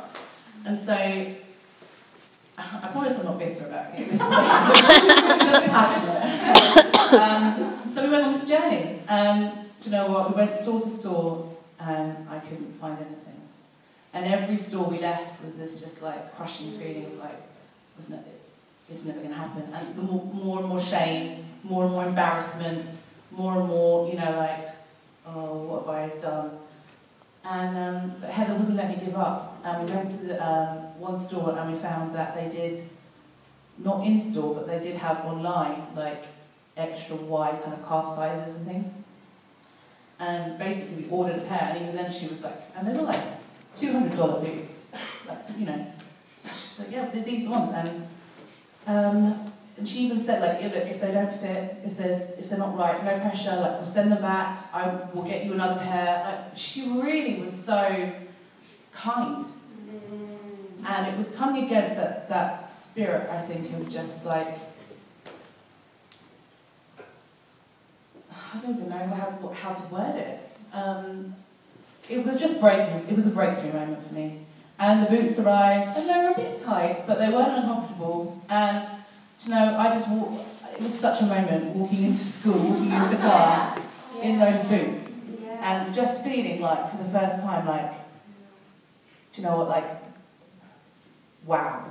And 0.65 0.77
so, 0.77 1.35
I 2.83 2.87
promise 2.91 3.17
I'm 3.17 3.25
not 3.25 3.39
bitter 3.39 3.65
about 3.65 3.93
it. 3.93 4.07
just 4.09 4.21
passionate. 5.67 6.91
Um, 7.13 7.89
so 7.89 8.03
we 8.03 8.09
went 8.09 8.23
on 8.25 8.33
this 8.33 8.47
journey. 8.47 8.99
Um, 9.07 9.51
do 9.79 9.89
you 9.89 9.91
know 9.91 10.09
what? 10.09 10.29
We 10.29 10.35
went 10.35 10.55
store 10.55 10.81
to 10.81 10.89
store 10.89 11.57
and 11.79 12.29
I 12.29 12.39
couldn't 12.39 12.73
find 12.79 12.97
anything. 12.97 13.41
And 14.13 14.25
every 14.25 14.57
store 14.57 14.85
we 14.85 14.99
left 14.99 15.43
was 15.43 15.55
this 15.55 15.79
just 15.81 16.01
like 16.01 16.35
crushing 16.35 16.77
feeling 16.77 17.05
of 17.05 17.13
like, 17.17 17.41
it? 17.97 18.41
It's 18.89 19.05
never 19.05 19.19
going 19.19 19.31
to 19.31 19.35
happen. 19.35 19.63
And 19.73 19.95
the 19.95 20.01
more, 20.01 20.25
more 20.25 20.59
and 20.59 20.67
more 20.67 20.81
shame, 20.81 21.45
more 21.63 21.85
and 21.85 21.93
more 21.93 22.05
embarrassment, 22.05 22.85
more 23.31 23.59
and 23.59 23.67
more, 23.67 24.09
you 24.09 24.17
know, 24.17 24.31
like, 24.37 24.69
oh, 25.25 25.53
what 25.63 25.85
have 25.85 26.11
I 26.11 26.19
done? 26.19 26.57
And 27.43 27.77
um, 27.77 28.13
but 28.19 28.29
Heather 28.29 28.53
wouldn't 28.53 28.75
let 28.75 28.89
me 28.89 29.03
give 29.03 29.15
up. 29.15 29.50
And 29.63 29.87
we 29.87 29.95
went 29.95 30.09
to 30.09 30.17
the, 30.17 30.45
um, 30.45 30.77
one 30.99 31.17
store 31.17 31.57
and 31.57 31.73
we 31.73 31.79
found 31.79 32.15
that 32.15 32.35
they 32.35 32.47
did, 32.49 32.83
not 33.77 34.05
in 34.05 34.17
store, 34.17 34.55
but 34.55 34.67
they 34.67 34.79
did 34.79 34.95
have 34.95 35.25
online, 35.25 35.87
like 35.95 36.25
extra 36.77 37.15
wide 37.15 37.61
kind 37.63 37.73
of 37.73 37.87
calf 37.87 38.15
sizes 38.15 38.55
and 38.55 38.65
things. 38.65 38.91
And 40.19 40.57
basically 40.59 41.03
we 41.03 41.09
ordered 41.09 41.37
a 41.37 41.41
pair, 41.41 41.73
and 41.73 41.81
even 41.81 41.95
then 41.95 42.11
she 42.11 42.27
was 42.27 42.43
like, 42.43 42.55
and 42.75 42.87
they 42.87 42.93
were 42.93 43.05
like 43.05 43.23
$200 43.75 44.43
boots. 44.43 44.83
Like, 45.27 45.39
you 45.57 45.65
know. 45.65 45.87
So 46.39 46.49
she 46.49 46.67
was 46.69 46.79
like, 46.79 46.91
yeah, 46.91 47.23
these 47.23 47.41
are 47.41 47.43
the 47.45 47.49
ones. 47.49 47.69
And, 47.73 48.07
um, 48.87 49.51
and 49.77 49.87
she 49.87 49.99
even 49.99 50.19
said, 50.19 50.41
like, 50.41 50.61
look, 50.73 50.85
if 50.85 51.01
they 51.01 51.11
don't 51.11 51.33
fit, 51.33 51.77
if 51.83 51.97
there's 51.97 52.21
if 52.37 52.49
they're 52.49 52.59
not 52.59 52.77
right, 52.77 53.03
no 53.03 53.19
pressure, 53.19 53.55
like 53.55 53.79
we'll 53.79 53.85
send 53.85 54.11
them 54.11 54.21
back, 54.21 54.69
I 54.73 55.07
will 55.13 55.23
get 55.23 55.45
you 55.45 55.53
another 55.53 55.79
pair. 55.79 56.23
Like, 56.23 56.57
she 56.57 56.87
really 56.89 57.41
was 57.41 57.51
so 57.51 58.11
kind. 59.01 59.45
And 60.87 61.07
it 61.07 61.17
was 61.17 61.29
coming 61.31 61.65
against 61.65 61.95
that, 61.95 62.27
that 62.29 62.69
spirit, 62.69 63.29
I 63.29 63.41
think, 63.41 63.71
of 63.73 63.89
just 63.89 64.25
like, 64.25 64.57
I 68.29 68.59
don't 68.59 68.75
even 68.75 68.89
know 68.89 68.97
how, 68.97 69.53
how 69.53 69.73
to 69.73 69.81
word 69.93 70.15
it. 70.15 70.49
Um, 70.73 71.35
it 72.09 72.25
was 72.25 72.37
just 72.37 72.59
breaking. 72.59 72.95
It 72.95 73.15
was 73.15 73.25
a 73.25 73.29
breakthrough 73.29 73.73
moment 73.73 74.05
for 74.05 74.13
me. 74.13 74.39
And 74.79 75.05
the 75.05 75.09
boots 75.09 75.37
arrived, 75.37 75.97
and 75.97 76.09
they 76.09 76.17
were 76.17 76.31
a 76.31 76.35
bit 76.35 76.61
tight, 76.61 77.05
but 77.05 77.19
they 77.19 77.29
weren't 77.29 77.51
uncomfortable. 77.51 78.41
And, 78.49 78.87
you 79.43 79.51
know, 79.51 79.77
I 79.77 79.91
just 79.91 80.09
walked, 80.09 80.43
it 80.73 80.81
was 80.81 80.99
such 80.99 81.21
a 81.21 81.25
moment 81.25 81.75
walking 81.75 82.03
into 82.05 82.23
school, 82.23 82.57
walking 82.57 82.91
into 82.91 83.17
class 83.17 83.79
in 84.23 84.39
those 84.39 84.67
boots, 84.67 85.21
and 85.59 85.93
just 85.93 86.23
feeling 86.23 86.61
like, 86.61 86.91
for 86.91 87.03
the 87.03 87.09
first 87.11 87.43
time, 87.43 87.67
like, 87.67 88.00
do 89.33 89.41
you 89.41 89.47
know 89.47 89.57
what, 89.57 89.69
like, 89.69 89.85
wow. 91.45 91.85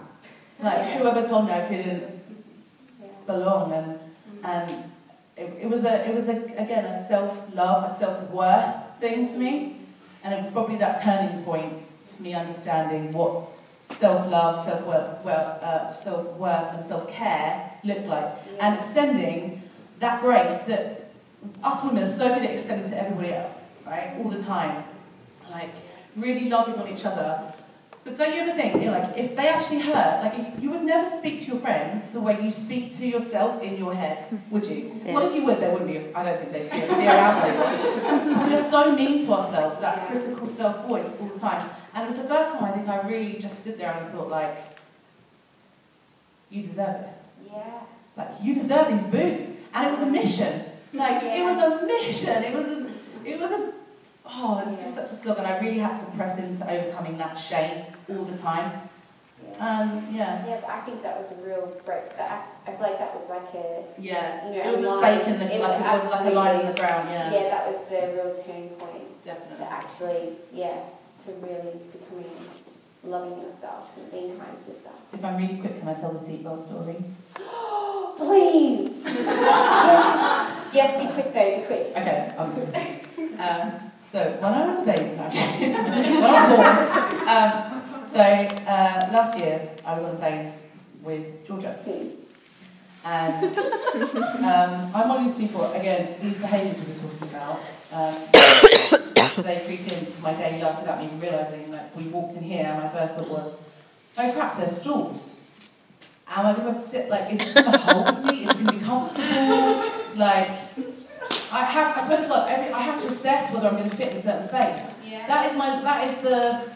Like, 0.62 0.98
whoever 0.98 1.26
told 1.26 1.46
me 1.46 1.52
I 1.52 1.66
couldn't 1.66 2.20
belong, 3.26 3.72
and, 3.72 3.98
and 4.44 4.84
it, 5.36 5.62
it 5.62 5.68
was, 5.68 5.84
a, 5.84 6.08
it 6.08 6.14
was 6.14 6.28
a, 6.28 6.36
again, 6.56 6.84
a 6.84 7.06
self 7.08 7.54
love, 7.54 7.90
a 7.90 7.94
self 7.94 8.30
worth 8.30 8.74
thing 9.00 9.28
for 9.32 9.38
me. 9.38 9.76
And 10.22 10.34
it 10.34 10.38
was 10.38 10.50
probably 10.50 10.76
that 10.76 11.02
turning 11.02 11.42
point 11.44 11.72
for 12.16 12.22
me 12.22 12.34
understanding 12.34 13.12
what 13.12 13.48
self-love, 13.84 14.64
self-worth, 14.64 15.24
well, 15.24 15.58
uh, 15.62 15.92
self-worth 15.92 16.74
and 16.74 16.84
self-care 16.84 17.72
look 17.82 18.04
like. 18.06 18.24
Yeah. 18.54 18.66
And 18.68 18.78
extending 18.78 19.62
that 19.98 20.20
grace 20.20 20.60
that 20.62 21.10
us 21.64 21.82
women 21.82 22.02
are 22.02 22.12
so 22.12 22.28
good 22.28 22.44
at 22.44 22.50
extending 22.50 22.90
to 22.90 23.02
everybody 23.02 23.32
else, 23.32 23.70
right? 23.86 24.14
All 24.18 24.28
the 24.28 24.42
time. 24.42 24.84
Like, 25.50 25.74
really 26.20 26.48
loving 26.48 26.74
on 26.74 26.88
each 26.88 27.04
other. 27.04 27.52
But 28.02 28.16
don't 28.16 28.34
you 28.34 28.40
ever 28.40 28.54
think, 28.54 28.74
you 28.76 28.86
know, 28.86 28.98
like, 28.98 29.18
if 29.18 29.36
they 29.36 29.46
actually 29.48 29.80
hurt, 29.80 30.24
like, 30.24 30.34
you 30.60 30.70
would 30.70 30.82
never 30.82 31.08
speak 31.08 31.40
to 31.40 31.46
your 31.46 31.58
friends 31.60 32.08
the 32.12 32.20
way 32.20 32.42
you 32.42 32.50
speak 32.50 32.96
to 32.96 33.06
yourself 33.06 33.62
in 33.62 33.76
your 33.76 33.94
head, 33.94 34.18
hmm. 34.28 34.36
would 34.50 34.66
you? 34.66 35.00
Yeah. 35.04 35.12
What 35.12 35.24
if 35.24 35.34
you 35.34 35.44
would? 35.44 35.60
There 35.60 35.70
wouldn't 35.70 35.90
be. 35.90 35.98
A, 35.98 36.18
I 36.18 36.24
don't 36.24 36.38
think 36.40 36.52
they'd 36.52 36.70
be, 36.70 37.06
around. 37.06 38.50
We're 38.50 38.70
so 38.70 38.92
mean 38.92 39.26
to 39.26 39.32
ourselves, 39.34 39.80
that 39.82 40.08
critical 40.08 40.46
self 40.46 40.86
voice 40.86 41.14
all 41.20 41.28
the 41.28 41.38
time. 41.38 41.68
And 41.92 42.04
it 42.04 42.08
was 42.08 42.16
the 42.16 42.28
first 42.28 42.52
time 42.52 42.64
I 42.64 42.70
think 42.70 42.88
I 42.88 43.06
really 43.06 43.34
just 43.34 43.60
stood 43.60 43.78
there 43.78 43.92
and 43.92 44.10
thought, 44.10 44.30
like, 44.30 44.56
you 46.48 46.62
deserve 46.62 47.02
this. 47.02 47.28
Yeah. 47.52 47.80
Like, 48.16 48.30
you 48.42 48.54
deserve 48.54 48.88
these 48.88 49.06
boots. 49.10 49.56
And 49.74 49.86
it 49.86 49.90
was 49.90 50.00
a 50.00 50.06
mission. 50.06 50.64
Like, 50.92 51.22
it 51.22 51.44
was 51.44 51.58
a 51.58 51.86
mission. 51.86 52.42
It 52.44 52.54
was 52.54 52.66
a, 52.66 52.90
it 53.24 53.38
was 53.38 53.50
a, 53.50 53.72
oh, 54.32 54.60
it 54.60 54.66
was 54.66 54.76
just 54.76 54.94
such 54.94 55.10
a 55.10 55.14
slog. 55.14 55.38
And 55.38 55.46
I 55.46 55.58
really 55.58 55.78
had 55.78 55.96
to 55.98 56.16
press 56.16 56.38
into 56.38 56.68
overcoming 56.70 57.18
that 57.18 57.34
shame 57.34 57.84
all 58.08 58.24
the 58.24 58.38
time. 58.38 58.88
Yeah. 59.42 59.80
Um, 59.80 60.14
yeah. 60.14 60.46
Yeah, 60.46 60.60
but 60.60 60.70
I 60.70 60.80
think 60.80 61.02
that 61.02 61.18
was 61.18 61.30
a 61.32 61.42
real 61.46 61.66
break. 61.84 62.16
But 62.16 62.30
I, 62.30 62.42
I 62.66 62.72
feel 62.72 62.80
like 62.80 62.98
that 62.98 63.14
was 63.14 63.28
like 63.28 63.54
a 63.54 63.84
Yeah. 63.98 64.48
You 64.48 64.62
know, 64.62 64.70
it 64.70 64.76
was 64.76 64.84
a 64.84 64.88
a 64.88 64.94
line- 64.94 65.20
stake 65.20 65.28
in 65.28 65.38
the, 65.40 65.54
it 65.54 65.60
like, 65.60 65.80
it 65.80 65.84
was 65.84 66.02
was 66.02 66.12
like 66.12 66.26
a 66.26 66.30
line 66.30 66.60
in 66.60 66.66
the 66.66 66.74
ground, 66.74 67.08
yeah. 67.10 67.32
yeah. 67.32 67.48
that 67.50 67.66
was 67.66 67.88
the 67.88 68.00
real 68.14 68.44
turning 68.44 68.68
point 68.70 69.22
Definitely. 69.24 69.56
to 69.58 69.72
actually 69.72 70.28
yeah 70.52 70.82
to 71.24 71.32
really 71.32 71.76
becoming 71.92 72.30
loving 73.04 73.38
yourself 73.42 73.90
and 73.96 74.10
being 74.10 74.38
kind 74.38 74.56
to 74.56 74.72
yourself. 74.72 74.96
If 75.12 75.24
I'm 75.24 75.36
really 75.36 75.56
quick, 75.58 75.78
can 75.80 75.88
I 75.88 75.94
tell 75.94 76.12
the 76.12 76.18
seatbelt 76.18 76.64
story? 76.66 76.96
Please. 78.16 78.92
yes. 79.04 80.74
yes, 80.74 81.06
be 81.06 81.12
quick 81.14 81.32
though. 81.32 81.60
Be 81.60 81.66
quick. 81.66 81.86
Okay, 81.96 82.34
I'm 82.38 82.54
sorry. 82.54 82.96
Um, 83.40 83.89
so 84.10 84.18
when 84.40 84.52
I 84.54 84.66
was 84.66 84.80
a 84.80 84.82
baby, 84.82 85.14
when 85.14 85.20
I 85.20 85.28
was 86.48 86.56
born, 86.56 87.28
um, 87.28 88.08
so 88.08 88.20
uh, 88.20 89.08
last 89.12 89.38
year 89.38 89.70
I 89.86 89.94
was 89.94 90.02
on 90.02 90.16
a 90.16 90.18
plane 90.18 90.52
with 91.00 91.46
Georgia, 91.46 91.78
and 93.04 93.44
um, 93.56 94.90
I'm 94.92 95.08
one 95.08 95.18
of 95.18 95.24
these 95.26 95.36
people. 95.36 95.72
Again, 95.72 96.16
these 96.20 96.38
behaviours 96.38 96.80
we 96.80 96.92
were 96.92 96.98
talking 96.98 97.28
about, 97.28 97.60
um, 97.92 99.44
they 99.44 99.62
creep 99.64 99.86
into 99.86 100.20
my 100.20 100.34
daily 100.34 100.60
life 100.60 100.80
without 100.80 100.98
me 100.98 101.06
even 101.06 101.20
realising. 101.20 101.70
Like 101.70 101.94
we 101.94 102.08
walked 102.08 102.34
in 102.34 102.42
here, 102.42 102.64
and 102.64 102.82
my 102.82 102.88
first 102.88 103.14
thought 103.14 103.28
was, 103.28 103.62
"Oh 104.18 104.32
crap, 104.32 104.56
there's 104.56 104.76
stools." 104.76 105.34
Am 106.26 106.46
I 106.46 106.54
going 106.54 106.74
to 106.74 106.80
sit 106.80 107.08
like? 107.08 107.32
Is 107.32 107.38
this 107.38 107.54
going 107.54 107.72
to 107.72 107.78
hold 107.78 108.24
me? 108.24 108.44
Is 108.44 108.50
it 108.50 108.54
going 108.54 108.66
to 108.66 108.72
be 108.72 108.84
comfortable? 108.84 109.84
Like, 110.16 110.60
I 111.52 111.64
have. 111.64 111.96
I 111.96 112.06
swear 112.06 112.20
to 112.22 112.28
God, 112.28 112.50
every, 112.50 112.72
I 112.72 112.80
have 112.82 113.00
to 113.02 113.08
assess 113.08 113.52
whether 113.52 113.68
I'm 113.68 113.76
going 113.76 113.90
to 113.90 113.96
fit 113.96 114.12
in 114.12 114.16
a 114.16 114.22
certain 114.22 114.42
space. 114.42 114.94
Yeah. 115.04 115.26
That 115.26 115.50
is 115.50 115.56
my. 115.56 115.80
That 115.82 116.08
is 116.08 116.22
the 116.22 116.70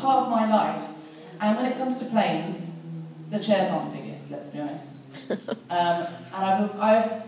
part 0.00 0.24
of 0.24 0.30
my 0.30 0.48
life. 0.48 0.88
And 1.40 1.56
when 1.56 1.66
it 1.66 1.78
comes 1.78 1.98
to 1.98 2.04
planes, 2.04 2.76
the 3.30 3.38
chairs 3.38 3.70
aren't 3.70 3.92
the 3.92 3.98
biggest. 3.98 4.30
Let's 4.30 4.48
be 4.48 4.60
honest. 4.60 4.96
Um, 5.70 6.06
and 6.34 6.44
I've, 6.44 6.80
I've 6.80 7.22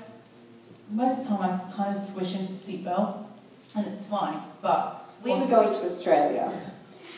most 0.91 1.19
of 1.19 1.23
the 1.25 1.29
time 1.37 1.61
I 1.61 1.73
kind 1.73 1.97
of 1.97 2.03
squish 2.03 2.35
into 2.35 2.53
the 2.53 2.59
seatbelt, 2.59 3.25
and 3.77 3.87
it's 3.87 4.05
fine. 4.07 4.43
But 4.61 5.09
We 5.23 5.31
were 5.31 5.47
going 5.47 5.73
to 5.73 5.87
Australia, 5.87 6.53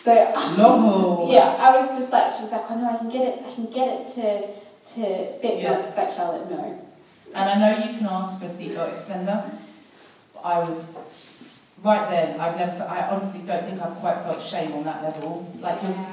so 0.03 0.13
no. 0.59 1.29
yeah, 1.33 1.57
I 1.59 1.75
was 1.77 1.99
just 1.99 2.13
like 2.13 2.31
she 2.31 2.43
was 2.43 2.53
like, 2.53 2.71
oh 2.71 2.79
no, 2.79 2.91
I 2.91 2.97
can 2.99 3.09
get 3.09 3.23
it. 3.39 3.45
I 3.47 3.55
can 3.55 3.71
get 3.71 3.89
it 4.01 4.07
to 4.15 4.47
to 4.95 5.39
fit. 5.41 5.63
Yes. 5.63 5.97
Like 5.97 6.13
Charlotte, 6.13 6.51
no. 6.51 6.84
And 7.35 7.51
I 7.51 7.55
know 7.59 7.85
you 7.85 7.99
can 7.99 8.07
ask 8.07 8.39
for 8.39 8.45
a 8.47 8.49
seatbelt 8.49 8.95
extender. 8.95 9.51
But 10.35 10.41
I 10.41 10.59
was 10.61 10.85
right 11.83 12.09
then. 12.09 12.39
I've 12.41 12.57
never. 12.57 12.85
I 12.85 13.09
honestly 13.11 13.41
don't 13.41 13.65
think 13.65 13.81
I've 13.83 13.97
quite 13.97 14.23
felt 14.23 14.41
shame 14.43 14.73
on 14.73 14.85
that 14.85 15.03
level. 15.03 15.53
Like 15.61 15.83
you're, 15.83 16.07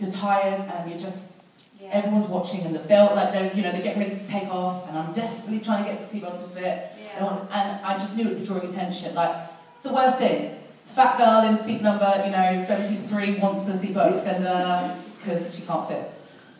you're 0.00 0.10
tired 0.10 0.60
and 0.60 0.90
you're 0.90 0.98
just 0.98 1.32
Yeah. 1.80 1.88
everyone's 1.92 2.26
watching 2.26 2.60
and 2.66 2.74
the 2.74 2.80
belt 2.92 3.14
like 3.14 3.32
they're 3.32 3.52
you 3.54 3.62
know 3.62 3.70
they're 3.72 3.82
getting 3.82 4.02
ready 4.02 4.16
to 4.16 4.26
take 4.28 4.48
off 4.48 4.88
and 4.88 4.96
I'm 4.98 5.12
desperately 5.12 5.60
trying 5.60 5.84
to 5.84 5.90
get 5.90 6.00
the 6.00 6.06
seatbelt 6.20 6.40
to 6.42 6.48
fit. 6.48 6.92
I 7.18 7.22
want- 7.22 7.50
And 7.50 7.84
I 7.84 7.98
just 7.98 8.16
knew 8.16 8.24
it 8.26 8.28
would 8.28 8.40
be 8.40 8.46
drawing 8.46 8.68
attention. 8.68 9.14
Like 9.14 9.34
the 9.82 9.92
worst 9.92 10.18
thing, 10.18 10.56
fat 10.86 11.16
girl 11.18 11.48
in 11.48 11.56
seat 11.58 11.80
number 11.82 12.10
you 12.24 12.30
know 12.32 12.62
73 12.66 13.38
wants 13.38 13.68
a 13.68 13.72
seatbelt 13.72 14.12
extender 14.14 14.94
because 15.18 15.54
she 15.54 15.62
can't 15.62 15.86
fit. 15.88 16.12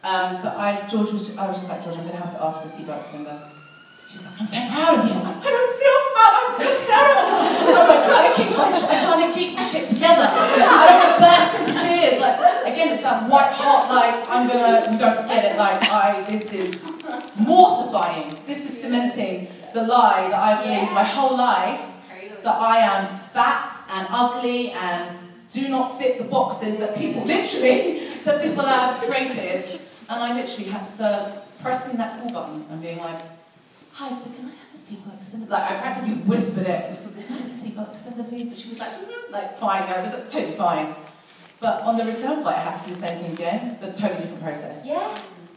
Um, 0.05 0.41
but 0.43 0.57
I 0.57 0.87
George 0.87 1.11
was 1.13 1.37
I 1.37 1.47
was 1.49 1.57
just 1.59 1.69
like 1.69 1.83
George 1.85 1.97
I'm 1.97 2.03
going 2.07 2.17
to 2.17 2.23
have 2.23 2.35
to 2.37 2.43
ask 2.45 2.61
for 2.63 2.69
a 2.69 2.71
seatbelt 2.71 3.03
extender. 3.05 3.39
She's 4.11 4.25
like, 4.25 4.41
I'm 4.41 4.47
so 4.47 4.57
proud 4.69 4.99
of 4.99 5.05
you. 5.07 5.13
I'm 5.13 5.25
like, 5.25 5.47
I 5.47 5.51
don't 5.51 5.73
feel 5.83 6.01
proud. 6.15 6.33
I 6.37 6.55
feel 6.59 6.77
terrible. 6.87 7.77
I'm 7.77 7.89
like 7.89 8.05
trying 8.07 8.27
to 8.31 8.35
keep 8.39 8.51
my, 8.57 8.69
sh- 8.71 8.87
I'm 8.89 9.01
trying 9.05 9.23
to 9.27 9.39
keep 9.39 9.51
my 9.57 9.67
shit 9.67 9.89
together. 9.89 10.27
I 10.31 10.83
don't 10.87 10.99
want 11.01 11.11
to 11.13 11.21
burst 11.23 11.53
into 11.61 11.75
tears. 11.85 12.21
Like 12.21 12.39
again, 12.73 12.89
it's 12.95 13.03
that 13.03 13.29
white 13.29 13.53
hot. 13.53 13.89
Like 13.91 14.29
I'm 14.31 14.47
gonna. 14.49 14.99
Don't 14.99 15.17
forget 15.23 15.45
it. 15.53 15.59
Like 15.59 15.83
I. 15.83 16.23
This 16.29 16.53
is 16.53 16.85
mortifying. 17.39 18.35
This 18.47 18.69
is 18.69 18.81
cementing 18.81 19.49
the 19.75 19.83
lie 19.83 20.29
that 20.29 20.39
I've 20.41 20.65
believed 20.65 20.93
my 20.93 21.05
whole 21.05 21.37
life 21.37 21.81
that 22.43 22.55
I 22.55 22.79
am 22.79 23.17
fat 23.35 23.73
and 23.91 24.07
ugly 24.11 24.71
and 24.71 25.19
do 25.53 25.69
not 25.69 25.99
fit 25.99 26.19
the 26.19 26.25
boxes 26.25 26.79
that 26.79 26.97
people 26.97 27.25
literally 27.25 28.09
that 28.25 28.43
people 28.43 28.65
have 28.65 29.03
created. 29.03 29.81
And 30.09 30.23
I 30.23 30.41
literally 30.41 30.71
have 30.71 30.97
the 30.99 31.43
pressing 31.61 31.97
that 31.99 32.21
call 32.21 32.31
button 32.31 32.65
and 32.71 32.81
being 32.81 32.99
like, 32.99 33.19
"Hi, 33.99 34.09
so 34.13 34.31
can 34.37 34.45
I 34.53 34.55
have 34.61 34.73
a 34.75 34.79
seatbelt 34.87 35.17
extender?" 35.21 35.49
Like 35.49 35.71
I 35.73 35.75
practically 35.81 36.15
whispered 36.31 36.67
it. 36.67 36.83
Can 37.27 37.35
I 37.35 37.41
have 37.43 37.51
a 37.51 37.55
seatbelt 37.63 37.91
extender, 37.95 38.29
please? 38.29 38.49
But 38.51 38.59
she 38.59 38.69
was 38.69 38.79
like, 38.79 38.91
"Mhm," 38.91 39.33
like 39.33 39.59
fine. 39.59 39.83
No, 39.89 39.95
it 39.99 40.03
was 40.03 40.13
totally 40.33 40.53
fine. 40.53 40.95
But 41.61 41.83
on 41.83 41.97
the 41.97 42.05
return 42.05 42.43
flight, 42.43 42.57
I 42.57 42.65
had 42.71 42.75
to 42.81 42.85
do 42.89 42.95
the 42.95 43.01
same 43.01 43.19
thing 43.23 43.33
again, 43.33 43.79
but 43.81 43.95
totally 43.95 44.21
different 44.21 44.43
process. 44.43 44.85
Yeah. 44.87 45.17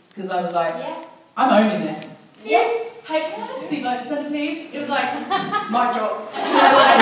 Because 0.10 0.30
I 0.30 0.42
was 0.42 0.52
like, 0.54 0.76
Yeah. 0.76 1.04
I'm 1.38 1.50
owning 1.60 1.82
this. 1.86 2.16
Yes. 2.44 2.88
Hey, 3.06 3.22
can 3.32 3.42
I 3.42 3.46
have 3.48 3.58
a 3.58 3.68
seat 3.68 3.84
like 3.84 4.00
extended, 4.00 4.32
please? 4.32 4.74
It 4.74 4.80
was 4.80 4.88
like, 4.90 5.10
mic 5.76 5.88
drop. 5.96 6.32
You 6.36 6.40
know, 6.56 6.80
like, 6.80 7.00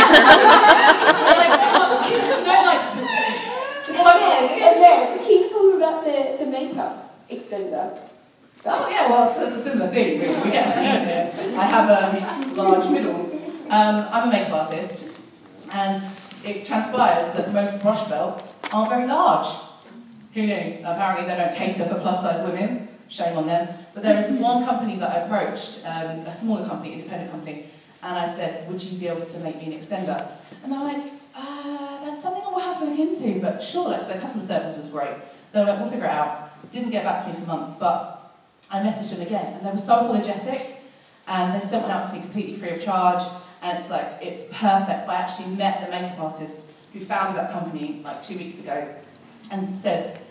like, 1.41 1.53
you 2.11 2.17
know, 2.47 2.61
like, 2.71 2.83
to 3.85 3.89
And 3.93 4.01
quote- 4.01 4.19
then, 4.19 4.43
and 4.67 4.75
then, 4.83 5.19
can 5.19 5.29
you 5.31 5.49
tell 5.49 5.63
me 5.69 5.75
about 5.77 6.03
the, 6.05 6.43
the 6.43 6.49
makeup 6.49 6.93
extender? 7.29 7.99
Oh 8.65 8.89
yeah, 8.89 9.07
well, 9.09 9.29
it's, 9.29 9.39
it's 9.39 9.55
a 9.61 9.69
similar 9.69 9.89
thing, 9.91 10.19
really. 10.19 10.35
We 10.41 10.51
yeah. 10.53 11.26
I 11.57 11.65
have 11.65 11.89
a 11.89 12.53
large 12.53 12.89
middle. 12.89 13.15
Um, 13.69 14.07
I'm 14.11 14.29
a 14.29 14.31
makeup 14.31 14.53
artist, 14.53 15.03
and 15.71 16.01
it 16.45 16.65
transpires 16.65 17.35
that 17.35 17.51
most 17.51 17.81
brush 17.81 18.07
belts 18.07 18.59
aren't 18.71 18.89
very 18.89 19.07
large. 19.07 19.47
Who 20.33 20.45
knew? 20.45 20.77
Apparently, 20.83 21.25
they 21.27 21.35
don't 21.35 21.55
cater 21.55 21.85
for 21.85 21.99
plus-size 21.99 22.43
women. 22.47 22.87
Shame 23.09 23.37
on 23.37 23.47
them. 23.47 23.69
But 23.93 24.03
there 24.03 24.19
is 24.23 24.31
one 24.33 24.65
company 24.65 24.97
that 24.97 25.09
I 25.09 25.19
approached, 25.21 25.79
um, 25.85 26.19
a 26.27 26.33
smaller 26.33 26.67
company, 26.67 26.93
independent 26.93 27.31
company, 27.31 27.71
and 28.03 28.19
I 28.19 28.27
said, 28.27 28.69
"Would 28.69 28.83
you 28.83 28.99
be 28.99 29.07
able 29.07 29.25
to 29.25 29.39
make 29.39 29.57
me 29.57 29.73
an 29.73 29.79
extender?" 29.79 30.27
And 30.63 30.71
they're 30.71 30.79
like, 30.79 31.13
uh, 31.35 32.05
"That's 32.05 32.21
something 32.21 32.43
I 32.45 32.49
will 32.49 32.59
have 32.59 32.79
to 32.79 32.85
look 32.85 32.99
into." 32.99 33.39
But 33.39 33.63
sure, 33.63 33.89
like 33.89 34.07
the 34.07 34.19
customer 34.19 34.43
service 34.43 34.77
was 34.77 34.89
great. 34.89 35.15
They 35.51 35.59
were 35.61 35.65
like, 35.65 35.79
"We'll 35.79 35.89
figure 35.89 36.05
it 36.05 36.11
out." 36.11 36.71
Didn't 36.71 36.91
get 36.91 37.03
back 37.03 37.23
to 37.23 37.29
me 37.29 37.35
for 37.35 37.47
months, 37.47 37.71
but 37.79 38.33
I 38.69 38.81
messaged 38.81 39.11
them 39.11 39.21
again, 39.21 39.53
and 39.55 39.65
they 39.65 39.71
were 39.71 39.77
so 39.77 40.01
apologetic, 40.01 40.76
and 41.27 41.53
they 41.53 41.65
sent 41.65 41.83
one 41.83 41.91
out 41.91 42.09
to 42.09 42.15
me 42.15 42.21
completely 42.21 42.55
free 42.55 42.69
of 42.71 42.83
charge, 42.83 43.23
and 43.61 43.77
it's 43.77 43.89
like, 43.89 44.19
it's 44.21 44.43
perfect. 44.43 45.09
I 45.09 45.15
actually 45.15 45.55
met 45.55 45.85
the 45.85 45.91
makeup 45.91 46.19
artist 46.19 46.63
who 46.93 47.01
founded 47.01 47.37
that 47.37 47.51
company 47.51 48.01
like 48.03 48.25
two 48.25 48.37
weeks 48.37 48.59
ago, 48.59 48.93
and 49.51 49.75
said, 49.75 50.21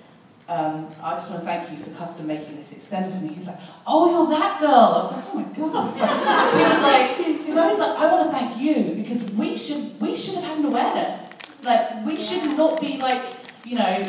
um, 0.49 0.89
I 1.03 1.13
just 1.15 1.29
want 1.31 1.43
to 1.43 1.47
thank 1.47 1.71
you 1.71 1.85
for 1.85 1.91
custom 1.91 2.29
making 2.29 2.57
this 2.57 2.73
extender 2.73 3.13
for 3.13 3.25
me. 3.25 3.35
He's 3.35 3.47
like, 3.47 3.59
oh, 3.87 4.11
you're 4.11 4.39
that 4.39 4.61
girl. 4.61 4.71
I 4.71 4.99
was 4.99 5.13
like, 5.13 5.25
oh 5.29 5.35
my 5.35 5.43
god. 5.43 6.57
He 6.57 6.63
was 6.63 6.83
like, 6.83 7.37
know, 7.57 7.69
he's 7.69 7.79
like, 7.79 7.99
I 7.99 8.13
want 8.13 8.31
to 8.31 8.31
thank 8.31 8.61
you 8.61 9.03
because 9.03 9.25
we 9.33 9.57
should 9.57 10.01
we 10.01 10.15
should 10.15 10.35
have 10.35 10.45
had 10.45 10.59
an 10.59 10.67
awareness. 10.67 11.35
Like 11.63 12.05
we 12.05 12.17
should 12.17 12.57
not 12.57 12.81
be 12.81 12.99
like, 12.99 13.25
you 13.65 13.77
know, 13.77 14.03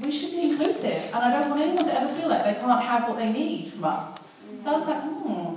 we 0.00 0.10
should 0.10 0.32
be 0.32 0.50
inclusive, 0.50 1.10
and 1.14 1.16
I 1.16 1.38
don't 1.38 1.50
want 1.50 1.62
anyone 1.62 1.84
to 1.84 2.00
ever 2.00 2.12
feel 2.14 2.28
like 2.28 2.44
they 2.44 2.54
can't 2.54 2.82
have 2.82 3.08
what 3.08 3.18
they 3.18 3.30
need 3.30 3.68
from 3.68 3.84
us. 3.84 4.18
So 4.56 4.70
I 4.70 4.74
was 4.74 4.86
like, 4.86 5.02
hmm. 5.02 5.49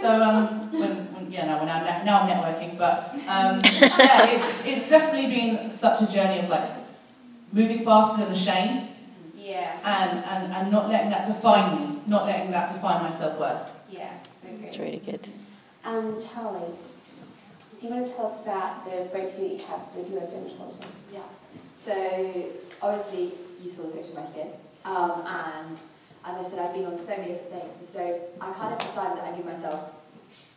So 0.00 0.08
um, 0.22 0.72
when, 0.72 1.12
when, 1.12 1.30
yeah, 1.32 1.46
no, 1.46 1.64
now, 1.64 2.02
now 2.04 2.20
I'm 2.22 2.28
networking, 2.30 2.78
but 2.78 3.10
um, 3.28 3.60
yeah, 3.64 4.26
it's 4.30 4.64
it's 4.64 4.88
definitely 4.88 5.28
been 5.34 5.70
such 5.70 6.00
a 6.02 6.06
journey 6.10 6.38
of 6.40 6.48
like 6.48 6.70
moving 7.52 7.84
faster 7.84 8.22
than 8.24 8.32
the 8.32 8.38
shame, 8.38 8.88
Yeah. 9.36 9.76
and, 9.84 10.24
and, 10.24 10.52
and 10.52 10.72
not 10.72 10.88
letting 10.88 11.10
that 11.10 11.26
define 11.26 11.66
me, 11.96 12.00
not 12.06 12.24
letting 12.26 12.50
that 12.52 12.72
define 12.72 13.02
my 13.02 13.10
self 13.10 13.38
worth. 13.38 13.68
Yeah. 13.90 14.12
It's 14.62 14.76
great. 14.76 14.86
really 14.86 14.98
good. 15.04 15.28
Um, 15.84 16.16
Charlie, 16.20 16.72
do 17.80 17.86
you 17.86 17.94
want 17.94 18.06
to 18.06 18.12
tell 18.12 18.26
us 18.32 18.42
about 18.42 18.84
the 18.84 19.04
breakthrough 19.10 19.48
that 19.48 19.52
you 19.54 19.66
had 19.66 19.80
with 19.94 20.10
your 20.10 20.20
dermatologist? 20.20 20.82
Yeah. 21.12 21.20
So 21.76 22.46
obviously 22.82 23.32
you 23.62 23.70
saw 23.70 23.82
the 23.82 23.88
picture 23.88 24.12
of 24.12 24.16
my 24.18 24.24
skin, 24.26 24.48
um, 24.84 25.24
and 25.26 25.78
as 26.24 26.36
I 26.36 26.48
said, 26.48 26.58
I've 26.58 26.74
been 26.74 26.86
on 26.86 26.98
so 26.98 27.16
many 27.16 27.32
different 27.32 27.52
things, 27.52 27.76
and 27.78 27.88
so 27.88 28.20
I 28.40 28.52
kind 28.52 28.74
of 28.74 28.78
decided 28.78 29.18
that 29.18 29.32
I 29.32 29.36
give 29.36 29.46
myself 29.46 29.92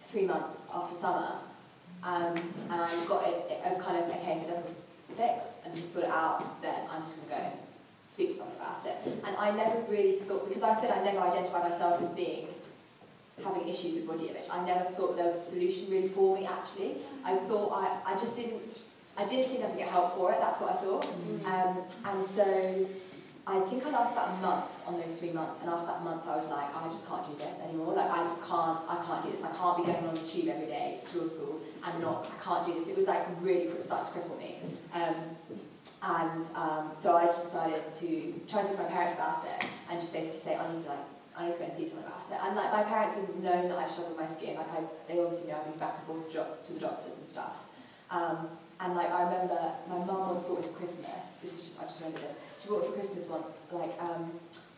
three 0.03 0.25
months 0.25 0.67
after 0.73 0.95
summer, 0.95 1.35
um, 2.03 2.35
and 2.69 2.81
I 2.81 3.05
got 3.05 3.27
it 3.27 3.61
of 3.65 3.79
kind 3.79 3.97
of 3.97 4.09
okay 4.09 4.37
if 4.37 4.43
it 4.43 4.47
doesn't 4.47 4.75
fix 5.15 5.59
and 5.65 5.77
sort 5.89 6.05
it 6.05 6.11
out, 6.11 6.61
then 6.61 6.75
I'm 6.91 7.03
just 7.03 7.17
going 7.17 7.29
to 7.29 7.35
go 7.35 7.57
speak 8.07 8.29
to 8.31 8.35
someone 8.37 8.55
about 8.57 8.85
it. 8.85 8.97
And 9.25 9.35
I 9.37 9.51
never 9.51 9.79
really 9.89 10.13
thought 10.13 10.47
because 10.47 10.63
I 10.63 10.73
said 10.73 10.91
I 10.91 11.03
never 11.03 11.19
identified 11.19 11.63
myself 11.63 12.01
as 12.01 12.13
being 12.13 12.47
having 13.43 13.67
issues 13.67 13.95
with 13.95 14.07
body 14.07 14.27
image. 14.27 14.45
I 14.51 14.63
never 14.65 14.85
thought 14.91 15.15
there 15.15 15.25
was 15.25 15.35
a 15.35 15.39
solution 15.39 15.89
really 15.89 16.09
for 16.09 16.37
me 16.37 16.45
actually. 16.45 16.97
I 17.25 17.35
thought 17.37 17.71
I, 17.73 18.13
I 18.13 18.13
just 18.13 18.35
didn't 18.35 18.61
I 19.17 19.25
didn't 19.25 19.51
think 19.51 19.63
I 19.63 19.69
could 19.69 19.77
get 19.77 19.89
help 19.89 20.15
for 20.15 20.31
it, 20.31 20.39
that's 20.39 20.59
what 20.59 20.71
I 20.71 20.75
thought. 20.75 21.05
Um, 21.45 21.77
and 22.05 22.25
so 22.25 22.87
I 23.45 23.59
think 23.59 23.85
I 23.85 23.91
lasted 23.91 24.15
about 24.15 24.29
a 24.29 24.41
month 24.41 24.71
on 24.87 25.01
those 25.01 25.19
three 25.19 25.31
months 25.31 25.59
and 25.61 25.69
after 25.69 25.87
that 25.87 26.03
month 26.03 26.23
I 26.25 26.37
was 26.37 26.47
like, 26.47 26.73
I 26.73 26.87
just 26.87 27.07
can't 27.07 27.27
do 27.27 27.35
this 27.43 27.59
anymore. 27.59 27.93
Like 27.93 28.09
I 28.09 28.23
just 28.23 28.47
can't 28.47 28.79
I 28.87 29.03
can't 29.03 29.23
do 29.23 29.31
this. 29.31 29.43
I 29.43 29.51
can't 29.51 29.77
be 29.77 29.91
going 29.91 30.07
on 30.07 30.13
the 30.15 30.21
tube 30.21 30.47
every 30.47 30.67
day 30.67 30.99
to 31.11 31.17
law 31.19 31.27
school 31.27 31.59
and 31.83 32.01
not 32.01 32.31
I 32.31 32.41
can't 32.41 32.65
do 32.65 32.73
this. 32.73 32.87
It 32.87 32.95
was 32.95 33.07
like 33.07 33.27
really 33.41 33.69
starting 33.83 34.07
to 34.07 34.19
cripple 34.19 34.39
me. 34.39 34.59
Um, 34.93 35.15
and 36.03 36.45
um, 36.55 36.91
so 36.93 37.17
I 37.17 37.25
just 37.25 37.51
decided 37.51 37.91
to 37.91 38.07
try 38.47 38.61
to 38.61 38.67
talk 38.67 38.77
to 38.77 38.83
my 38.83 38.89
parents 38.89 39.15
about 39.15 39.43
it 39.43 39.67
and 39.91 39.99
just 39.99 40.13
basically 40.13 40.39
say 40.39 40.55
I 40.55 40.63
need 40.71 40.81
to 40.83 40.89
like 40.89 41.05
I 41.35 41.45
need 41.47 41.53
to 41.53 41.59
go 41.59 41.65
and 41.65 41.73
see 41.73 41.87
someone 41.87 42.07
about 42.07 42.23
it. 42.31 42.39
And 42.39 42.55
like 42.55 42.71
my 42.71 42.83
parents 42.83 43.15
have 43.15 43.27
known 43.43 43.67
that 43.67 43.77
I've 43.77 43.91
struggled 43.91 44.15
with 44.15 44.23
my 44.23 44.31
skin. 44.31 44.55
Like 44.55 44.71
I, 44.71 44.79
they 45.11 45.19
obviously 45.19 45.51
know 45.51 45.59
I've 45.59 45.67
been 45.67 45.79
back 45.79 45.95
and 45.97 46.07
forth 46.07 46.31
to, 46.31 46.45
to 46.63 46.73
the 46.73 46.79
doctors 46.79 47.15
and 47.17 47.27
stuff. 47.27 47.65
Um, 48.09 48.47
and 48.79 48.95
like 48.95 49.11
I 49.11 49.23
remember 49.23 49.59
my 49.89 49.97
mum 49.99 50.31
once 50.31 50.43
bought 50.45 50.61
me 50.61 50.67
for 50.67 50.73
Christmas. 50.79 51.41
This 51.41 51.59
is 51.59 51.65
just 51.65 51.81
I 51.81 51.85
just 51.85 51.99
remember 51.99 52.19
this. 52.19 52.35
She 52.63 52.69
bought 52.69 52.85
for 52.85 52.93
Christmas 52.93 53.27
once, 53.27 53.57
like 53.71 53.91
um, 53.99 54.31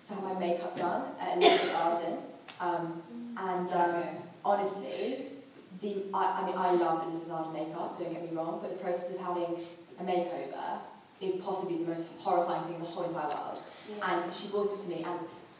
to 0.07 0.13
have 0.15 0.23
my 0.23 0.33
makeup 0.39 0.75
done 0.75 1.03
at 1.19 1.37
Olympic 1.37 1.71
Garden. 1.71 2.17
Um, 2.59 3.03
and 3.37 3.69
um, 3.69 4.03
honestly, 4.43 5.27
the 5.81 6.03
I, 6.11 6.41
I 6.41 6.45
mean 6.47 6.57
I 6.57 6.71
love 6.71 7.03
Elizabeth 7.03 7.31
Arden 7.31 7.53
makeup. 7.53 7.95
Don't 7.97 8.11
get 8.11 8.23
me 8.23 8.35
wrong, 8.35 8.59
but 8.59 8.71
the 8.71 8.83
process 8.83 9.15
of 9.15 9.21
having 9.21 9.57
a 9.99 10.03
makeover 10.03 10.79
is 11.21 11.35
possibly 11.35 11.77
the 11.77 11.89
most 11.91 12.07
horrifying 12.19 12.63
thing 12.63 12.75
in 12.75 12.81
the 12.81 12.87
whole 12.87 13.03
entire 13.03 13.27
world. 13.27 13.61
And 14.01 14.33
she 14.33 14.47
bought 14.47 14.65
it 14.65 14.79
for 14.79 14.89
me, 14.89 15.03
and 15.05 15.19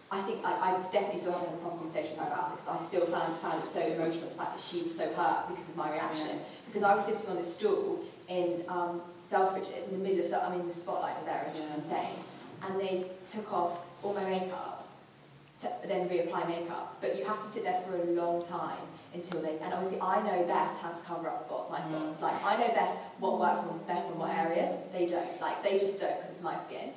I 0.09 0.21
think 0.21 0.41
like, 0.41 0.59
I 0.61 0.71
definitely 0.71 1.19
still 1.19 1.33
haven't 1.33 1.49
had 1.49 1.57
a 1.57 1.61
proper 1.61 1.77
conversation 1.77 2.11
with 2.11 2.19
her 2.21 2.27
about 2.27 2.51
it 2.51 2.57
because 2.57 2.81
I 2.81 2.83
still 2.83 3.05
found, 3.05 3.37
found 3.37 3.59
it 3.59 3.65
so 3.65 3.81
emotional 3.81 4.29
the 4.29 4.35
fact 4.35 4.57
that 4.57 4.63
she 4.63 4.81
was 4.83 4.97
so 4.97 5.13
hurt 5.13 5.49
because 5.49 5.69
of 5.69 5.77
my 5.77 5.91
reaction. 5.91 6.39
Because 6.67 6.83
I 6.83 6.95
was 6.95 7.05
sitting 7.05 7.29
on 7.29 7.35
this 7.37 7.55
stool 7.55 8.03
in 8.27 8.63
um, 8.67 9.01
Selfridges 9.29 9.87
in 9.89 9.97
the 9.97 10.03
middle 10.03 10.19
of, 10.21 10.27
Sel- 10.27 10.41
I 10.45 10.55
mean, 10.55 10.67
the 10.67 10.73
spotlights 10.73 11.23
there 11.23 11.45
are 11.47 11.53
just 11.53 11.69
Yeah. 11.69 11.75
insane. 11.77 12.23
And 12.63 12.79
they 12.79 13.05
took 13.31 13.51
off 13.51 13.79
all 14.03 14.13
my 14.13 14.23
makeup 14.23 14.87
to 15.61 15.69
then 15.87 16.07
reapply 16.09 16.47
makeup. 16.47 16.95
But 17.01 17.17
you 17.17 17.25
have 17.25 17.41
to 17.41 17.47
sit 17.47 17.63
there 17.63 17.81
for 17.81 17.95
a 17.95 18.05
long 18.11 18.43
time 18.45 18.77
until 19.13 19.41
they, 19.41 19.57
and 19.59 19.73
obviously 19.73 19.99
I 20.01 20.21
know 20.21 20.43
best 20.43 20.81
how 20.81 20.91
to 20.91 21.01
cover 21.01 21.29
up 21.29 21.39
spot, 21.39 21.71
my 21.71 21.79
spots. 21.81 22.19
Mm. 22.19 22.21
Like 22.21 22.43
I 22.45 22.57
know 22.57 22.67
best 22.73 22.99
what 23.19 23.39
works 23.39 23.61
on 23.61 23.79
best 23.87 24.11
on 24.11 24.19
what 24.19 24.29
areas. 24.29 24.71
They 24.91 25.05
don't. 25.07 25.39
Like 25.41 25.63
they 25.63 25.79
just 25.79 25.99
don't 25.99 26.15
because 26.17 26.31
it's 26.31 26.41
my 26.43 26.55
skin. 26.57 26.91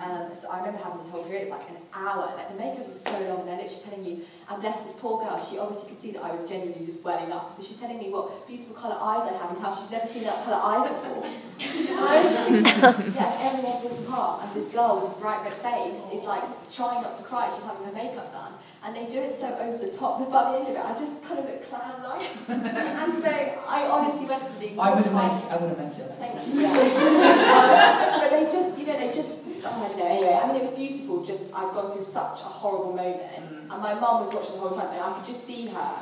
Um, 0.00 0.34
so 0.34 0.48
I 0.50 0.58
remember 0.58 0.82
having 0.82 0.98
this 0.98 1.10
whole 1.10 1.22
period 1.24 1.44
of 1.44 1.58
like 1.58 1.68
an 1.68 1.76
hour, 1.92 2.32
like 2.34 2.48
the 2.48 2.56
makeup 2.56 2.88
was 2.88 2.98
so 3.00 3.12
long, 3.28 3.40
and 3.40 3.48
they're 3.48 3.60
literally 3.60 3.82
telling 3.84 4.04
you, 4.04 4.24
and 4.48 4.60
bless 4.60 4.80
this 4.80 4.96
poor 4.98 5.22
girl, 5.22 5.38
she 5.38 5.58
obviously 5.58 5.90
could 5.90 6.00
see 6.00 6.12
that 6.12 6.24
I 6.24 6.32
was 6.32 6.48
genuinely 6.48 6.86
just 6.86 7.04
welling 7.04 7.30
up. 7.30 7.52
So 7.52 7.62
she's 7.62 7.76
telling 7.78 7.98
me 7.98 8.08
what 8.08 8.48
beautiful 8.48 8.74
colour 8.74 8.96
eyes 8.98 9.28
I 9.30 9.36
have 9.36 9.50
and 9.52 9.60
how 9.60 9.72
she's 9.74 9.90
never 9.90 10.06
seen 10.06 10.24
that 10.24 10.42
colour 10.44 10.58
eyes 10.64 10.88
before. 10.88 11.22
and 11.28 12.00
I 12.00 12.24
was 12.24 12.32
just 12.32 12.48
thinking, 12.48 13.12
yeah, 13.14 13.52
everyone's 13.52 13.84
walking 13.84 14.06
past, 14.08 14.42
and 14.42 14.50
this 14.64 14.72
girl 14.72 15.00
with 15.00 15.12
this 15.12 15.20
bright 15.20 15.44
red 15.44 15.54
face 15.60 16.02
is 16.10 16.24
like 16.24 16.42
trying 16.72 17.02
not 17.02 17.14
to 17.18 17.22
cry, 17.22 17.52
she's 17.54 17.64
having 17.64 17.84
her 17.84 17.92
makeup 17.92 18.32
done. 18.32 18.54
And 18.84 18.96
they 18.96 19.06
do 19.06 19.20
it 19.20 19.30
so 19.30 19.46
over 19.60 19.78
the 19.78 19.92
top, 19.92 20.18
that 20.18 20.28
by 20.32 20.50
the 20.52 20.58
end 20.58 20.68
of 20.68 20.74
it, 20.74 20.82
I 20.82 20.90
just 20.98 21.22
kind 21.22 21.38
of 21.38 21.44
look 21.44 21.62
clown-like. 21.68 22.26
and 22.48 23.14
so 23.22 23.30
I 23.30 23.86
honestly 23.86 24.26
went 24.26 24.42
from 24.42 24.58
being 24.58 24.80
I 24.80 24.90
wouldn't 24.92 25.12
mortified- 25.12 25.44
make 25.44 25.52
I 25.52 25.56
wouldn't 25.62 25.78
make 25.78 25.98
you. 25.98 26.04
Thank 26.18 26.48
you. 26.48 26.62
Yeah. 26.62 26.72
um, 28.16 28.20
but 28.20 28.30
they 28.30 28.42
just, 28.50 28.76
you 28.78 28.86
know, 28.86 28.98
they 28.98 29.12
just, 29.14 29.41
oh, 29.64 29.84
I 29.84 29.88
don't 29.88 29.98
know. 29.98 30.06
Anyway, 30.06 30.40
I 30.42 30.46
mean, 30.46 30.56
it 30.56 30.62
was 30.62 30.72
beautiful. 30.72 31.24
Just 31.24 31.54
I've 31.54 31.72
gone 31.74 31.92
through 31.92 32.04
such 32.04 32.40
a 32.40 32.44
horrible 32.44 32.92
moment, 32.92 33.22
and 33.38 33.68
my 33.68 33.94
mum 33.94 34.20
was 34.20 34.32
watching 34.32 34.54
the 34.54 34.60
whole 34.60 34.76
time, 34.76 34.92
and 34.92 35.00
I 35.00 35.12
could 35.16 35.26
just 35.26 35.44
see 35.46 35.66
her 35.68 35.94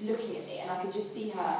looking 0.00 0.36
at 0.36 0.46
me, 0.46 0.58
and 0.60 0.70
I 0.70 0.80
could 0.82 0.92
just 0.92 1.12
see 1.14 1.30
her. 1.30 1.58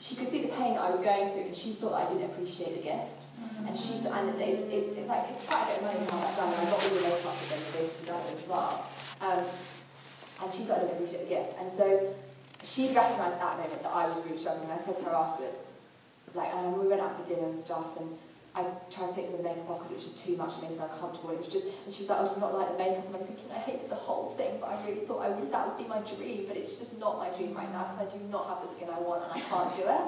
She 0.00 0.16
could 0.16 0.28
see 0.28 0.42
the 0.42 0.48
pain 0.48 0.74
that 0.74 0.82
I 0.82 0.90
was 0.90 1.00
going 1.00 1.30
through, 1.30 1.42
and 1.42 1.56
she 1.56 1.72
thought 1.72 1.94
I 1.94 2.06
didn't 2.06 2.24
appreciate 2.24 2.76
the 2.76 2.82
gift. 2.82 3.22
And 3.66 3.76
she, 3.76 3.94
and 4.06 4.40
it's, 4.40 4.66
it's, 4.68 4.92
it's 4.92 5.08
like 5.08 5.26
it's 5.30 5.44
quite 5.46 5.64
a 5.64 5.66
bit 5.66 5.76
of 5.78 5.82
money 5.84 6.06
to 6.06 6.12
have 6.12 6.20
that 6.20 6.36
done, 6.36 6.52
and 6.52 6.68
I 6.68 6.70
got 6.70 6.82
all 6.82 6.94
the 6.94 7.00
makeup 7.00 7.36
that 7.40 7.48
they 7.50 7.80
basically 7.80 8.06
done 8.06 8.20
it 8.20 8.38
as 8.42 8.48
well. 8.48 8.86
Um, 9.20 9.44
and 10.42 10.54
she 10.54 10.64
thought 10.64 10.78
I 10.78 10.80
didn't 10.82 10.96
appreciate 10.96 11.28
the 11.28 11.34
gift, 11.34 11.50
and 11.58 11.72
so 11.72 12.14
she 12.62 12.92
recognised 12.94 13.40
that 13.40 13.56
moment 13.58 13.82
that 13.82 13.92
I 13.92 14.06
was 14.08 14.24
really 14.24 14.38
struggling. 14.38 14.70
I 14.70 14.78
said 14.78 14.98
to 14.98 15.04
her 15.04 15.14
afterwards, 15.14 15.72
like, 16.34 16.52
um, 16.52 16.78
we 16.80 16.88
went 16.88 17.00
out 17.00 17.16
for 17.16 17.26
dinner 17.26 17.48
and 17.48 17.58
stuff, 17.58 17.96
and 17.98 18.18
I 18.54 18.62
tried 18.86 19.10
to 19.10 19.14
take 19.14 19.26
some 19.26 19.34
of 19.34 19.42
the 19.42 19.48
makeup 19.50 19.68
off 19.68 19.82
because 19.82 19.92
it 19.92 19.98
was 19.98 20.06
just 20.14 20.24
too 20.24 20.36
much, 20.36 20.54
it 20.58 20.62
made 20.62 20.78
me 20.78 20.78
uncomfortable. 20.78 21.30
It 21.34 21.42
was 21.42 21.50
just, 21.50 21.66
and 21.66 21.90
she 21.90 22.06
was 22.06 22.10
like, 22.10 22.22
"I 22.22 22.34
do 22.34 22.38
not 22.38 22.54
like 22.54 22.70
the 22.70 22.78
makeup? 22.78 23.06
And 23.10 23.16
I'm 23.16 23.26
thinking, 23.26 23.50
I 23.50 23.58
hated 23.58 23.90
the 23.90 23.98
whole 23.98 24.34
thing, 24.38 24.62
but 24.62 24.70
I 24.70 24.78
really 24.86 25.02
thought 25.06 25.26
I 25.26 25.30
would, 25.34 25.50
that 25.50 25.66
would 25.66 25.78
be 25.78 25.90
my 25.90 25.98
dream, 26.06 26.46
but 26.46 26.56
it's 26.56 26.78
just 26.78 26.98
not 27.02 27.18
my 27.18 27.34
dream 27.34 27.52
right 27.54 27.70
now 27.74 27.90
because 27.90 28.06
I 28.06 28.08
do 28.14 28.22
not 28.30 28.46
have 28.46 28.62
the 28.62 28.70
skin 28.70 28.88
I 28.94 29.00
want 29.02 29.26
and 29.26 29.32
I 29.34 29.42
can't 29.42 29.74
do 29.74 29.82
it. 29.90 30.06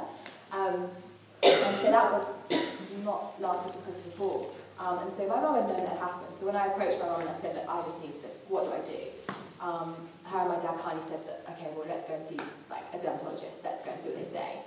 Um, 0.55 0.79
and 1.43 1.75
so 1.83 1.91
that 1.91 2.07
was 2.15 2.27
not 3.03 3.35
last 3.41 3.63
Christmas, 3.63 3.85
Christmas 3.85 4.07
before. 4.15 4.47
Um, 4.79 4.99
and 4.99 5.11
so 5.11 5.27
my 5.27 5.41
mum 5.41 5.57
had 5.57 5.67
known 5.67 5.85
that 5.85 5.99
happened. 5.99 6.35
So 6.35 6.47
when 6.47 6.55
I 6.55 6.67
approached 6.67 7.01
my 7.01 7.07
mum 7.07 7.21
and 7.23 7.31
I 7.31 7.39
said 7.41 7.57
that 7.57 7.67
I 7.69 7.83
just 7.83 8.01
need 8.01 8.15
to, 8.23 8.29
what 8.47 8.65
do 8.65 8.73
I 8.73 8.83
do? 8.87 9.03
Um, 9.59 9.97
her 10.25 10.39
and 10.39 10.49
my 10.49 10.57
dad 10.57 10.79
kindly 10.79 11.03
said 11.09 11.27
that, 11.27 11.43
okay, 11.51 11.71
well, 11.75 11.87
let's 11.89 12.07
go 12.07 12.15
and 12.15 12.27
see 12.27 12.39
like 12.71 12.85
a 12.95 12.99
dermatologist. 12.99 13.65
Let's 13.65 13.83
go 13.83 13.91
and 13.91 14.03
see 14.03 14.11
what 14.11 14.19
they 14.23 14.31
say. 14.31 14.63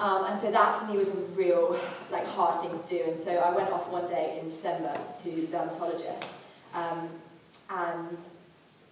Um, 0.00 0.24
and 0.24 0.40
so 0.40 0.50
that 0.50 0.80
for 0.80 0.86
me 0.86 0.98
was 0.98 1.10
a 1.10 1.16
real 1.36 1.78
like 2.10 2.26
hard 2.26 2.60
thing 2.62 2.76
to 2.76 2.88
do. 2.88 3.10
And 3.10 3.18
so 3.18 3.38
I 3.38 3.54
went 3.54 3.70
off 3.70 3.88
one 3.88 4.08
day 4.08 4.38
in 4.42 4.48
December 4.48 4.98
to 5.22 5.30
a 5.30 5.46
dermatologist, 5.46 6.34
um, 6.74 7.08
and 7.70 8.18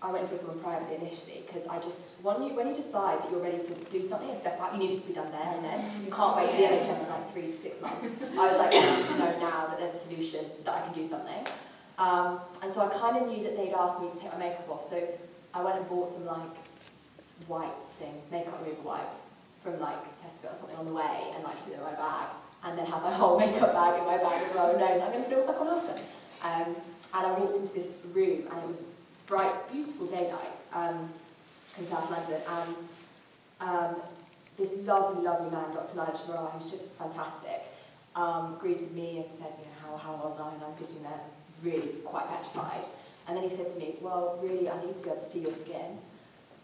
I 0.02 0.12
went 0.12 0.24
to 0.24 0.30
see 0.30 0.36
someone 0.38 0.60
privately 0.60 0.96
initially 0.96 1.42
because 1.46 1.66
I 1.66 1.76
just 1.78 1.98
when 2.22 2.42
you 2.42 2.54
when 2.54 2.68
you 2.68 2.74
decide 2.74 3.22
that 3.22 3.30
you're 3.30 3.42
ready 3.42 3.58
to 3.58 3.74
do 3.90 4.04
something 4.04 4.30
and 4.30 4.38
step 4.38 4.60
out, 4.60 4.72
you 4.72 4.78
need 4.78 4.92
it 4.92 5.00
to 5.02 5.06
be 5.08 5.12
done 5.12 5.30
there 5.32 5.52
and 5.54 5.64
then. 5.64 5.84
You 6.04 6.12
can't 6.12 6.36
wait 6.36 6.50
for 6.50 6.56
the 6.56 6.62
NHS 6.62 7.04
for 7.04 7.10
like 7.10 7.32
three 7.32 7.50
to 7.52 7.56
six 7.56 7.80
months. 7.80 8.16
I 8.22 8.46
was 8.48 8.58
like, 8.58 8.72
I 8.72 8.96
need 8.96 9.06
to 9.06 9.18
know 9.18 9.40
now 9.40 9.66
that 9.66 9.78
there's 9.78 9.94
a 9.94 9.98
solution 9.98 10.44
that 10.64 10.74
I 10.74 10.80
can 10.86 10.94
do 10.94 11.06
something. 11.06 11.46
Um, 11.98 12.40
and 12.62 12.72
so 12.72 12.86
I 12.86 12.88
kind 12.96 13.18
of 13.18 13.28
knew 13.28 13.42
that 13.44 13.56
they'd 13.58 13.74
asked 13.74 14.00
me 14.00 14.08
to 14.10 14.18
take 14.18 14.32
my 14.32 14.38
makeup 14.38 14.70
off, 14.70 14.88
so 14.88 15.06
I 15.52 15.62
went 15.62 15.76
and 15.76 15.88
bought 15.88 16.08
some 16.08 16.24
like 16.24 16.56
white 17.46 17.76
things, 17.98 18.30
makeup 18.30 18.58
remover 18.62 18.80
wipes 18.82 19.28
from 19.62 19.78
like 19.80 19.98
Or 20.44 20.54
something 20.54 20.76
on 20.76 20.86
the 20.86 20.92
way, 20.92 21.32
and 21.34 21.44
like 21.44 21.62
them 21.64 21.74
in 21.74 21.82
my 21.82 21.92
bag, 21.92 22.28
and 22.64 22.78
then 22.78 22.86
had 22.86 23.02
my 23.02 23.12
whole 23.20 23.38
makeup 23.38 23.72
bag 23.72 24.00
in 24.00 24.06
my 24.06 24.16
bag 24.16 24.42
as 24.48 24.54
well, 24.54 24.76
knowing 24.78 25.02
I'm 25.02 25.12
going 25.12 25.28
to 25.28 25.40
all 25.40 25.46
back 25.46 25.60
on 25.60 25.68
after. 25.68 26.02
Um, 26.42 26.76
and 27.12 27.26
I 27.26 27.38
walked 27.38 27.56
into 27.56 27.74
this 27.74 27.88
room, 28.14 28.48
and 28.50 28.58
it 28.64 28.68
was 28.68 28.82
bright, 29.26 29.70
beautiful 29.70 30.06
daylight 30.06 30.58
um, 30.72 31.08
in 31.78 31.86
South 31.88 32.10
London, 32.10 32.40
and 32.48 32.76
um, 33.60 33.96
this 34.56 34.72
lovely, 34.84 35.24
lovely 35.24 35.50
man, 35.50 35.74
Dr. 35.74 35.96
Nigel 35.96 36.20
Morar, 36.28 36.50
who's 36.50 36.70
just 36.70 36.94
fantastic, 36.94 37.62
um, 38.16 38.56
greeted 38.58 38.92
me 38.92 39.18
and 39.18 39.26
said, 39.38 39.52
you 39.58 39.64
know, 39.66 39.96
how, 39.96 39.96
how 39.96 40.12
was 40.16 40.38
I? 40.40 40.54
And 40.54 40.64
I 40.64 40.68
was 40.68 40.78
sitting 40.78 41.02
there 41.02 41.20
really 41.62 41.88
quite 42.04 42.28
petrified. 42.28 42.84
And 43.28 43.36
then 43.36 43.48
he 43.48 43.54
said 43.54 43.70
to 43.70 43.78
me, 43.78 43.96
well, 44.00 44.38
really, 44.42 44.68
I 44.68 44.84
need 44.84 44.96
to 44.96 45.02
be 45.02 45.10
able 45.10 45.20
to 45.20 45.26
see 45.26 45.40
your 45.40 45.52
skin. 45.52 45.98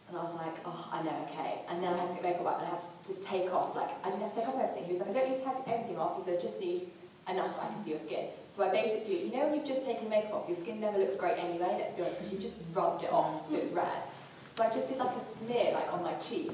And 0.09 0.17
I 0.17 0.23
was 0.23 0.35
like, 0.35 0.55
oh, 0.65 0.89
I 0.93 1.03
know, 1.03 1.27
okay. 1.31 1.63
And 1.69 1.83
then 1.83 1.95
I 1.95 1.99
had 1.99 2.09
to 2.09 2.15
get 2.15 2.23
makeup 2.23 2.45
back 2.45 2.59
and 2.59 2.69
I 2.69 2.71
had 2.71 2.81
to 2.81 2.91
just 3.07 3.27
take 3.27 3.53
off, 3.53 3.75
like, 3.75 3.91
I 4.05 4.11
didn't 4.11 4.23
have 4.23 4.35
to 4.35 4.41
take 4.41 4.49
off 4.49 4.55
everything. 4.55 4.85
He 4.85 4.93
was 4.93 5.01
like, 5.01 5.11
I 5.11 5.13
don't 5.15 5.31
need 5.31 5.39
to 5.39 5.45
take 5.45 5.67
everything 5.67 5.99
off. 5.99 6.17
He 6.19 6.25
said, 6.25 6.39
I 6.39 6.41
just 6.41 6.61
need 6.61 6.83
enough 7.29 7.57
that 7.57 7.65
I 7.65 7.69
can 7.75 7.83
see 7.83 7.91
your 7.91 7.99
skin. 7.99 8.29
So 8.47 8.63
I 8.63 8.71
basically, 8.71 9.27
you 9.27 9.33
know 9.35 9.47
when 9.47 9.55
you've 9.57 9.67
just 9.67 9.85
taken 9.85 10.09
makeup 10.09 10.35
off, 10.35 10.49
your 10.49 10.57
skin 10.57 10.79
never 10.79 10.99
looks 10.99 11.17
great 11.17 11.39
anyway, 11.39 11.75
let's 11.79 11.95
be 11.95 12.03
honest, 12.03 12.19
because 12.19 12.33
you 12.33 12.39
just 12.39 12.59
rubbed 12.73 13.03
it 13.03 13.11
off, 13.11 13.51
so 13.51 13.57
it's 13.57 13.73
red. 13.73 14.07
So 14.51 14.63
I 14.63 14.71
just 14.71 14.89
did 14.89 14.99
like 14.99 15.17
a 15.17 15.21
smear, 15.21 15.73
like, 15.75 15.93
on 15.93 16.05
my 16.05 16.15
cheek. 16.15 16.53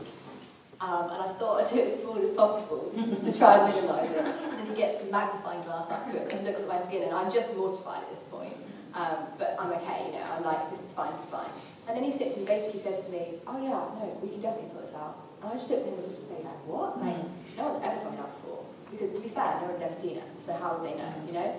Um, 0.81 1.11
and 1.11 1.23
I 1.23 1.33
thought 1.39 1.63
I'd 1.63 1.71
do 1.71 1.79
it 1.79 1.89
as 1.93 2.01
small 2.01 2.19
as 2.19 2.33
possible, 2.33 2.91
just 3.11 3.25
to 3.27 3.39
try 3.39 3.59
and 3.59 3.75
minimise 3.75 4.11
it. 4.11 4.25
And 4.25 4.59
then 4.59 4.67
he 4.67 4.75
gets 4.75 4.99
the 4.99 5.13
magnifying 5.13 5.63
glass 5.63 5.89
up 5.91 6.11
to 6.11 6.17
it 6.17 6.33
and 6.33 6.45
looks 6.45 6.63
at 6.63 6.69
my 6.69 6.81
skin, 6.81 7.03
and 7.05 7.13
I'm 7.15 7.31
just 7.31 7.55
mortified 7.55 8.03
at 8.03 8.11
this 8.11 8.25
point. 8.25 8.57
Um, 8.95 9.29
but 9.39 9.57
I'm 9.59 9.71
okay, 9.73 10.07
you 10.07 10.13
know, 10.19 10.25
I'm 10.37 10.43
like, 10.43 10.71
this 10.71 10.81
is 10.81 10.93
fine, 10.93 11.13
this 11.13 11.25
is 11.25 11.31
fine. 11.31 11.42
And 11.89 11.97
then 11.97 12.05
he 12.05 12.13
sits 12.13 12.37
and 12.37 12.47
basically 12.47 12.81
says 12.81 13.05
to 13.07 13.11
me, 13.11 13.43
oh 13.47 13.59
yeah, 13.59 13.83
no, 13.99 14.19
we 14.23 14.29
can 14.31 14.41
definitely 14.41 14.71
sort 14.71 14.87
this 14.87 14.95
out. 14.95 15.19
And 15.43 15.51
I 15.51 15.55
just 15.55 15.71
looked 15.71 15.87
at 15.87 15.93
him 15.93 15.99
and 15.99 16.19
say 16.19 16.39
like, 16.45 16.63
what? 16.67 17.03
Like, 17.03 17.19
no 17.59 17.69
one's 17.69 17.83
ever 17.83 18.11
me 18.11 18.17
that 18.17 18.31
before. 18.39 18.65
Because 18.91 19.17
to 19.17 19.21
be 19.21 19.29
fair, 19.29 19.59
no 19.59 19.73
one 19.73 19.81
had 19.81 19.91
never 19.91 19.99
seen 19.99 20.17
it, 20.19 20.29
so 20.45 20.53
how 20.53 20.79
would 20.79 20.85
they 20.87 20.95
know, 20.95 21.11
you 21.27 21.33
know? 21.33 21.51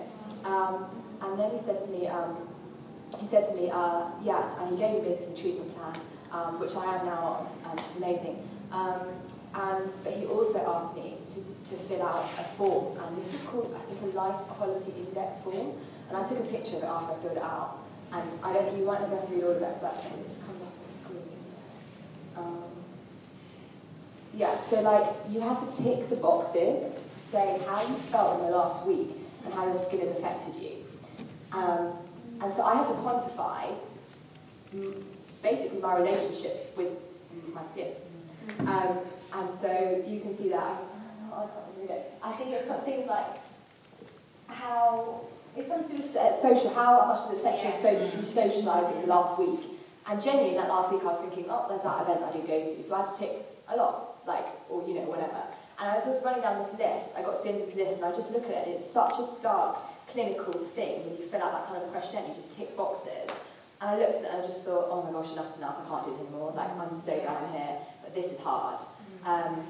Um, 0.44 0.86
and 1.20 1.38
then 1.38 1.50
he 1.50 1.58
said 1.58 1.82
to 1.82 1.90
me, 1.90 2.06
um, 2.08 2.48
he 3.20 3.26
said 3.26 3.48
to 3.48 3.54
me, 3.54 3.70
uh, 3.70 4.08
yeah, 4.22 4.60
and 4.60 4.72
he 4.72 4.76
gave 4.78 5.02
me 5.02 5.08
basically 5.08 5.34
a 5.34 5.36
treatment 5.36 5.76
plan, 5.76 6.00
um, 6.32 6.58
which 6.58 6.74
I 6.74 6.96
am 6.96 7.06
now 7.06 7.50
on, 7.64 7.70
um, 7.70 7.76
which 7.76 7.86
is 7.86 7.96
amazing. 7.98 8.48
Um, 8.72 9.00
and 9.54 9.90
but 10.02 10.12
he 10.14 10.26
also 10.26 10.58
asked 10.74 10.96
me 10.96 11.14
to, 11.34 11.70
to 11.70 11.82
fill 11.84 12.02
out 12.02 12.28
a 12.38 12.44
form, 12.56 12.98
and 12.98 13.18
this 13.18 13.34
is 13.34 13.42
called, 13.42 13.74
I 13.76 13.82
think, 13.86 14.02
a 14.02 14.16
life 14.16 14.40
quality 14.48 14.92
index 14.96 15.38
form. 15.42 15.74
And 16.08 16.16
I 16.16 16.26
took 16.26 16.40
a 16.40 16.44
picture 16.44 16.76
of 16.78 16.82
it 16.82 16.86
after 16.86 17.14
I 17.14 17.16
filled 17.22 17.36
it 17.36 17.42
out. 17.42 17.83
And 18.14 18.44
I 18.44 18.52
don't 18.52 18.66
know, 18.66 18.78
you 18.78 18.84
might 18.86 19.00
not 19.00 19.10
be 19.10 19.16
able 19.16 19.26
to 19.26 19.34
read 19.34 19.44
all 19.44 19.50
of 19.50 19.62
it, 19.62 19.76
but 19.80 20.04
it 20.06 20.28
just 20.28 20.46
comes 20.46 20.62
off 20.62 20.72
the 20.86 21.04
screen. 21.04 21.22
Um, 22.36 22.62
yeah, 24.32 24.56
so 24.56 24.82
like 24.82 25.14
you 25.28 25.40
have 25.40 25.60
to 25.60 25.82
tick 25.82 26.08
the 26.08 26.16
boxes 26.16 26.92
to 26.92 27.20
say 27.30 27.60
how 27.66 27.82
you 27.82 27.94
felt 28.12 28.38
in 28.38 28.46
the 28.46 28.52
last 28.52 28.86
week 28.86 29.10
and 29.44 29.52
how 29.52 29.66
your 29.66 29.74
skin 29.74 30.00
has 30.00 30.10
affected 30.10 30.54
you. 30.62 30.70
Um, 31.50 31.92
and 32.40 32.52
so 32.52 32.62
I 32.62 32.76
had 32.76 32.86
to 32.86 32.94
quantify 32.94 33.74
basically 35.42 35.80
my 35.80 35.98
relationship 35.98 36.72
with 36.76 36.92
my 37.52 37.64
skin. 37.72 37.94
Um, 38.60 38.98
and 39.32 39.50
so 39.50 40.04
you 40.06 40.20
can 40.20 40.36
see 40.36 40.50
that. 40.50 40.82
I, 41.32 41.36
I 41.36 41.46
can't 41.46 41.78
read 41.80 41.90
it. 41.90 42.12
I 42.22 42.32
think 42.32 42.50
it's 42.50 42.68
some 42.68 42.82
things 42.82 43.08
like 43.08 43.26
how 44.46 45.22
it's 45.56 45.68
something 45.68 45.88
to 45.88 45.96
do 45.96 46.02
with 46.02 46.16
uh, 46.16 46.34
social, 46.34 46.74
how 46.74 47.06
much 47.06 47.20
does 47.24 47.32
it 47.32 47.36
affect 47.40 47.58
Yeah. 47.62 47.92
your 47.92 48.08
so, 48.08 48.40
socialising 48.42 49.00
the 49.02 49.06
last 49.06 49.38
week. 49.38 49.60
And 50.06 50.22
genuinely, 50.22 50.56
that 50.58 50.68
last 50.68 50.92
week 50.92 51.02
I 51.02 51.06
was 51.06 51.20
thinking, 51.20 51.46
oh, 51.48 51.66
there's 51.68 51.82
that 51.82 52.02
event 52.02 52.20
I 52.22 52.32
do 52.32 52.42
go 52.46 52.60
to. 52.64 52.82
So 52.84 52.94
I 52.94 53.00
had 53.00 53.08
to 53.08 53.18
tick 53.18 53.32
a 53.68 53.76
lot, 53.76 54.18
like, 54.26 54.44
or, 54.68 54.86
you 54.86 54.94
know, 54.94 55.02
whatever. 55.08 55.40
And 55.78 55.90
I 55.90 55.94
was 55.96 56.04
just 56.04 56.24
running 56.24 56.42
down 56.42 56.58
this 56.62 56.72
list. 56.78 57.16
I 57.16 57.22
got 57.22 57.36
to 57.38 57.42
the 57.42 57.48
end 57.50 57.60
of 57.62 57.66
this 57.68 57.76
list 57.76 57.96
and 57.96 58.04
I 58.04 58.12
just 58.12 58.30
look 58.30 58.44
at 58.44 58.50
it 58.50 58.62
and 58.68 58.74
it's 58.76 58.88
such 58.88 59.18
a 59.18 59.24
stark 59.24 59.78
clinical 60.08 60.52
thing 60.76 61.02
when 61.06 61.16
you 61.16 61.24
fill 61.26 61.42
out 61.42 61.52
that 61.52 61.66
kind 61.66 61.82
of 61.82 61.90
questionnaire, 61.90 62.28
you 62.28 62.34
just 62.34 62.52
tick 62.56 62.76
boxes. 62.76 63.26
And 63.80 63.90
I 63.90 63.98
looked 63.98 64.14
at 64.14 64.22
it 64.22 64.30
and 64.30 64.42
I 64.42 64.46
just 64.46 64.64
thought, 64.64 64.86
oh 64.90 65.02
my 65.02 65.10
gosh, 65.10 65.32
enough's 65.32 65.56
enough, 65.56 65.76
I 65.84 65.88
can't 65.88 66.04
do 66.06 66.14
it 66.14 66.20
anymore. 66.20 66.52
Like, 66.54 66.70
I'm 66.70 66.92
so 66.92 67.12
I'm 67.12 67.52
here, 67.52 67.78
but 68.02 68.14
this 68.14 68.32
is 68.32 68.38
hard. 68.40 68.78
Um, 69.24 69.66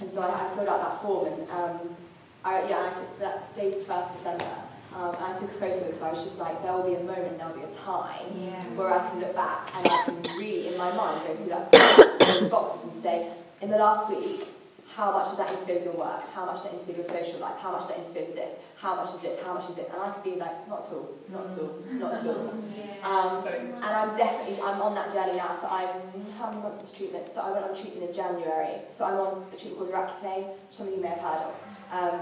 and 0.00 0.10
so 0.10 0.22
I, 0.22 0.46
I 0.46 0.54
filled 0.56 0.68
out 0.68 0.80
that 0.82 1.02
form 1.02 1.28
and 1.32 1.50
um, 1.50 1.96
I, 2.44 2.66
yeah, 2.68 2.90
I 2.90 2.94
took 2.98 3.12
to 3.12 3.20
that 3.20 3.54
day 3.54 3.70
to 3.70 3.76
1st 3.76 4.16
December. 4.16 4.50
Um, 4.96 5.14
and 5.14 5.24
I 5.24 5.32
took 5.38 5.50
a 5.50 5.54
photo 5.60 5.84
because 5.84 6.00
I 6.02 6.10
was 6.10 6.24
just 6.24 6.38
like, 6.40 6.62
there 6.62 6.72
will 6.72 6.88
be 6.88 6.94
a 6.94 7.04
moment, 7.04 7.36
there 7.36 7.46
will 7.48 7.56
be 7.56 7.64
a 7.64 7.74
time 7.76 8.24
Yeah. 8.34 8.64
where 8.76 8.94
I 8.98 9.06
can 9.10 9.20
look 9.20 9.36
back 9.36 9.70
and 9.76 9.86
I 9.86 10.02
can 10.04 10.22
really, 10.38 10.68
in 10.72 10.78
my 10.78 10.90
mind, 10.96 11.20
go 11.26 11.36
through 11.36 11.50
that 11.52 11.70
boxes 12.50 12.84
and 12.84 12.92
say, 12.94 13.28
in 13.60 13.68
the 13.68 13.76
last 13.76 14.08
week, 14.08 14.48
how 14.94 15.12
much 15.12 15.28
does 15.28 15.36
that 15.36 15.50
interfere 15.50 15.74
with 15.76 15.84
your 15.84 15.94
work? 15.96 16.22
How 16.32 16.46
much 16.46 16.54
does 16.56 16.64
that 16.64 16.72
interfere 16.72 16.96
with 16.96 17.12
your 17.12 17.20
social 17.22 17.40
life? 17.40 17.56
How 17.60 17.72
much 17.72 17.80
does 17.80 17.88
that 17.88 17.98
interfere 17.98 18.24
with 18.24 18.36
this? 18.36 18.54
How 18.78 18.96
much 18.96 19.12
is 19.14 19.20
this? 19.20 19.38
How 19.44 19.52
much 19.52 19.68
is 19.68 19.76
this? 19.76 19.84
And 19.92 20.00
I 20.00 20.08
could 20.12 20.24
be 20.24 20.40
like, 20.40 20.66
not 20.66 20.86
at 20.86 20.92
all, 20.92 21.10
not 21.28 21.44
at 21.44 21.58
all, 21.58 21.78
not 21.92 22.14
at 22.14 22.26
all. 22.26 22.54
Um, 23.06 23.46
and 23.46 23.84
I'm 23.84 24.16
definitely, 24.16 24.60
I'm 24.60 24.82
on 24.82 24.94
that 24.96 25.12
journey 25.12 25.36
now. 25.36 25.56
So 25.60 25.68
I'm, 25.68 26.00
how 26.40 26.50
many 26.50 26.60
months 26.62 26.80
into 26.80 26.96
treatment? 26.96 27.32
So 27.32 27.40
I 27.40 27.52
went 27.52 27.64
on 27.66 27.76
treatment 27.76 28.08
in 28.10 28.16
January. 28.16 28.80
So 28.92 29.04
I'm 29.04 29.14
on 29.20 29.46
a 29.52 29.56
treatment 29.56 29.92
called 29.92 30.10
which 30.24 30.46
some 30.76 30.88
of 30.88 30.94
you 30.94 31.00
may 31.00 31.08
have 31.10 31.20
heard 31.20 31.42
of. 31.46 31.54
Um, 31.92 32.20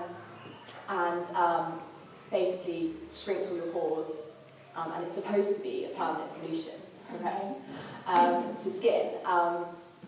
and 0.91 1.37
um, 1.37 1.81
basically 2.35 2.91
shrinks 3.15 3.47
all 3.49 3.57
your 3.57 3.67
pores. 3.67 4.31
Um, 4.77 4.91
and 4.93 5.05
it's 5.05 5.15
supposed 5.15 5.57
to 5.57 5.63
be 5.63 5.85
a 5.85 5.89
permanent 5.91 6.29
solution, 6.29 6.75
okay, 7.15 7.55
um, 8.09 8.53
to 8.55 8.71
skin. 8.71 9.13
Um, 9.25 9.67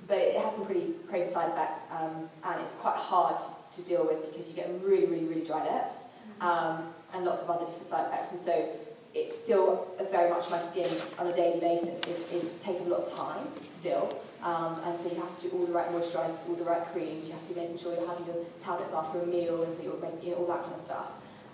but 0.08 0.18
it 0.18 0.40
has 0.40 0.56
some 0.56 0.66
pretty 0.66 0.94
crazy 1.08 1.30
side 1.30 1.50
effects, 1.50 1.78
um, 1.92 2.28
and 2.44 2.60
it's 2.60 2.74
quite 2.76 2.96
hard 2.96 3.40
to 3.76 3.82
deal 3.82 4.06
with 4.06 4.26
because 4.26 4.48
you 4.48 4.54
get 4.54 4.68
really, 4.82 5.06
really, 5.06 5.24
really 5.24 5.44
dry 5.44 5.62
lips, 5.62 6.06
um, 6.40 6.92
and 7.14 7.24
lots 7.24 7.42
of 7.42 7.50
other 7.50 7.66
different 7.66 7.88
side 7.88 8.06
effects. 8.06 8.32
And 8.32 8.40
so 8.40 8.70
it's 9.14 9.38
still 9.38 9.86
very 10.10 10.30
much 10.30 10.50
my 10.50 10.60
skin 10.60 10.90
on 11.18 11.28
a 11.28 11.32
daily 11.34 11.60
basis 11.60 12.00
is, 12.06 12.32
is 12.32 12.50
takes 12.62 12.80
a 12.80 12.84
lot 12.84 13.02
of 13.02 13.16
time 13.16 13.46
still. 13.70 14.20
Um, 14.42 14.80
and 14.84 14.98
so 14.98 15.08
you 15.10 15.16
have 15.16 15.40
to 15.40 15.48
do 15.48 15.56
all 15.56 15.66
the 15.66 15.72
right 15.72 15.88
moisturisers, 15.90 16.48
all 16.48 16.56
the 16.56 16.64
right 16.64 16.84
creams, 16.92 17.26
you 17.26 17.32
have 17.32 17.46
to 17.48 17.54
be 17.54 17.60
making 17.60 17.78
sure 17.78 17.94
you're 17.94 18.06
having 18.06 18.26
your 18.26 18.44
tablets 18.62 18.92
after 18.92 19.20
a 19.20 19.26
meal, 19.26 19.62
and 19.62 19.72
so 19.72 19.82
you're 19.82 20.00
making 20.00 20.28
you 20.28 20.30
know, 20.32 20.42
all 20.42 20.46
that 20.46 20.62
kind 20.64 20.74
of 20.74 20.82
stuff. 20.82 21.06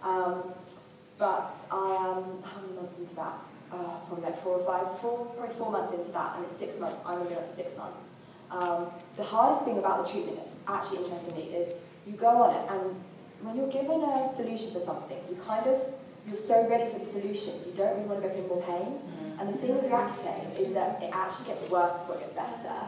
Um, 0.03 0.55
but 1.18 1.55
I 1.70 1.94
am, 2.11 2.42
how 2.42 2.61
many 2.61 2.74
months 2.74 2.98
into 2.98 3.14
that? 3.16 3.34
Uh, 3.72 4.00
probably 4.07 4.24
like 4.24 4.42
four 4.42 4.59
or 4.59 4.64
five, 4.66 4.98
four, 5.00 5.26
probably 5.36 5.55
four 5.55 5.70
months 5.70 5.94
into 5.94 6.11
that, 6.12 6.36
and 6.36 6.44
it's 6.44 6.57
six 6.57 6.78
months, 6.78 6.98
I'm 7.07 7.20
only 7.20 7.34
up 7.34 7.48
for 7.48 7.57
six 7.57 7.76
months. 7.76 8.16
Um, 8.50 8.88
the 9.16 9.22
hardest 9.22 9.64
thing 9.64 9.78
about 9.78 10.05
the 10.05 10.12
treatment, 10.12 10.40
actually 10.68 11.05
interestingly, 11.05 11.55
is 11.55 11.72
you 12.07 12.12
go 12.14 12.42
on 12.42 12.55
it, 12.55 12.70
and 12.70 12.96
when 13.42 13.57
you're 13.57 13.70
given 13.72 14.03
a 14.03 14.28
solution 14.28 14.72
for 14.72 14.80
something, 14.80 15.18
you 15.30 15.36
kind 15.46 15.66
of, 15.66 15.80
you're 16.26 16.36
so 16.36 16.68
ready 16.68 16.92
for 16.92 16.98
the 16.98 17.07
solution, 17.07 17.55
you 17.66 17.72
don't 17.76 17.96
really 17.96 18.09
want 18.09 18.22
to 18.22 18.28
go 18.28 18.34
through 18.34 18.48
more 18.48 18.62
pain. 18.62 19.00
And 19.38 19.53
the 19.53 19.59
thing 19.59 19.74
with 19.74 19.90
Accutane 19.90 20.57
is 20.59 20.72
that 20.74 21.03
it 21.03 21.11
actually 21.12 21.46
gets 21.46 21.68
worse 21.70 21.92
before 21.92 22.16
it 22.16 22.20
gets 22.20 22.34
better. 22.34 22.78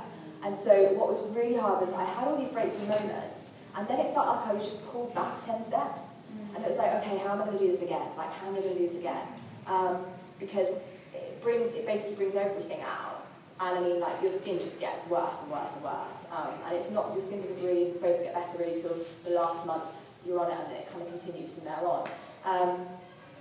And 0.44 0.54
so 0.54 0.92
what 0.92 1.08
was 1.08 1.22
really 1.34 1.56
hard 1.56 1.80
was 1.80 1.92
I 1.92 2.04
had 2.04 2.28
all 2.28 2.36
these 2.36 2.52
breakthrough 2.52 2.86
moments, 2.86 3.50
and 3.74 3.88
then 3.88 3.98
it 3.98 4.14
felt 4.14 4.28
like 4.28 4.46
I 4.46 4.52
was 4.52 4.64
just 4.64 4.86
pulled 4.86 5.14
back 5.14 5.44
10 5.46 5.64
steps. 5.64 6.13
And 6.55 6.64
it 6.64 6.68
was 6.68 6.78
like, 6.78 6.92
okay, 7.02 7.18
how 7.18 7.32
am 7.32 7.42
I 7.42 7.46
going 7.46 7.59
to 7.59 7.64
do 7.64 7.70
this 7.70 7.82
again? 7.82 8.07
Like, 8.16 8.32
how 8.32 8.48
am 8.48 8.57
I 8.57 8.61
going 8.61 8.72
to 8.74 8.78
do 8.78 8.86
this 8.86 8.98
again? 8.98 9.26
Um, 9.66 10.05
because 10.38 10.78
it 11.12 11.42
brings, 11.42 11.72
it 11.74 11.86
basically 11.86 12.14
brings 12.14 12.34
everything 12.36 12.80
out. 12.82 13.26
And 13.61 13.78
I 13.78 13.80
mean, 13.80 14.00
like, 14.00 14.22
your 14.22 14.32
skin 14.32 14.59
just 14.59 14.78
gets 14.78 15.07
worse 15.09 15.42
and 15.42 15.50
worse 15.50 15.72
and 15.74 15.82
worse. 15.84 16.26
Um, 16.30 16.55
and 16.66 16.76
it's 16.76 16.90
not, 16.90 17.12
your 17.14 17.22
skin 17.22 17.40
doesn't 17.40 17.62
really, 17.62 17.84
it's 17.84 17.98
supposed 17.98 18.18
to 18.18 18.24
get 18.24 18.34
better 18.34 18.59
really 18.59 18.80
till 18.80 18.96
the 19.24 19.30
last 19.30 19.66
month 19.66 19.84
you're 20.26 20.40
on 20.40 20.50
it, 20.50 20.59
and 20.64 20.72
it 20.72 20.90
kind 20.90 21.02
of 21.02 21.09
continues 21.09 21.50
from 21.52 21.64
there 21.64 21.86
on. 21.86 22.09
Um, 22.44 22.86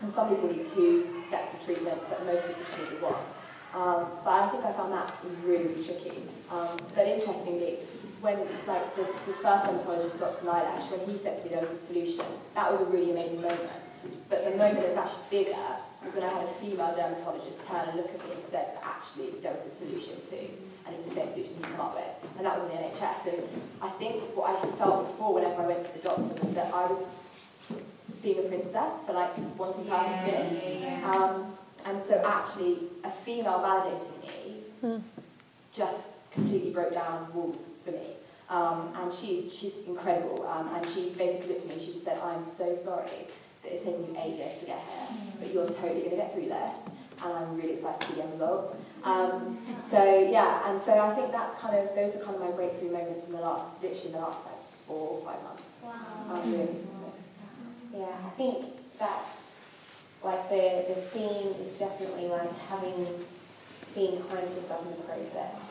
and 0.01 0.11
some 0.11 0.29
people 0.29 0.51
need 0.51 0.65
two 0.65 1.23
sets 1.29 1.53
of 1.53 1.63
treatment, 1.65 2.01
but 2.09 2.25
most 2.25 2.45
people 2.45 2.63
just 2.63 2.91
need 2.91 3.01
one. 3.01 3.15
Um, 3.73 4.05
but 4.23 4.31
I 4.31 4.49
think 4.49 4.65
I 4.65 4.73
found 4.73 4.93
that 4.93 5.15
really, 5.43 5.65
really 5.65 5.83
tricky. 5.83 6.23
Um, 6.51 6.77
but 6.93 7.07
interestingly, 7.07 7.79
when 8.23 8.39
like 8.65 8.95
the, 8.95 9.03
the 9.27 9.35
first 9.43 9.67
dermatologist, 9.67 10.17
Dr. 10.17 10.47
Nylash, 10.47 10.87
when 10.89 11.03
he 11.09 11.17
said 11.17 11.37
to 11.37 11.43
me 11.43 11.49
there 11.51 11.59
was 11.59 11.71
a 11.71 11.77
solution, 11.77 12.23
that 12.55 12.71
was 12.71 12.79
a 12.79 12.85
really 12.85 13.11
amazing 13.11 13.41
moment. 13.41 13.69
But 14.29 14.45
the 14.45 14.51
moment 14.51 14.79
it 14.79 14.87
was 14.87 14.97
actually 14.97 15.27
bigger 15.29 15.67
was 16.03 16.15
when 16.15 16.23
I 16.23 16.31
had 16.31 16.47
a 16.47 16.53
female 16.55 16.95
dermatologist 16.95 17.67
turn 17.67 17.89
and 17.89 17.97
look 17.97 18.07
at 18.07 18.23
me 18.23 18.35
and 18.35 18.43
said 18.47 18.75
that 18.75 18.83
actually 18.83 19.43
there 19.43 19.51
was 19.51 19.67
a 19.67 19.69
solution 19.69 20.15
too, 20.29 20.47
and 20.87 20.95
it 20.95 20.97
was 21.03 21.07
the 21.11 21.15
same 21.15 21.31
solution 21.31 21.55
he 21.59 21.63
came 21.63 21.79
up 21.79 21.95
with, 21.95 22.31
and 22.39 22.45
that 22.47 22.55
was 22.55 22.63
in 22.71 22.77
the 22.77 22.83
NHS. 22.87 23.27
So 23.27 23.31
I 23.81 23.89
think 23.99 24.23
what 24.35 24.55
I 24.55 24.59
had 24.59 24.71
felt 24.79 25.07
before 25.07 25.35
whenever 25.35 25.61
I 25.61 25.67
went 25.67 25.83
to 25.85 25.91
the 25.91 25.99
doctor 25.99 26.33
was 26.39 26.51
that 26.55 26.73
I 26.73 26.87
was 26.87 27.03
being 28.23 28.39
a 28.39 28.47
princess 28.47 29.03
for 29.05 29.13
like 29.13 29.35
wanting 29.59 29.83
perfect 29.83 30.23
skin. 30.23 30.59
yeah, 30.63 30.99
yeah. 30.99 31.11
Um, 31.11 31.51
and 31.85 32.01
so 32.01 32.23
actually, 32.25 32.87
a 33.03 33.11
female 33.11 33.59
validating 33.59 34.15
me 34.23 35.03
just 35.75 36.12
completely 36.33 36.71
broke 36.71 36.93
down 36.93 37.33
walls 37.33 37.75
for 37.85 37.91
me. 37.91 38.07
Um, 38.49 38.93
and 38.95 39.11
she's, 39.11 39.53
she's 39.53 39.87
incredible. 39.87 40.45
Um, 40.47 40.69
and 40.75 40.85
she 40.87 41.09
basically 41.17 41.53
looked 41.53 41.69
at 41.69 41.77
me, 41.77 41.83
she 41.83 41.93
just 41.93 42.05
said, 42.05 42.19
I'm 42.19 42.43
so 42.43 42.75
sorry 42.75 43.27
that 43.63 43.71
it's 43.71 43.83
taken 43.83 44.03
you 44.03 44.15
eight 44.19 44.35
years 44.37 44.59
to 44.59 44.65
get 44.65 44.79
here, 44.79 45.17
but 45.39 45.53
you're 45.53 45.67
totally 45.67 46.01
going 46.01 46.11
to 46.11 46.17
get 46.17 46.33
through 46.33 46.49
this. 46.49 46.89
And 47.23 47.31
I'm 47.31 47.55
really 47.55 47.73
excited 47.73 48.01
to 48.01 48.07
see 48.07 48.13
the 48.15 48.23
end 48.23 48.31
results. 48.31 48.75
Um, 49.03 49.57
so 49.79 50.03
yeah, 50.03 50.69
and 50.69 50.81
so 50.81 50.99
I 50.99 51.15
think 51.15 51.31
that's 51.31 51.59
kind 51.61 51.77
of, 51.77 51.95
those 51.95 52.15
are 52.15 52.19
kind 52.19 52.35
of 52.35 52.41
my 52.41 52.51
breakthrough 52.51 52.91
moments 52.91 53.25
in 53.27 53.31
the 53.31 53.39
last, 53.39 53.81
literally 53.81 54.11
the 54.11 54.19
last 54.19 54.45
like 54.45 54.59
four 54.87 55.19
or 55.19 55.25
five 55.25 55.41
months. 55.43 55.77
Wow. 55.81 56.41
Really, 56.43 56.83
so. 56.83 57.13
Yeah, 57.97 58.15
I 58.25 58.29
think 58.31 58.65
that 58.99 59.19
like 60.23 60.49
the 60.49 60.85
the 60.87 61.01
theme 61.11 61.53
is 61.61 61.77
definitely 61.77 62.27
like 62.27 62.57
having 62.67 63.23
being 63.93 64.23
kind 64.23 64.47
to 64.47 64.55
yourself 64.55 64.83
in 64.85 64.91
the 64.91 65.03
process, 65.03 65.61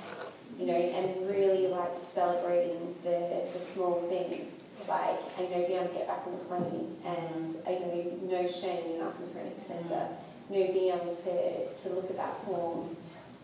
you 0.59 0.67
know, 0.67 0.75
and 0.75 1.29
really 1.29 1.67
like 1.69 1.91
celebrating 2.15 2.95
the 3.03 3.47
the 3.53 3.65
small 3.73 4.07
things, 4.09 4.53
like 4.89 5.21
you 5.39 5.49
know 5.49 5.67
being 5.67 5.79
able 5.81 5.89
to 5.89 5.95
get 5.95 6.07
back 6.09 6.23
on 6.27 6.33
the 6.33 6.45
plane 6.45 6.97
and 7.05 7.49
you 7.67 8.29
know 8.31 8.43
no 8.43 8.49
shame 8.49 8.95
in 8.95 9.01
asking 9.01 9.31
for 9.33 9.39
an 9.41 9.53
extender, 9.53 10.09
you 10.51 10.61
know 10.61 10.73
being 10.73 10.93
able 10.93 11.15
to 11.15 11.75
to 11.75 11.89
look 11.95 12.11
at 12.11 12.17
that 12.17 12.45
form 12.45 12.97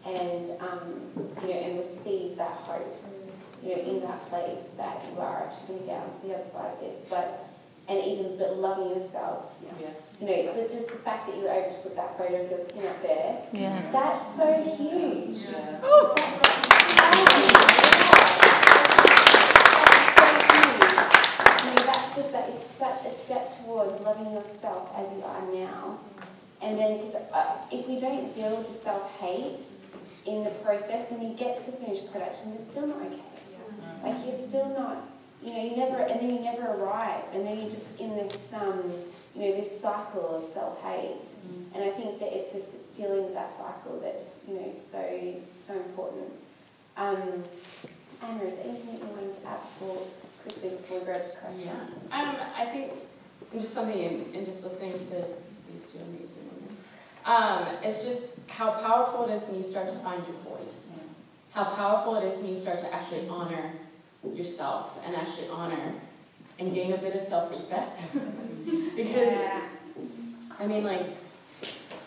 and 0.05 0.51
um, 0.61 1.11
you 1.43 1.49
know 1.49 1.55
and 1.55 1.79
receive 1.81 2.37
that 2.37 2.53
hope, 2.53 3.05
you 3.63 3.77
know 3.77 3.83
in 3.83 4.01
that 4.01 4.29
place 4.29 4.67
that 4.77 5.05
you 5.11 5.21
are 5.21 5.45
actually 5.45 5.67
going 5.67 5.81
to 5.81 5.87
get 5.87 6.03
onto 6.03 6.29
the 6.29 6.35
other 6.35 6.51
side 6.51 6.73
of 6.75 6.81
this, 6.81 6.99
but 7.09 7.49
and 7.89 8.05
even 8.05 8.37
but 8.37 8.57
loving 8.57 9.01
yourself. 9.01 9.53
Yeah. 9.81 9.91
You 10.21 10.27
know, 10.27 10.53
but 10.55 10.69
just 10.69 10.89
the 10.89 10.97
fact 10.97 11.29
that 11.29 11.37
you 11.37 11.43
were 11.45 11.51
able 11.51 11.71
to 11.71 11.77
put 11.79 11.95
that 11.97 12.19
photo 12.19 12.43
of 12.45 12.51
your 12.51 12.65
skin 12.69 12.87
up 12.87 13.01
there, 13.03 13.43
Yeah. 13.53 13.91
that's 13.93 14.37
so 14.37 14.63
huge. 14.77 15.39
Yeah. 15.53 16.89
You 20.39 21.75
know, 21.75 21.83
that's 21.87 22.15
just 22.17 22.33
that 22.33 22.49
is 22.51 22.63
such 22.79 23.05
a 23.07 23.15
step 23.25 23.53
towards 23.65 24.01
loving 24.03 24.33
yourself 24.33 24.91
as 24.97 25.11
you 25.13 25.23
are 25.25 25.43
now. 25.53 25.99
And 26.63 26.79
then, 26.79 26.99
because 26.99 27.15
uh, 27.33 27.57
if 27.71 27.89
we 27.89 27.99
don't 27.99 28.33
deal 28.35 28.57
with 28.57 28.73
the 28.73 28.79
self-hate 28.85 29.61
in 30.27 30.45
the 30.45 30.51
process, 30.63 31.09
then 31.09 31.23
you 31.23 31.35
get 31.37 31.57
to 31.59 31.71
the 31.71 31.77
finished 31.77 32.11
product, 32.11 32.37
and 32.45 32.55
it's 32.55 32.71
still 32.71 32.87
not 32.87 32.99
okay. 33.03 33.21
Like 34.03 34.17
you're 34.27 34.47
still 34.49 34.69
not, 34.79 35.09
you 35.43 35.53
know, 35.53 35.63
you 35.63 35.77
never, 35.77 35.99
and 35.99 36.21
then 36.21 36.31
you 36.31 36.41
never 36.41 36.67
arrive, 36.75 37.25
and 37.33 37.47
then 37.47 37.59
you're 37.59 37.71
just 37.71 37.99
in 38.01 38.11
this, 38.17 38.53
um, 38.55 38.93
you 39.39 39.51
know, 39.51 39.61
this 39.61 39.81
cycle 39.81 40.43
of 40.43 40.53
self-hate. 40.53 41.23
And 41.75 41.85
I 41.85 41.91
think 41.91 42.19
that 42.19 42.37
it's 42.37 42.53
just 42.53 42.97
dealing 42.97 43.25
with 43.25 43.35
that 43.35 43.53
cycle 43.57 44.01
that's, 44.03 44.37
you 44.49 44.55
know, 44.55 44.75
so 44.75 45.01
so 45.67 45.75
important. 45.75 46.33
Um, 46.97 47.45
Anna, 48.21 48.45
is 48.45 48.55
there 48.57 48.65
anything 48.65 48.99
that 48.99 49.01
you 49.01 49.15
wanted 49.15 49.41
to 49.41 49.49
add 49.49 49.61
before, 49.63 50.03
quickly 50.43 50.71
before 50.71 50.99
we 50.99 51.07
go 51.07 51.13
to 51.13 51.37
questions? 51.41 52.09
Um, 52.11 52.37
I 52.57 52.67
think 52.67 52.93
just 53.53 53.73
something 53.73 53.97
in, 53.97 54.35
in 54.35 54.45
just 54.45 54.65
listening 54.65 54.99
to 54.99 55.25
these 55.71 55.93
two 55.93 55.99
amazing 55.99 56.51
women. 56.51 56.77
Um, 57.25 57.69
it's 57.85 58.05
just 58.05 58.31
how 58.49 58.73
powerful 58.73 59.29
it 59.29 59.35
is 59.35 59.45
when 59.45 59.59
you 59.59 59.65
start 59.65 59.93
to 59.93 59.99
find 60.01 60.23
your 60.27 60.37
voice. 60.57 61.05
How 61.53 61.65
powerful 61.65 62.17
it 62.17 62.25
is 62.25 62.41
when 62.41 62.51
you 62.51 62.57
start 62.57 62.81
to 62.81 62.93
actually 62.93 63.29
honor 63.29 63.73
yourself 64.35 64.99
and 65.05 65.15
actually 65.15 65.49
honor 65.49 65.95
and 66.59 66.75
gain 66.75 66.93
a 66.93 66.99
bit 66.99 67.15
of 67.15 67.23
self-respect. 67.23 68.01
because 68.97 69.39
I 70.61 70.67
mean, 70.67 70.83
like, 70.83 71.07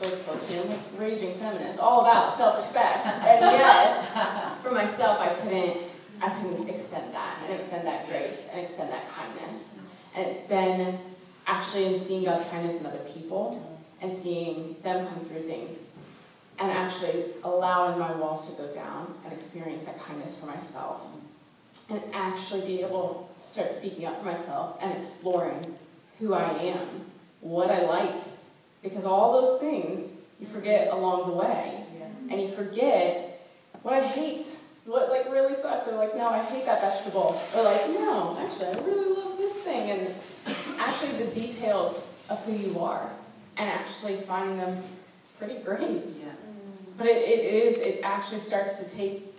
those 0.01 0.51
you 0.51 0.57
know, 0.57 0.63
like 0.63 0.79
raging 0.97 1.37
feminist, 1.37 1.79
all 1.79 2.01
about 2.01 2.35
self-respect, 2.37 3.05
and 3.07 3.41
yet, 3.41 4.61
for 4.61 4.71
myself, 4.71 5.19
I 5.19 5.29
couldn't, 5.35 5.77
I 6.21 6.29
couldn't 6.29 6.67
extend 6.67 7.13
that, 7.13 7.37
and 7.43 7.53
extend 7.53 7.87
that 7.87 8.07
grace, 8.09 8.47
and 8.51 8.59
extend 8.59 8.91
that 8.91 9.05
kindness, 9.09 9.79
and 10.15 10.27
it's 10.27 10.41
been 10.41 10.99
actually 11.47 11.93
in 11.93 11.99
seeing 11.99 12.25
God's 12.25 12.47
kindness 12.49 12.81
in 12.81 12.85
other 12.85 13.05
people, 13.13 13.79
and 14.01 14.11
seeing 14.11 14.75
them 14.83 15.07
come 15.07 15.23
through 15.25 15.43
things, 15.43 15.91
and 16.59 16.71
actually 16.71 17.25
allowing 17.43 17.97
my 17.97 18.11
walls 18.13 18.49
to 18.49 18.61
go 18.61 18.67
down, 18.73 19.13
and 19.23 19.31
experience 19.31 19.85
that 19.85 20.03
kindness 20.03 20.37
for 20.37 20.47
myself, 20.47 21.03
and 21.89 22.01
actually 22.11 22.61
be 22.61 22.81
able 22.81 23.29
to 23.29 23.30
start 23.43 23.73
speaking 23.73 24.05
up 24.05 24.19
for 24.19 24.25
myself, 24.25 24.77
and 24.81 24.97
exploring 24.97 25.75
who 26.19 26.33
I 26.33 26.51
am, 26.51 26.87
what 27.41 27.69
I 27.69 27.83
like, 27.85 28.15
because 28.83 29.05
all 29.05 29.41
those 29.41 29.59
things 29.59 30.11
you 30.39 30.47
forget 30.47 30.91
along 30.91 31.29
the 31.29 31.35
way. 31.35 31.77
And 32.29 32.41
you 32.41 32.49
forget 32.49 33.45
what 33.83 33.93
I 33.93 34.07
hate, 34.07 34.45
what 34.85 35.09
like 35.09 35.29
really 35.29 35.53
sucks, 35.53 35.87
or 35.87 35.97
like, 35.97 36.15
no, 36.15 36.29
I 36.29 36.41
hate 36.43 36.65
that 36.65 36.79
vegetable. 36.81 37.41
Or 37.53 37.63
like, 37.63 37.89
no, 37.89 38.37
actually, 38.39 38.67
I 38.67 38.85
really 38.85 39.13
love 39.13 39.37
this 39.37 39.53
thing. 39.57 39.89
And 39.91 40.15
actually 40.79 41.25
the 41.25 41.31
details 41.31 42.05
of 42.29 42.43
who 42.45 42.53
you 42.53 42.79
are 42.79 43.09
and 43.57 43.69
actually 43.69 44.15
finding 44.17 44.57
them 44.57 44.81
pretty 45.37 45.59
great. 45.59 46.05
Yeah. 46.05 46.31
But 46.97 47.07
it, 47.07 47.17
it 47.17 47.53
is, 47.53 47.79
it 47.79 47.99
actually 48.03 48.39
starts 48.39 48.81
to 48.81 48.89
take, 48.89 49.30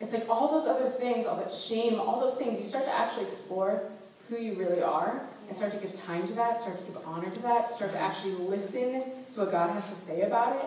it's 0.00 0.12
like 0.12 0.28
all 0.28 0.50
those 0.50 0.66
other 0.66 0.88
things, 0.88 1.26
all 1.26 1.36
that 1.36 1.52
shame, 1.52 1.98
all 1.98 2.20
those 2.20 2.36
things, 2.36 2.58
you 2.58 2.64
start 2.64 2.84
to 2.84 2.92
actually 2.92 3.24
explore 3.24 3.82
who 4.28 4.36
you 4.36 4.54
really 4.54 4.82
are 4.82 5.22
and 5.48 5.56
start 5.56 5.72
to 5.72 5.78
give 5.78 5.94
time 5.94 6.26
to 6.26 6.34
that, 6.34 6.60
start 6.60 6.78
to 6.78 6.92
give 6.92 7.00
honor 7.06 7.30
to 7.30 7.42
that, 7.42 7.70
start 7.70 7.92
to 7.92 7.98
actually 7.98 8.34
listen 8.34 9.04
to 9.34 9.40
what 9.40 9.52
God 9.52 9.70
has 9.70 9.88
to 9.88 9.94
say 9.94 10.22
about 10.22 10.56
it 10.56 10.66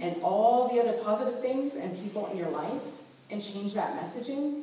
and 0.00 0.16
all 0.22 0.68
the 0.68 0.80
other 0.80 0.92
positive 1.02 1.40
things 1.40 1.74
and 1.74 2.00
people 2.02 2.26
in 2.30 2.36
your 2.36 2.50
life 2.50 2.82
and 3.30 3.42
change 3.42 3.74
that 3.74 4.00
messaging. 4.00 4.62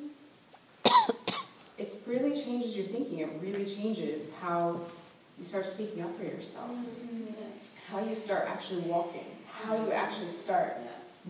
It 1.78 1.94
really 2.06 2.40
changes 2.40 2.78
your 2.78 2.86
thinking. 2.86 3.20
It 3.20 3.30
really 3.42 3.66
changes 3.66 4.32
how 4.42 4.80
you 5.38 5.46
start 5.46 5.66
speaking 5.66 6.04
up 6.04 6.16
for 6.16 6.24
yourself, 6.24 6.70
mm-hmm. 6.70 7.34
how 7.90 8.00
you 8.00 8.16
start 8.16 8.48
actually 8.48 8.82
walking, 8.82 9.26
how 9.64 9.76
you 9.76 9.92
actually 9.92 10.30
start 10.30 10.78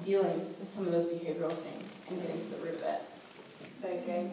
dealing 0.02 0.56
with 0.60 0.68
some 0.68 0.86
of 0.88 0.92
those 0.92 1.06
behavioral 1.08 1.54
things 1.54 2.06
and 2.10 2.22
getting 2.22 2.40
to 2.40 2.50
the 2.50 2.58
root 2.58 2.76
of 2.76 2.82
it. 2.82 3.02
So 3.82 3.90
good. 4.06 4.32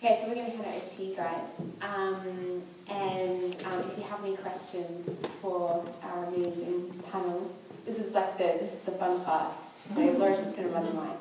Okay, 0.00 0.20
so 0.20 0.28
we're 0.28 0.34
going 0.36 0.50
to 0.52 0.56
head 0.56 0.76
over 0.76 0.86
to 0.86 1.02
you 1.02 1.16
guys. 1.16 1.48
Um, 1.82 2.62
and 2.88 3.56
um, 3.66 3.90
if 3.90 3.98
you 3.98 4.04
have 4.04 4.24
any 4.24 4.36
questions 4.36 5.18
for 5.42 5.84
our 6.02 6.24
amazing 6.26 7.02
panel, 7.10 7.50
this 7.84 7.98
is 7.98 8.12
like 8.12 8.38
the 8.38 8.44
this 8.60 8.74
is 8.74 8.80
the 8.80 8.92
fun 8.92 9.20
part. 9.24 9.52
So 9.94 10.00
Laura's 10.00 10.40
just 10.40 10.54
going 10.54 10.68
to 10.68 10.74
run 10.74 10.84
the 10.86 10.92
mic. 10.92 11.18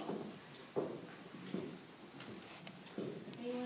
Anyone 3.39 3.63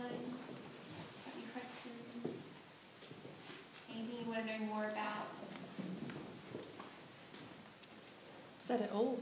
have 1.26 1.34
any 1.36 1.46
questions? 1.52 2.38
Anything 3.90 4.16
you 4.26 4.32
want 4.32 4.48
to 4.48 4.60
know 4.60 4.66
more 4.66 4.86
about? 4.86 5.31
Said 8.62 8.82
it 8.82 8.92
all. 8.94 9.20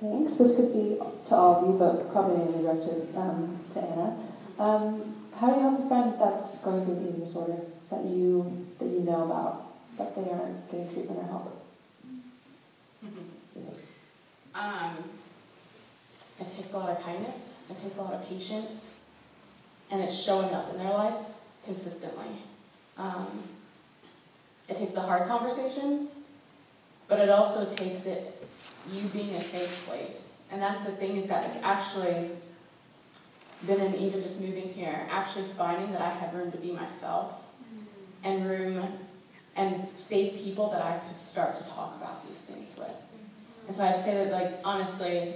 Thanks. 0.00 0.34
This 0.36 0.54
could 0.56 0.72
be 0.72 0.96
to 1.26 1.34
all 1.34 1.56
of 1.56 1.66
you, 1.66 1.76
but 1.76 2.12
probably 2.12 2.38
mainly 2.38 2.62
directed 2.62 3.08
um, 3.16 3.58
to 3.70 3.80
Anna. 3.80 4.16
Um, 4.60 5.16
how 5.36 5.50
do 5.50 5.56
you 5.56 5.60
help 5.60 5.84
a 5.84 5.88
friend 5.88 6.14
that's 6.20 6.60
going 6.62 6.84
through 6.84 6.94
an 6.98 7.08
eating 7.08 7.20
disorder 7.20 7.58
that 7.90 8.04
you 8.04 8.66
that 8.78 8.86
you 8.86 9.00
know 9.00 9.24
about, 9.24 9.66
but 9.98 10.14
they 10.14 10.30
aren't 10.30 10.70
getting 10.70 10.88
treatment 10.92 11.20
or 11.20 11.26
help? 11.26 11.64
Um, 14.54 14.96
it 16.40 16.48
takes 16.48 16.72
a 16.72 16.78
lot 16.78 16.90
of 16.90 17.00
kindness, 17.00 17.52
it 17.70 17.80
takes 17.80 17.96
a 17.98 18.02
lot 18.02 18.14
of 18.14 18.28
patience, 18.28 18.97
and 19.90 20.02
it's 20.02 20.18
showing 20.18 20.52
up 20.54 20.70
in 20.72 20.78
their 20.78 20.92
life 20.92 21.14
consistently. 21.64 22.26
Um, 22.96 23.26
it 24.68 24.76
takes 24.76 24.92
the 24.92 25.00
hard 25.00 25.28
conversations, 25.28 26.16
but 27.08 27.20
it 27.20 27.30
also 27.30 27.64
takes 27.74 28.06
it 28.06 28.46
you 28.92 29.02
being 29.08 29.34
a 29.34 29.40
safe 29.40 29.86
place. 29.86 30.46
And 30.50 30.60
that's 30.60 30.82
the 30.82 30.92
thing 30.92 31.16
is 31.16 31.26
that 31.26 31.44
it's 31.46 31.62
actually 31.62 32.30
been 33.66 33.80
in 33.80 33.94
even 33.96 34.22
just 34.22 34.40
moving 34.40 34.68
here, 34.68 35.06
actually 35.10 35.44
finding 35.44 35.92
that 35.92 36.00
I 36.00 36.10
had 36.10 36.34
room 36.34 36.52
to 36.52 36.58
be 36.58 36.72
myself 36.72 37.32
and 38.24 38.48
room 38.48 38.86
and 39.56 39.88
safe 39.96 40.42
people 40.42 40.70
that 40.70 40.82
I 40.82 40.98
could 41.08 41.18
start 41.18 41.56
to 41.56 41.64
talk 41.64 41.96
about 41.96 42.26
these 42.26 42.38
things 42.38 42.76
with. 42.78 42.94
And 43.66 43.74
so 43.74 43.84
I'd 43.84 43.98
say 43.98 44.24
that, 44.24 44.32
like, 44.32 44.60
honestly, 44.64 45.34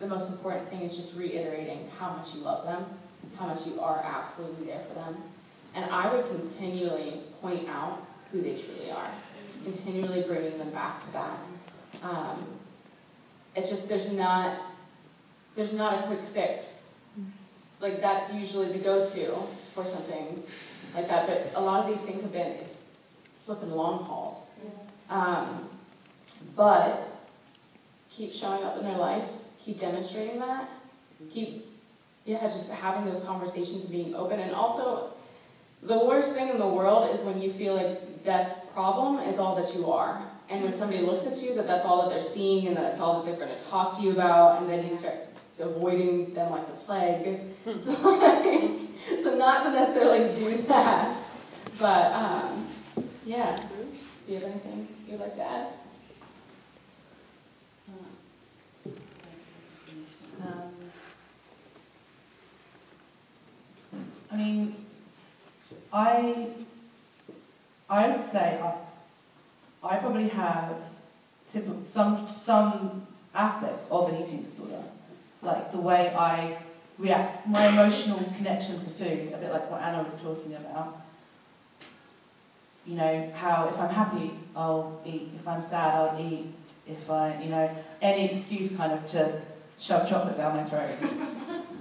the 0.00 0.06
most 0.06 0.30
important 0.30 0.68
thing 0.68 0.82
is 0.82 0.96
just 0.96 1.18
reiterating 1.18 1.88
how 1.98 2.10
much 2.10 2.34
you 2.34 2.40
love 2.40 2.64
them, 2.64 2.84
how 3.38 3.46
much 3.46 3.66
you 3.66 3.80
are 3.80 4.02
absolutely 4.04 4.66
there 4.66 4.82
for 4.88 4.94
them. 4.94 5.16
And 5.74 5.90
I 5.90 6.14
would 6.14 6.26
continually 6.26 7.20
point 7.40 7.68
out 7.68 8.06
who 8.30 8.42
they 8.42 8.56
truly 8.56 8.90
are, 8.90 9.10
continually 9.64 10.22
bringing 10.22 10.58
them 10.58 10.70
back 10.70 11.00
to 11.06 11.12
that. 11.12 11.38
Um, 12.02 12.46
it's 13.54 13.70
just 13.70 13.88
there's 13.88 14.12
not 14.12 14.58
there's 15.54 15.72
not 15.72 16.00
a 16.00 16.06
quick 16.06 16.22
fix. 16.32 16.92
Like 17.80 18.00
that's 18.00 18.32
usually 18.32 18.72
the 18.72 18.78
go-to 18.78 19.34
for 19.74 19.84
something 19.84 20.42
like 20.94 21.08
that. 21.08 21.26
But 21.26 21.52
a 21.54 21.60
lot 21.60 21.80
of 21.80 21.86
these 21.86 22.02
things 22.02 22.22
have 22.22 22.32
been 22.32 22.52
it's 22.52 22.84
flipping 23.44 23.70
long 23.70 24.04
hauls. 24.04 24.50
Um, 25.10 25.68
but 26.56 27.08
keep 28.10 28.32
showing 28.32 28.62
up 28.62 28.78
in 28.78 28.84
their 28.84 28.96
life, 28.96 29.24
keep 29.58 29.80
demonstrating 29.80 30.38
that, 30.38 30.68
keep 31.30 31.71
yeah, 32.24 32.42
just 32.42 32.70
having 32.70 33.04
those 33.04 33.24
conversations, 33.24 33.84
and 33.84 33.92
being 33.92 34.14
open, 34.14 34.40
and 34.40 34.52
also 34.52 35.12
the 35.82 35.98
worst 35.98 36.34
thing 36.34 36.48
in 36.48 36.58
the 36.58 36.66
world 36.66 37.10
is 37.10 37.20
when 37.22 37.42
you 37.42 37.50
feel 37.50 37.74
like 37.74 38.24
that 38.24 38.72
problem 38.72 39.18
is 39.28 39.38
all 39.38 39.56
that 39.56 39.74
you 39.74 39.90
are. 39.90 40.22
And 40.48 40.62
when 40.62 40.72
somebody 40.72 41.02
looks 41.02 41.26
at 41.26 41.42
you, 41.42 41.54
that 41.54 41.66
that's 41.66 41.84
all 41.84 42.02
that 42.02 42.10
they're 42.10 42.22
seeing 42.22 42.68
and 42.68 42.76
that's 42.76 43.00
all 43.00 43.22
that 43.22 43.26
they're 43.26 43.46
going 43.46 43.56
to 43.58 43.64
talk 43.66 43.96
to 43.96 44.02
you 44.02 44.12
about, 44.12 44.60
and 44.60 44.70
then 44.70 44.84
you 44.84 44.92
start 44.92 45.14
avoiding 45.58 46.34
them 46.34 46.50
like 46.50 46.66
the 46.66 46.72
plague. 46.74 47.40
so, 47.80 47.92
like, 47.92 48.80
so 49.22 49.36
not 49.36 49.62
to 49.64 49.70
necessarily 49.70 50.34
do 50.36 50.56
that, 50.62 51.18
but 51.78 52.12
um, 52.12 52.68
yeah. 53.24 53.56
Do 54.26 54.32
you 54.32 54.38
have 54.38 54.44
anything 54.44 54.88
you'd 55.08 55.20
like 55.20 55.34
to 55.36 55.42
add? 55.42 55.68
I 64.32 64.36
mean, 64.36 64.74
I 65.92 66.48
I 67.88 68.08
would 68.08 68.20
say 68.20 68.58
I, 68.62 69.86
I 69.86 69.96
probably 69.98 70.28
have 70.28 70.76
typical, 71.46 71.84
some 71.84 72.26
some 72.26 73.06
aspects 73.34 73.84
of 73.90 74.08
an 74.08 74.22
eating 74.22 74.42
disorder, 74.42 74.82
like 75.42 75.70
the 75.70 75.78
way 75.78 76.14
I 76.16 76.56
react, 76.98 77.46
my 77.46 77.68
emotional 77.68 78.18
connection 78.36 78.78
to 78.78 78.86
food, 78.86 79.32
a 79.34 79.36
bit 79.36 79.52
like 79.52 79.70
what 79.70 79.82
Anna 79.82 80.02
was 80.02 80.16
talking 80.16 80.54
about. 80.54 81.02
You 82.86 82.96
know, 82.96 83.32
how 83.36 83.68
if 83.68 83.78
I'm 83.78 83.90
happy, 83.90 84.30
I'll 84.56 85.00
eat. 85.04 85.30
If 85.38 85.46
I'm 85.46 85.62
sad, 85.62 85.94
I'll 85.94 86.20
eat. 86.20 86.46
If 86.88 87.08
I, 87.08 87.40
you 87.40 87.50
know, 87.50 87.70
any 88.00 88.30
excuse 88.30 88.74
kind 88.74 88.92
of 88.92 89.06
to 89.08 89.40
shove 89.78 90.08
chocolate 90.08 90.36
down 90.36 90.56
my 90.56 90.64
throat. 90.64 90.90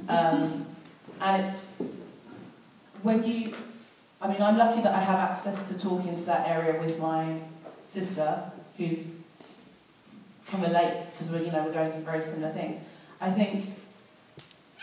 Um, 0.09 0.65
and 1.21 1.45
it's 1.45 1.61
when 3.03 3.25
you, 3.25 3.53
I 4.21 4.27
mean, 4.27 4.41
I'm 4.41 4.57
lucky 4.57 4.81
that 4.81 4.93
I 4.93 4.99
have 4.99 5.19
access 5.19 5.67
to 5.69 5.79
talk 5.79 6.05
into 6.05 6.23
that 6.23 6.47
area 6.47 6.79
with 6.81 6.99
my 6.99 7.39
sister, 7.81 8.51
who's 8.77 9.07
can 10.51 10.61
relate 10.61 11.05
because 11.11 11.31
we're, 11.31 11.41
you 11.41 11.51
know, 11.51 11.63
we're 11.63 11.73
going 11.73 11.91
through 11.91 12.01
very 12.01 12.23
similar 12.23 12.51
things. 12.51 12.77
I 13.19 13.31
think 13.31 13.65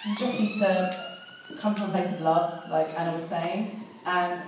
you 0.06 0.16
just 0.16 0.40
need 0.40 0.58
to 0.60 1.16
come 1.60 1.74
from 1.74 1.90
a 1.90 1.92
place 1.92 2.12
of 2.12 2.20
love, 2.20 2.70
like 2.70 2.88
Anna 2.98 3.12
was 3.12 3.24
saying, 3.24 3.84
and 4.06 4.40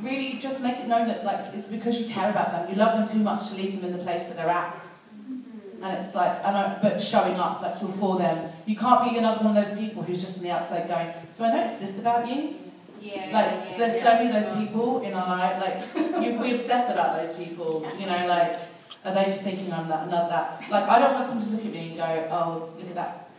really 0.00 0.38
just 0.38 0.62
make 0.62 0.76
it 0.78 0.86
known 0.86 1.08
that 1.08 1.24
like 1.24 1.52
it's 1.54 1.66
because 1.66 1.98
you 1.98 2.06
care 2.06 2.30
about 2.30 2.52
them. 2.52 2.70
You 2.70 2.76
love 2.76 2.98
them 2.98 3.16
too 3.16 3.22
much 3.22 3.48
to 3.48 3.54
leave 3.54 3.80
them 3.80 3.90
in 3.90 3.96
the 3.96 4.02
place 4.04 4.26
that 4.26 4.36
they're 4.36 4.48
at. 4.48 4.74
Mm-hmm. 4.74 5.82
And 5.82 5.98
it's 5.98 6.14
like, 6.14 6.44
I 6.44 6.52
know, 6.52 6.78
but 6.82 7.00
showing 7.00 7.34
up, 7.34 7.60
like 7.62 7.80
you're 7.80 7.92
for 7.92 8.18
them. 8.18 8.52
You 8.66 8.76
can't 8.76 9.10
be 9.10 9.18
another 9.18 9.44
one 9.44 9.56
of 9.56 9.64
those 9.64 9.76
people 9.78 10.02
who's 10.02 10.20
just 10.20 10.38
on 10.38 10.44
the 10.44 10.50
outside 10.50 10.88
going, 10.88 11.12
so 11.30 11.44
I 11.44 11.56
noticed 11.56 11.80
this 11.80 11.98
about 11.98 12.28
you. 12.28 12.56
Yeah. 13.00 13.30
Like, 13.32 13.78
there's 13.78 13.96
yeah. 13.96 14.02
so 14.02 14.24
many 14.24 14.36
of 14.36 14.44
those 14.44 14.58
people 14.58 15.02
in 15.02 15.14
our 15.14 15.26
life, 15.26 15.60
like, 15.60 16.22
you, 16.24 16.34
we 16.34 16.54
obsess 16.54 16.90
about 16.90 17.16
those 17.16 17.34
people, 17.34 17.86
you 17.98 18.06
know, 18.06 18.26
like, 18.26 18.60
are 19.04 19.14
they 19.14 19.24
just 19.24 19.42
thinking 19.42 19.72
I'm 19.72 19.88
that, 19.88 20.10
not 20.10 20.28
that? 20.28 20.70
Like, 20.70 20.88
I 20.88 20.98
don't 20.98 21.14
want 21.14 21.26
someone 21.26 21.46
to 21.46 21.52
look 21.52 21.64
at 21.64 21.72
me 21.72 21.88
and 21.88 21.96
go, 21.96 22.28
oh, 22.30 22.70
look 22.78 22.88
at 22.88 22.94
that 22.94 23.30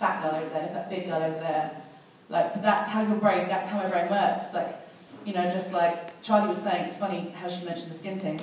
fat 0.00 0.22
girl 0.22 0.40
over 0.40 0.48
there, 0.50 0.62
look 0.62 0.70
at 0.70 0.74
that 0.74 0.90
big 0.90 1.06
girl 1.06 1.22
over 1.22 1.38
there. 1.38 1.82
Like, 2.28 2.54
but 2.54 2.62
that's 2.62 2.88
how 2.88 3.02
your 3.02 3.16
brain, 3.16 3.48
that's 3.48 3.68
how 3.68 3.78
my 3.78 3.88
brain 3.88 4.10
works. 4.10 4.52
Like, 4.52 4.76
you 5.24 5.32
know, 5.32 5.48
just 5.48 5.72
like 5.72 6.20
Charlie 6.22 6.48
was 6.48 6.58
saying, 6.58 6.86
it's 6.86 6.96
funny 6.96 7.34
how 7.40 7.48
she 7.48 7.64
mentioned 7.64 7.90
the 7.90 7.98
skin 7.98 8.20
thing. 8.20 8.40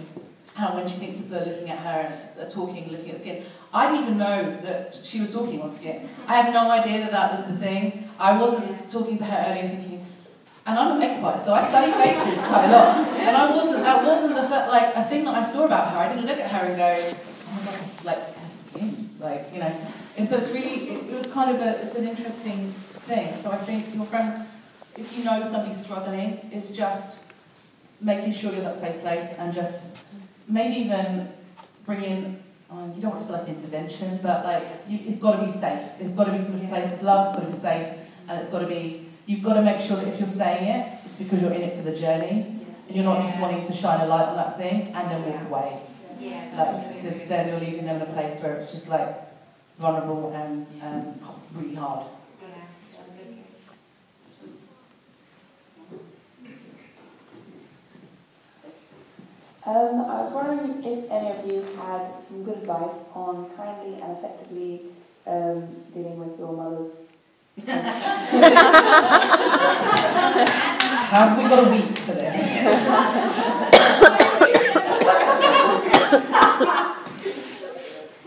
How 0.54 0.74
when 0.74 0.88
she 0.88 0.96
thinks 0.96 1.16
people 1.18 1.38
are 1.38 1.46
looking 1.46 1.70
at 1.70 1.80
her 1.80 2.14
and 2.38 2.48
are 2.48 2.50
talking, 2.50 2.90
looking 2.90 3.12
at 3.12 3.20
skin, 3.20 3.46
I 3.74 3.92
didn't 3.92 4.04
even 4.04 4.18
know 4.18 4.58
that 4.62 4.96
she 5.04 5.20
was 5.20 5.34
talking 5.34 5.62
on 5.62 5.72
skin. 5.72 6.08
I 6.28 6.42
had 6.42 6.54
no 6.54 6.72
idea 6.72 7.00
that 7.02 7.12
that 7.12 7.32
was 7.32 7.46
the 7.46 7.58
thing. 7.58 8.10
I 8.18 8.38
wasn't 8.38 8.90
talking 8.90 9.18
to 9.18 9.26
her 9.26 9.52
earlier 9.52 9.68
thinking, 9.68 10.05
and 10.66 10.80
I'm 10.80 10.96
a 10.96 11.00
makeup 11.00 11.24
artist, 11.24 11.46
so 11.46 11.54
I 11.54 11.68
study 11.68 11.92
faces 11.92 12.40
quite 12.40 12.66
a 12.66 12.72
lot. 12.72 13.08
And 13.20 13.38
I 13.38 13.56
wasn't, 13.56 13.84
that 13.84 14.04
wasn't 14.04 14.36
the 14.36 14.44
fir- 14.48 14.68
like 14.68 14.96
a 14.96 15.04
thing 15.06 15.24
that 15.26 15.36
I 15.36 15.44
saw 15.44 15.66
about 15.66 15.92
her. 15.92 15.98
I 16.00 16.10
didn't 16.10 16.26
look 16.26 16.40
at 16.40 16.52
her 16.52 16.68
and 16.68 16.78
go, 16.78 17.16
oh 17.48 17.54
my 17.54 17.66
god, 17.66 18.06
like 18.06 18.36
her 18.36 18.50
skin, 18.70 19.10
like 19.20 19.54
you 19.54 19.60
know. 19.60 19.76
And 20.18 20.28
so 20.28 20.38
it's 20.38 20.50
really, 20.50 20.90
it, 20.90 21.10
it 21.12 21.18
was 21.18 21.28
kind 21.28 21.56
of 21.56 21.62
a, 21.62 21.82
it's 21.84 21.94
an 21.94 22.08
interesting 22.08 22.72
thing. 22.72 23.36
So 23.36 23.52
I 23.52 23.58
think 23.58 23.94
your 23.94 24.06
friend, 24.06 24.48
if 24.98 25.16
you 25.16 25.24
know 25.24 25.44
somebody's 25.44 25.84
struggling, 25.84 26.50
it's 26.52 26.72
just 26.72 27.20
making 28.02 28.34
sure 28.34 28.52
you're 28.52 28.64
that 28.64 28.76
safe 28.76 29.02
place 29.02 29.34
and 29.38 29.54
just 29.54 29.84
maybe 30.48 30.84
even 30.84 31.30
bring 31.86 32.04
in. 32.04 32.44
Um, 32.72 32.92
you 32.96 33.02
don't 33.02 33.12
want 33.12 33.22
to 33.22 33.28
feel 33.28 33.38
like 33.38 33.48
intervention, 33.48 34.20
but 34.24 34.44
like 34.44 34.68
you, 34.90 35.00
it's 35.06 35.22
got 35.22 35.40
to 35.40 35.46
be 35.46 35.52
safe. 35.52 35.92
It's 36.00 36.16
got 36.16 36.24
to 36.24 36.32
be 36.32 36.44
from 36.44 36.58
this 36.58 36.68
place 36.68 36.92
of 36.92 37.04
love. 37.04 37.36
It's 37.36 37.40
got 37.40 37.46
to 37.46 37.54
be 37.54 37.60
safe, 37.60 38.08
and 38.28 38.42
it's 38.42 38.50
got 38.50 38.60
to 38.60 38.68
be. 38.68 39.05
You've 39.26 39.44
got 39.44 39.56
to 39.56 39.62
make 39.62 39.80
sure 39.80 39.98
that 39.98 40.08
if 40.08 40.20
you're 40.20 40.28
saying 40.28 40.68
it, 40.68 41.00
it's 41.06 41.16
because 41.16 41.42
you're 41.42 41.52
in 41.52 41.62
it 41.62 41.76
for 41.76 41.82
the 41.82 41.96
journey, 41.96 42.64
and 42.88 42.96
you're 42.96 43.06
not 43.06 43.26
just 43.26 43.40
wanting 43.40 43.66
to 43.66 43.74
shine 43.74 44.02
a 44.02 44.06
light 44.06 44.28
on 44.28 44.36
that 44.36 44.58
thing 44.58 44.94
and 44.94 45.12
then 45.12 45.26
walk 45.26 45.42
away. 45.50 45.80
Yeah. 46.20 46.52
Like 46.56 47.04
because 47.04 47.28
then 47.28 47.48
you're 47.48 47.60
leaving 47.60 47.86
them 47.86 47.98
in 47.98 48.02
a 48.04 48.14
place 48.14 48.40
where 48.42 48.56
it's 48.56 48.72
just 48.72 48.88
like 48.88 49.16
vulnerable 49.80 50.32
and, 50.34 50.68
and 50.82 51.22
really 51.54 51.76
hard. 51.76 52.06
Um, 59.68 60.02
I 60.02 60.22
was 60.22 60.32
wondering 60.32 60.84
if 60.84 61.10
any 61.10 61.32
of 61.32 61.44
you 61.48 61.66
had 61.76 62.22
some 62.22 62.44
good 62.44 62.58
advice 62.58 63.06
on 63.16 63.50
kindly 63.58 64.00
and 64.00 64.16
effectively 64.16 64.84
um, 65.26 65.82
dealing 65.92 66.20
with 66.20 66.38
your 66.38 66.56
mothers. 66.56 66.92
Have 67.56 67.68
we 71.38 71.44
got 71.48 71.66
a 71.66 71.70
week 71.72 71.98
for 72.00 72.12
this? 72.12 72.36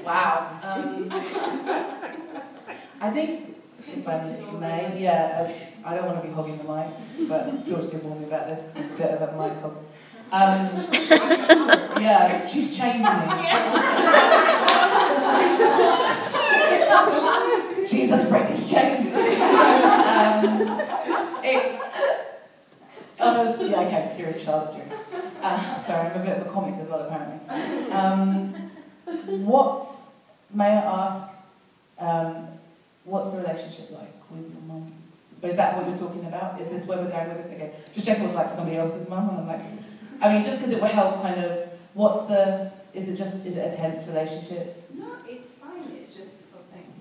wow. 0.03 0.59
Um, 0.62 1.11
I 3.01 3.11
think, 3.11 3.57
if 3.87 4.09
I 4.09 4.24
may, 4.59 4.99
yeah, 5.03 5.53
I, 5.85 5.93
I 5.93 5.97
don't 5.97 6.07
want 6.07 6.22
to 6.22 6.29
be 6.29 6.33
hogging 6.35 6.57
the 6.59 6.64
mic, 6.64 6.87
but 7.29 7.66
George 7.66 7.91
did 7.91 8.03
warn 8.05 8.20
me 8.22 8.26
about 8.26 8.47
this 8.49 8.64
because 8.72 8.76
I'm 8.76 8.93
a 8.93 8.97
bit 8.97 9.11
of 9.11 9.22
a 9.22 9.33
mic 9.37 9.61
hog. 9.61 9.76
Um, 10.31 10.68
yeah, 12.03 12.47
she's 12.47 12.76
changing 12.76 13.03
me. 13.03 13.09
Jesus, 17.89 18.29
break 18.29 18.47
his 18.49 18.68
chains. 18.70 19.14
um, 19.14 20.81
it, 21.43 21.81
Oh, 23.21 23.66
yeah, 23.66 23.81
okay, 23.81 24.12
serious, 24.14 24.43
Charlotte, 24.43 24.71
serious. 24.71 24.93
Uh, 25.43 25.79
sorry, 25.81 26.11
I'm 26.11 26.21
a 26.21 26.25
bit 26.25 26.39
of 26.39 26.47
a 26.47 26.51
comic 26.51 26.81
as 26.81 26.89
well, 26.89 27.01
apparently. 27.01 27.91
Um, 27.91 28.55
what, 29.45 29.89
may 30.53 30.66
I 30.66 31.07
ask, 31.07 31.29
um, 31.99 32.49
what's 33.05 33.31
the 33.33 33.39
relationship 33.39 33.91
like 33.91 34.12
with 34.31 34.53
your 34.53 34.62
mum? 34.62 34.93
Is 35.43 35.57
that 35.57 35.77
what 35.77 35.89
you're 35.89 35.99
talking 35.99 36.27
about? 36.27 36.61
Is 36.61 36.69
this 36.71 36.87
where 36.87 36.99
we're 36.99 37.11
going 37.11 37.29
with 37.29 37.45
this? 37.45 37.53
Okay, 37.53 37.73
just 37.95 38.07
check 38.07 38.21
was 38.21 38.35
like 38.35 38.51
somebody 38.51 38.77
else's 38.77 39.09
mum, 39.09 39.29
and 39.31 39.39
I'm 39.39 39.47
like, 39.47 39.62
I 40.21 40.33
mean, 40.33 40.45
just 40.45 40.59
because 40.59 40.73
it 40.73 40.81
will 40.81 40.89
help 40.89 41.23
kind 41.23 41.43
of, 41.45 41.69
what's 41.95 42.27
the, 42.27 42.73
is 42.95 43.09
it 43.09 43.16
just, 43.16 43.45
is 43.47 43.57
it 43.57 43.73
a 43.73 43.77
tense 43.77 44.07
relationship? 44.07 44.91
No, 44.95 45.12
it's 45.29 45.55
fine. 45.55 45.83
It's 45.93 46.12
just 46.14 46.31
a 46.55 46.62
thing. 46.73 46.93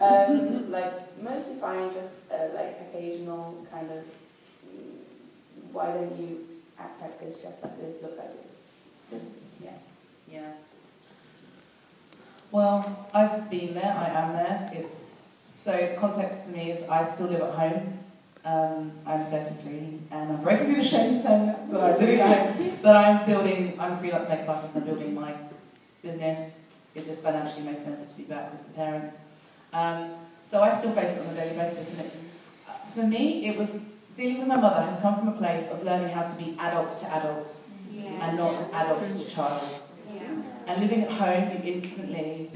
Um, 0.00 0.70
like 0.70 1.20
mostly 1.22 1.56
fine. 1.60 1.92
Just 1.92 2.18
uh, 2.30 2.54
like 2.54 2.78
occasional 2.80 3.66
kind 3.70 3.90
of. 3.90 4.04
Why 5.72 5.86
don't 5.86 6.16
you 6.18 6.46
act 6.78 7.00
like 7.00 7.20
this, 7.20 7.36
dress 7.36 7.56
like 7.62 7.80
this, 7.80 8.02
look 8.02 8.16
like 8.16 8.42
this? 8.42 8.60
Just, 9.10 9.24
yeah. 9.62 9.70
Yeah. 10.30 10.52
Well, 12.50 13.08
I've 13.12 13.50
been 13.50 13.74
there, 13.74 13.94
I 13.94 14.08
am 14.08 14.32
there. 14.32 14.70
It's 14.74 15.20
so 15.54 15.94
context 15.98 16.44
for 16.44 16.50
me 16.50 16.70
is 16.70 16.88
I 16.88 17.04
still 17.04 17.26
live 17.26 17.42
at 17.42 17.54
home. 17.54 17.98
Um, 18.44 18.92
I'm 19.04 19.26
33 19.26 19.98
and 20.10 20.32
I'm 20.32 20.42
breaking 20.42 20.66
through 20.66 20.76
the 20.76 20.88
shame 20.88 21.20
saying 21.20 21.54
but 21.70 21.80
I'm 21.80 22.00
living 22.00 22.20
at. 22.20 22.82
But 22.82 22.96
I'm 22.96 23.26
building, 23.26 23.78
I'm 23.78 23.92
a 23.92 23.98
freelance 23.98 24.28
makeup 24.28 24.48
artist, 24.48 24.76
I'm 24.76 24.84
building 24.84 25.14
my 25.14 25.34
business. 26.02 26.60
it 26.94 27.04
just 27.04 27.22
financially 27.22 27.62
makes 27.62 27.82
sense 27.82 28.10
to 28.10 28.16
be 28.16 28.22
back 28.22 28.50
with 28.52 28.66
the 28.66 28.72
parents. 28.74 29.18
Um, 29.72 30.12
so 30.42 30.62
I 30.62 30.76
still 30.78 30.92
face 30.92 31.16
it 31.16 31.26
on 31.26 31.34
a 31.34 31.34
daily 31.34 31.56
basis, 31.56 31.90
and 31.90 32.00
it's 32.00 32.18
for 32.94 33.06
me, 33.06 33.46
it 33.46 33.56
was 33.56 33.86
dealing 34.18 34.40
with 34.40 34.48
my 34.48 34.56
mother 34.56 34.82
has 34.82 35.00
come 35.00 35.14
from 35.16 35.28
a 35.28 35.32
place 35.32 35.70
of 35.70 35.84
learning 35.84 36.08
how 36.08 36.22
to 36.22 36.34
be 36.36 36.56
adult 36.58 36.98
to 36.98 37.06
adult 37.06 37.56
Yeah. 37.88 38.28
and 38.28 38.36
not 38.36 38.56
adult 38.74 39.06
to 39.16 39.24
child. 39.24 39.62
Yeah. 40.12 40.42
And 40.66 40.80
living 40.82 41.04
at 41.04 41.12
home, 41.12 41.52
you 41.52 41.72
instantly, 41.72 42.50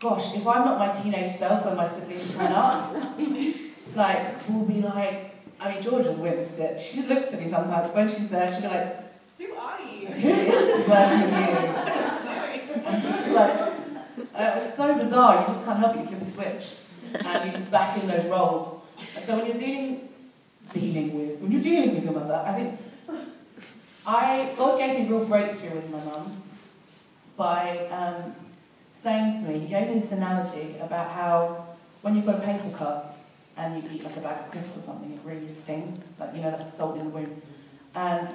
gosh, 0.00 0.34
if 0.34 0.46
I'm 0.46 0.64
not 0.64 0.78
my 0.78 0.88
teenage 0.88 1.36
self 1.36 1.66
when 1.66 1.76
my 1.76 1.86
siblings 1.86 2.34
turn 2.34 2.52
up, 2.52 2.96
like, 3.94 4.48
we'll 4.48 4.64
be 4.64 4.80
like, 4.80 5.36
I 5.60 5.72
mean, 5.72 5.82
Georgia's 5.82 6.16
witnessed 6.16 6.58
it. 6.58 6.80
She 6.80 7.02
looks 7.02 7.34
at 7.34 7.40
me 7.42 7.48
sometimes 7.48 7.94
when 7.94 8.08
she's 8.08 8.28
there, 8.28 8.50
she'll 8.50 8.62
be 8.62 8.68
like, 8.68 8.96
Who 9.38 9.54
are 9.54 9.78
you? 9.78 10.06
who 10.22 10.28
is 10.28 10.66
this 10.78 10.86
version 10.88 11.22
of 11.22 11.28
you? 11.28 11.50
like, 13.34 13.54
uh, 14.34 14.60
it's 14.60 14.74
so 14.74 14.94
bizarre, 14.96 15.42
you 15.42 15.46
just 15.48 15.66
can't 15.66 15.78
help 15.80 15.96
it, 15.96 16.00
you 16.00 16.06
flip 16.06 16.22
a 16.22 16.24
switch. 16.24 16.64
And 17.12 17.44
you 17.44 17.52
just 17.52 17.70
back 17.70 18.02
in 18.02 18.08
those 18.08 18.24
roles. 18.24 18.80
So 19.20 19.36
when 19.36 19.46
you're 19.46 19.56
dealing, 19.58 20.08
dealing 20.72 21.14
with, 21.14 21.40
when 21.40 21.52
you're 21.52 21.60
dealing 21.60 21.94
with 21.94 22.04
your 22.04 22.14
mother, 22.14 22.34
I 22.34 22.54
think, 22.54 22.80
I, 24.06 24.52
God 24.56 24.78
gave 24.78 24.98
me 24.98 25.08
real 25.08 25.24
breakthrough 25.24 25.76
with 25.76 25.90
my 25.90 26.02
mum 26.04 26.42
by 27.36 27.86
um, 27.88 28.34
saying 28.92 29.42
to 29.42 29.48
me, 29.48 29.60
he 29.60 29.66
gave 29.66 29.88
me 29.88 30.00
this 30.00 30.12
analogy 30.12 30.76
about 30.80 31.10
how 31.10 31.66
when 32.00 32.16
you've 32.16 32.26
got 32.26 32.36
a 32.36 32.40
paper 32.40 32.70
cut 32.76 33.16
and 33.56 33.82
you 33.82 33.90
eat 33.92 34.04
like 34.04 34.16
a 34.16 34.20
bag 34.20 34.44
of 34.44 34.50
crisps 34.50 34.78
or 34.78 34.80
something, 34.80 35.12
it 35.12 35.20
really 35.24 35.48
stings, 35.48 36.00
like, 36.18 36.34
you 36.34 36.40
know, 36.40 36.50
that's 36.50 36.74
salt 36.74 36.98
in 36.98 37.04
the 37.04 37.10
wound. 37.10 37.42
And 37.94 38.28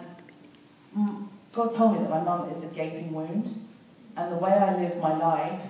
God 1.53 1.75
told 1.75 1.93
me 1.93 1.99
that 1.99 2.09
my 2.09 2.21
mum 2.21 2.49
is 2.51 2.63
a 2.63 2.67
gaping 2.67 3.11
wound, 3.11 3.67
and 4.15 4.31
the 4.31 4.38
way 4.38 4.51
I 4.51 4.75
live 4.77 4.97
my 4.97 5.17
life 5.17 5.61